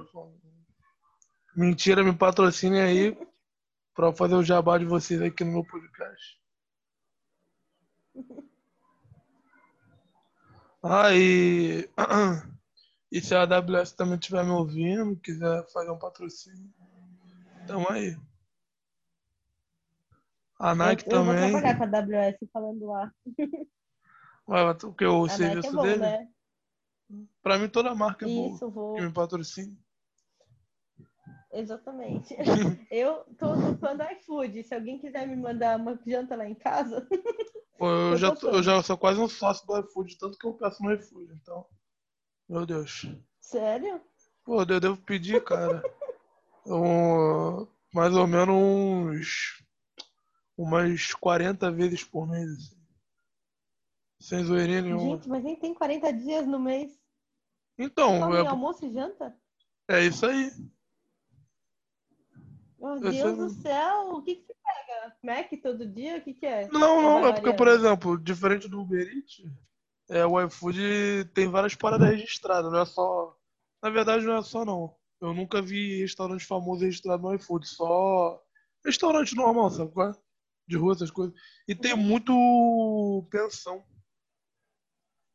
Mentira, 1.55 2.03
me 2.03 2.15
patrocine 2.15 2.79
aí 2.79 3.17
para 3.93 4.13
fazer 4.13 4.35
o 4.35 4.43
jabá 4.43 4.77
de 4.77 4.85
vocês 4.85 5.21
aqui 5.21 5.43
no 5.43 5.51
meu 5.51 5.65
podcast. 5.65 6.39
Ah, 10.83 11.13
e, 11.13 11.87
e 13.11 13.21
se 13.21 13.35
a 13.35 13.43
AWS 13.43 13.91
também 13.91 14.15
estiver 14.15 14.43
me 14.43 14.49
ouvindo, 14.49 15.15
quiser 15.17 15.63
fazer 15.71 15.91
um 15.91 15.99
patrocínio, 15.99 16.73
tamo 17.67 17.87
aí. 17.91 18.17
A 20.57 20.73
Nike 20.73 21.05
eu, 21.07 21.17
eu 21.17 21.23
vou 21.23 21.33
também. 21.35 21.51
trabalhar 21.51 21.77
com 21.77 21.83
a 21.83 21.99
AWS 21.99 22.37
falando 22.51 22.85
lá. 22.87 23.13
Vai, 24.47 24.63
o 24.69 24.93
que? 24.93 25.05
O 25.05 25.25
A 25.25 25.27
é 25.27 25.29
serviço 25.29 25.71
bom, 25.71 25.83
dele? 25.83 25.99
né? 25.99 26.27
Pra 27.43 27.59
mim 27.59 27.69
toda 27.69 27.93
marca 27.93 28.25
é 28.25 28.27
boa. 28.27 28.55
Isso, 28.55 28.69
vou. 28.69 28.95
Que 28.95 29.01
me 29.01 29.13
patrocina. 29.13 29.77
Exatamente. 31.53 32.35
Eu 32.89 33.23
tô 33.37 33.55
no 33.55 33.77
fã 33.77 33.95
do 33.95 34.03
iFood. 34.03 34.63
Se 34.63 34.73
alguém 34.73 34.99
quiser 34.99 35.27
me 35.27 35.35
mandar 35.35 35.77
uma 35.77 35.99
janta 36.05 36.35
lá 36.35 36.45
em 36.47 36.55
casa, 36.55 37.07
Pô, 37.77 37.87
eu, 37.87 38.11
Eu 38.11 38.17
já, 38.17 38.31
tô 38.35 38.49
eu 38.49 38.61
já 38.61 38.83
sou 38.83 38.95
quase 38.95 39.19
um 39.19 39.27
sócio 39.27 39.65
do 39.65 39.79
iFood, 39.79 40.15
tanto 40.19 40.37
que 40.37 40.45
eu 40.45 40.53
peço 40.53 40.83
no 40.83 40.93
iFood, 40.93 41.33
então. 41.33 41.65
Meu 42.47 42.63
Deus. 42.63 43.07
sério? 43.39 43.99
Pô, 44.45 44.61
eu 44.61 44.79
devo 44.79 44.97
pedir, 44.97 45.43
cara. 45.43 45.81
um- 46.67 47.65
mais 47.91 48.15
ou 48.15 48.27
menos 48.27 48.53
uns. 48.55 49.63
Umas 50.55 51.11
40 51.15 51.71
vezes 51.71 52.03
por 52.03 52.27
mês, 52.27 52.51
assim. 52.51 52.81
Sem 54.19 54.43
zoeirinha 54.43 54.83
nenhuma. 54.83 55.15
Gente, 55.15 55.27
mas 55.27 55.43
nem 55.43 55.55
tem 55.55 55.73
40 55.73 56.13
dias 56.13 56.45
no 56.45 56.59
mês. 56.59 57.01
Então, 57.79 58.35
é, 58.35 58.45
almoço 58.47 58.85
e 58.85 58.93
janta? 58.93 59.35
é 59.87 60.05
isso 60.05 60.23
aí. 60.27 60.51
Meu 62.81 62.95
Eu 62.95 63.11
Deus 63.11 63.37
do 63.37 63.61
céu, 63.61 64.09
o 64.15 64.23
que, 64.23 64.35
que 64.35 64.47
você 64.47 64.55
pega? 64.55 65.15
Mac 65.23 65.51
todo 65.61 65.85
dia? 65.85 66.17
O 66.17 66.21
que, 66.21 66.33
que 66.33 66.45
é? 66.47 66.67
Não, 66.69 67.01
não, 67.01 67.27
é 67.27 67.33
porque, 67.33 67.53
por 67.53 67.67
exemplo, 67.67 68.17
diferente 68.17 68.67
do 68.67 68.81
Uber 68.81 69.07
Eats, 69.07 69.43
é, 70.09 70.25
o 70.25 70.41
iFood 70.41 71.25
tem 71.33 71.47
várias 71.47 71.75
paradas 71.75 72.09
registradas, 72.09 72.71
não 72.71 72.79
é 72.79 72.85
só. 72.85 73.37
Na 73.83 73.89
verdade, 73.91 74.25
não 74.25 74.35
é 74.35 74.41
só 74.41 74.65
não. 74.65 74.95
Eu 75.21 75.33
nunca 75.33 75.61
vi 75.61 76.01
restaurante 76.01 76.43
famoso 76.43 76.83
registrado 76.83 77.21
no 77.21 77.33
iFood, 77.35 77.67
só 77.67 78.43
restaurante 78.83 79.35
normal, 79.35 79.69
sabe 79.69 79.91
qual 79.91 80.09
é? 80.09 80.13
De 80.67 80.75
rua, 80.75 80.93
essas 80.93 81.11
coisas. 81.11 81.35
E 81.67 81.75
tem 81.75 81.93
Uhum. 81.93 81.99
muito 81.99 83.27
pensão. 83.29 83.85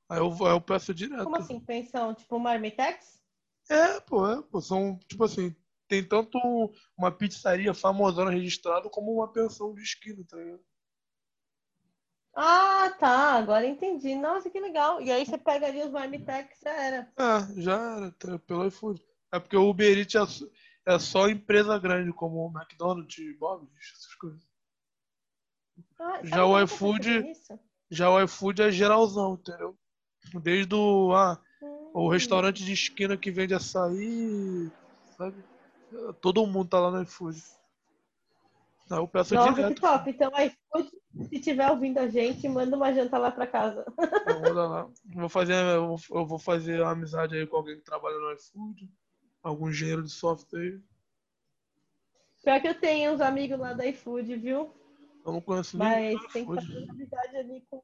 Aí 0.08 0.18
eu, 0.18 0.32
aí 0.46 0.52
eu 0.52 0.60
peço 0.60 0.92
direto. 0.92 1.24
Como 1.24 1.36
assim, 1.36 1.60
pensão? 1.60 2.12
Tipo 2.12 2.38
Marmitex? 2.40 3.22
É, 3.68 4.00
pô, 4.00 4.28
é, 4.28 4.42
pô, 4.42 4.60
são, 4.60 4.98
tipo 5.08 5.24
assim, 5.24 5.54
tem 5.88 6.02
tanto 6.06 6.38
uma 6.96 7.10
pizzaria 7.10 7.72
famosona 7.74 8.30
registrada 8.30 8.88
como 8.90 9.12
uma 9.12 9.32
pensão 9.32 9.74
de 9.74 9.82
esquina, 9.82 10.24
tá 10.28 10.36
ligado? 10.36 10.62
Ah, 12.34 12.90
tá. 12.98 13.34
Agora 13.34 13.66
entendi. 13.66 14.14
Nossa, 14.14 14.50
que 14.50 14.60
legal. 14.60 15.00
E 15.00 15.10
aí 15.10 15.24
você 15.24 15.38
pega 15.38 15.66
ali 15.66 15.82
os 15.82 15.90
Marmitex, 15.90 16.60
já 16.62 16.70
era. 16.72 17.12
É, 17.18 17.62
já 17.62 17.96
era, 17.96 18.12
tá, 18.12 18.38
pelo 18.40 18.66
iFood. 18.66 19.02
É 19.32 19.40
porque 19.40 19.56
o 19.56 19.68
Uber 19.70 19.98
Eats 19.98 20.14
é, 20.14 20.26
só- 20.26 20.46
é 20.86 20.98
só 20.98 21.28
empresa 21.28 21.78
grande, 21.78 22.12
como 22.12 22.46
o 22.46 22.52
McDonald's, 22.52 23.38
Bob's, 23.38 23.68
essas 23.94 24.14
coisas. 24.14 24.42
Ah, 25.98 26.20
Já 26.22 26.30
sabe 26.30 26.42
o 26.42 26.62
iFood-? 26.62 27.24
Já 27.90 28.10
o 28.10 28.20
iFood 28.22 28.62
é 28.62 28.70
geralzão, 28.70 29.34
entendeu? 29.34 29.78
Desde 30.42 30.74
o, 30.74 31.12
ah, 31.14 31.40
o 31.94 32.06
Hum. 32.06 32.10
restaurante 32.10 32.64
de 32.64 32.72
esquina 32.72 33.16
que 33.16 33.30
vende 33.30 33.54
açaí, 33.54 34.72
sabe? 35.16 35.42
Todo 36.20 36.46
mundo 36.46 36.68
tá 36.68 36.80
lá 36.80 36.90
no 36.90 37.02
iFood. 37.02 37.42
Aí 38.90 38.98
eu 38.98 39.08
peço 39.08 39.34
Nossa, 39.34 39.52
direto. 39.54 39.74
que 39.74 39.80
top. 39.80 40.10
Então, 40.10 40.30
iFood, 40.30 40.90
se 41.28 41.40
tiver 41.40 41.70
ouvindo 41.70 41.98
a 41.98 42.08
gente, 42.08 42.48
manda 42.48 42.76
uma 42.76 42.92
janta 42.92 43.18
lá 43.18 43.30
pra 43.30 43.46
casa. 43.46 43.84
Dar 44.24 44.66
lá. 44.68 44.88
Vou 45.04 45.28
fazer, 45.28 45.54
eu 45.54 45.96
vou- 46.08 46.38
fazer 46.38 46.80
uma 46.80 46.92
amizade 46.92 47.36
aí 47.36 47.46
com 47.46 47.56
alguém 47.56 47.76
que 47.76 47.82
trabalha 47.84 48.18
no 48.18 48.32
iFood, 48.32 48.88
algum 49.42 49.68
engenheiro 49.68 50.02
de 50.02 50.10
software 50.10 50.60
aí. 50.60 50.80
Pior 52.44 52.60
que 52.60 52.68
eu 52.68 52.80
tenho 52.80 53.12
uns 53.12 53.20
amigos 53.20 53.58
lá 53.58 53.72
da 53.72 53.86
iFood, 53.86 54.36
viu? 54.36 54.72
Eu 55.24 55.32
não 55.32 55.40
conheço 55.40 55.76
Mas 55.76 55.96
ninguém 55.96 56.16
do 56.18 56.28
tem 56.28 56.46
que 56.46 56.54
fazer 56.54 56.78
uma 56.78 56.92
amizade 56.92 57.36
ali 57.36 57.66
com, 57.68 57.82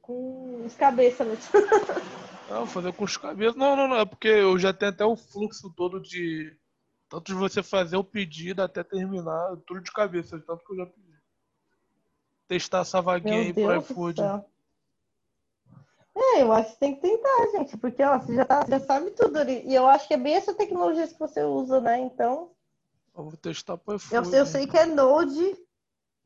com 0.00 0.64
os 0.64 0.74
cabeças, 0.74 1.26
né? 1.26 1.34
Não, 2.50 2.66
fazer 2.66 2.94
com 2.94 3.04
os 3.04 3.14
cabeças. 3.16 3.54
Não, 3.56 3.76
não, 3.76 3.86
não. 3.86 3.96
É 3.96 4.06
porque 4.06 4.26
eu 4.26 4.58
já 4.58 4.72
tenho 4.72 4.90
até 4.90 5.04
o 5.04 5.14
fluxo 5.14 5.70
todo 5.76 6.00
de, 6.00 6.57
Tanto 7.08 7.26
de 7.26 7.34
você 7.34 7.62
fazer 7.62 7.96
o 7.96 8.04
pedido 8.04 8.62
até 8.62 8.84
terminar, 8.84 9.56
tudo 9.66 9.80
de 9.80 9.90
cabeça, 9.92 10.38
tanto 10.40 10.64
que 10.64 10.72
eu 10.72 10.76
já 10.76 10.86
pedi. 10.86 11.08
Testar 12.46 12.80
essa 12.80 13.00
vaguinha 13.00 13.36
Meu 13.36 13.44
aí 13.44 13.52
pro 13.52 13.68
Deus 13.68 13.84
iFood. 13.90 14.20
É, 16.14 16.42
eu 16.42 16.52
acho 16.52 16.72
que 16.72 16.80
tem 16.80 16.94
que 16.96 17.00
tentar, 17.00 17.50
gente, 17.52 17.76
porque 17.76 18.02
ó, 18.02 18.18
você 18.18 18.34
já, 18.34 18.44
tá- 18.44 18.66
já 18.68 18.80
sabe 18.80 19.10
tudo 19.12 19.38
ali. 19.38 19.62
E 19.66 19.74
eu 19.74 19.86
acho 19.86 20.08
que 20.08 20.14
é 20.14 20.18
bem 20.18 20.34
essa 20.34 20.52
tecnologia 20.54 21.06
que 21.06 21.18
você 21.18 21.44
usa, 21.44 21.80
né? 21.80 21.98
Então, 22.00 22.50
Eu 23.16 23.24
vou 23.24 23.36
testar 23.36 23.76
pro 23.78 23.94
eu, 23.94 23.96
iFood. 23.96 24.36
eu 24.36 24.46
sei 24.46 24.66
que 24.66 24.76
é 24.76 24.84
Node, 24.84 25.56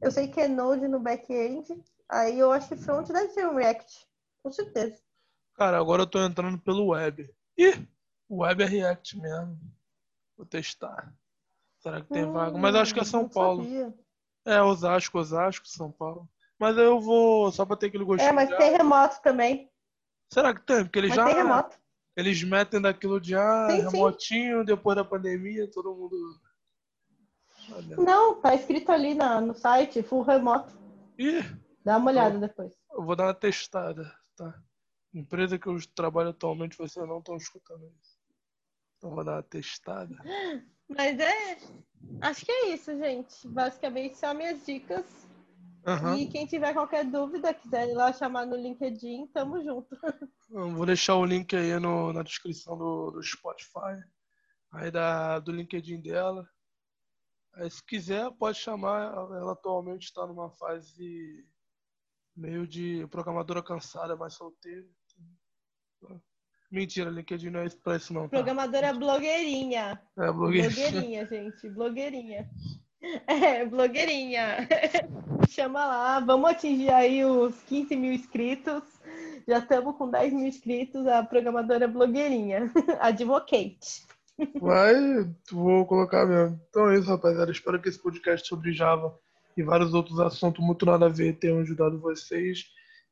eu 0.01 0.11
sei 0.11 0.29
que 0.29 0.41
é 0.41 0.49
Node 0.49 0.89
no 0.89 0.99
back-end, 0.99 1.81
aí 2.09 2.39
eu 2.39 2.51
acho 2.51 2.69
que 2.69 2.77
front 2.77 3.07
deve 3.09 3.29
ser 3.31 3.47
um 3.47 3.55
React, 3.55 4.09
com 4.43 4.51
certeza. 4.51 5.01
Cara, 5.55 5.79
agora 5.79 6.03
eu 6.03 6.07
tô 6.07 6.19
entrando 6.25 6.59
pelo 6.59 6.89
web. 6.89 7.29
Ih, 7.59 7.87
o 8.29 8.39
web 8.43 8.63
é 8.63 8.67
React 8.67 9.19
mesmo. 9.19 9.59
Vou 10.43 10.49
testar. 10.49 11.15
Será 11.79 12.01
que 12.01 12.09
tem 12.09 12.29
vaga? 12.29 12.59
Mas 12.59 12.75
eu 12.75 12.81
acho 12.81 12.93
que 12.93 12.99
é 12.99 13.03
Hum, 13.03 13.07
São 13.07 13.29
Paulo. 13.29 13.63
sabia. 13.63 13.95
É, 14.45 14.61
Osasco, 14.61 15.17
Osasco, 15.21 15.69
São 15.69 15.93
Paulo. 15.93 16.29
Mas 16.59 16.77
eu 16.77 16.99
vou 17.01 17.53
só 17.53 17.65
pra 17.65 17.77
ter 17.77 17.87
aquele 17.87 18.03
gostinho. 18.03 18.29
É, 18.29 18.33
mas 18.33 18.49
de, 18.49 18.57
tem 18.57 18.75
ah, 18.75 18.79
remoto 18.79 19.23
também. 19.23 19.71
Será 20.33 20.53
que 20.53 20.63
tem? 20.63 20.83
Porque 20.85 20.99
eles 20.99 21.11
Mas 21.11 21.17
já. 21.17 21.25
tem 21.27 21.35
remoto. 21.37 21.79
Eles 22.17 22.43
metem 22.43 22.81
daquilo 22.81 23.21
de 23.21 23.37
ah, 23.37 23.69
Sim, 23.71 23.77
sim. 23.77 23.83
remotinho, 23.97 24.65
depois 24.65 24.97
da 24.97 25.05
pandemia, 25.05 25.71
todo 25.71 25.95
mundo. 25.95 26.17
Olha. 27.73 27.97
Não, 27.99 28.41
tá 28.41 28.53
escrito 28.57 28.91
ali 28.91 29.15
na, 29.15 29.41
no 29.41 29.55
site, 29.55 30.03
full 30.03 30.23
remoto. 30.23 30.77
Ih, 31.17 31.43
Dá 31.85 31.99
uma 31.99 32.11
olhada 32.11 32.37
depois. 32.37 32.75
eu 32.91 33.05
vou 33.05 33.15
dar 33.15 33.27
uma 33.27 33.35
testada, 33.35 34.13
tá? 34.37 34.61
Empresa 35.15 35.57
que 35.57 35.69
eu 35.69 35.77
trabalho 35.95 36.31
atualmente, 36.31 36.77
vocês 36.77 37.07
não 37.09 37.19
estão 37.21 37.37
escutando 37.37 37.85
isso. 38.01 38.21
Então 39.03 39.17
vou 39.17 39.25
dar 39.25 39.33
uma 39.33 39.43
testada. 39.43 40.17
Mas 40.89 41.19
é. 41.19 41.59
Acho 42.21 42.47
que 42.47 42.53
é 42.53 42.69
isso, 42.69 42.97
gente. 42.97 43.49
Basicamente 43.49 44.17
são 44.17 44.33
minhas 44.33 44.65
dicas. 44.65 45.05
Aham. 45.85 46.17
E 46.17 46.29
quem 46.29 46.47
tiver 46.47 46.73
qualquer 46.73 47.05
dúvida, 47.05 47.53
quiser 47.53 47.89
ir 47.89 47.95
lá 47.95 48.13
chamar 48.13 48.47
no 48.47 48.55
LinkedIn, 48.55 49.27
tamo 49.35 49.61
junto. 49.61 49.99
Eu 50.49 50.71
Vou 50.71 50.87
deixar 50.87 51.17
o 51.17 51.25
link 51.25 51.57
aí 51.57 51.77
no, 51.81 52.13
na 52.13 52.23
descrição 52.23 52.79
do, 52.79 53.11
do 53.11 53.23
Spotify, 53.25 54.01
aí 54.71 54.89
da, 54.93 55.41
do 55.41 55.51
LinkedIn 55.51 56.01
dela. 56.01 56.49
Aí, 57.55 57.69
se 57.69 57.85
quiser, 57.85 58.31
pode 58.39 58.59
chamar. 58.59 59.13
Ela 59.13 59.55
atualmente 59.55 60.05
está 60.05 60.25
numa 60.29 60.49
fase 60.53 61.45
meio 62.37 62.69
de 62.69 63.05
programadora 63.09 63.65
cansada, 63.65 64.15
mais 64.15 64.35
solteira. 64.35 64.87
Mentira, 66.73 67.11
LinkedIn 67.11 67.51
não 67.51 67.61
é 67.61 67.67
isso 67.67 68.15
não, 68.15 68.23
tá? 68.23 68.29
Programadora 68.31 68.95
blogueirinha. 68.95 70.01
É, 70.17 70.33
blogueira. 70.33 70.71
Blogueirinha, 70.71 71.27
gente. 71.27 71.69
Blogueirinha. 71.69 72.51
É, 73.27 73.67
blogueirinha. 73.67 74.67
Chama 75.51 75.85
lá. 75.85 76.21
Vamos 76.21 76.49
atingir 76.49 76.91
aí 76.91 77.23
os 77.27 77.55
15 77.65 77.95
mil 77.95 78.13
inscritos. 78.15 78.83
Já 79.47 79.59
estamos 79.59 79.97
com 79.97 80.11
10 80.11 80.33
mil 80.33 80.47
inscritos. 80.47 81.07
A 81.07 81.23
programadora 81.23 81.87
blogueirinha. 81.87 82.73
Advocate. 83.01 84.07
Vai, 84.59 84.95
vou 85.51 85.85
colocar 85.85 86.25
mesmo. 86.25 86.59
Então 86.71 86.91
é 86.91 86.99
isso, 86.99 87.11
rapaziada. 87.11 87.53
Espero 87.53 87.83
que 87.83 87.91
esse 87.91 88.03
podcast 88.03 88.49
sobre 88.49 88.73
Java 88.73 89.15
e 89.55 89.63
vários 89.63 89.93
outros 89.93 90.19
assuntos 90.21 90.65
muito 90.65 90.87
nada 90.87 91.05
a 91.05 91.11
ver 91.11 91.35
tenham 91.35 91.59
ajudado 91.59 92.01
vocês. 92.01 92.65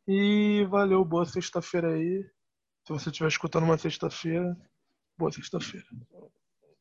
E 0.08 0.66
valeu, 0.70 1.04
boa 1.04 1.26
sexta-feira 1.26 1.92
aí. 1.92 2.24
Se 2.90 2.94
você 2.94 3.10
estiver 3.10 3.28
escutando 3.28 3.62
uma 3.62 3.78
sexta-feira, 3.78 4.56
boa 5.16 5.30
sexta-feira. 5.30 5.86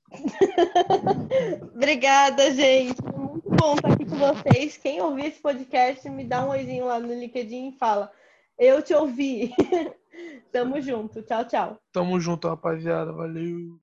Obrigada, 1.75 2.51
gente. 2.51 2.99
Muito 3.03 3.47
bom 3.51 3.75
estar 3.75 3.93
aqui 3.93 4.05
com 4.05 4.17
vocês. 4.17 4.75
Quem 4.77 4.99
ouvir 5.01 5.25
esse 5.25 5.39
podcast, 5.39 6.09
me 6.09 6.23
dá 6.25 6.43
um 6.43 6.49
oizinho 6.49 6.87
lá 6.87 6.99
no 6.99 7.13
LinkedIn 7.13 7.69
e 7.69 7.77
fala: 7.77 8.11
Eu 8.57 8.81
te 8.81 8.91
ouvi. 8.91 9.53
Tamo 10.51 10.81
junto. 10.81 11.21
Tchau, 11.21 11.45
tchau. 11.45 11.79
Tamo 11.93 12.19
junto, 12.19 12.47
rapaziada. 12.47 13.13
Valeu. 13.13 13.77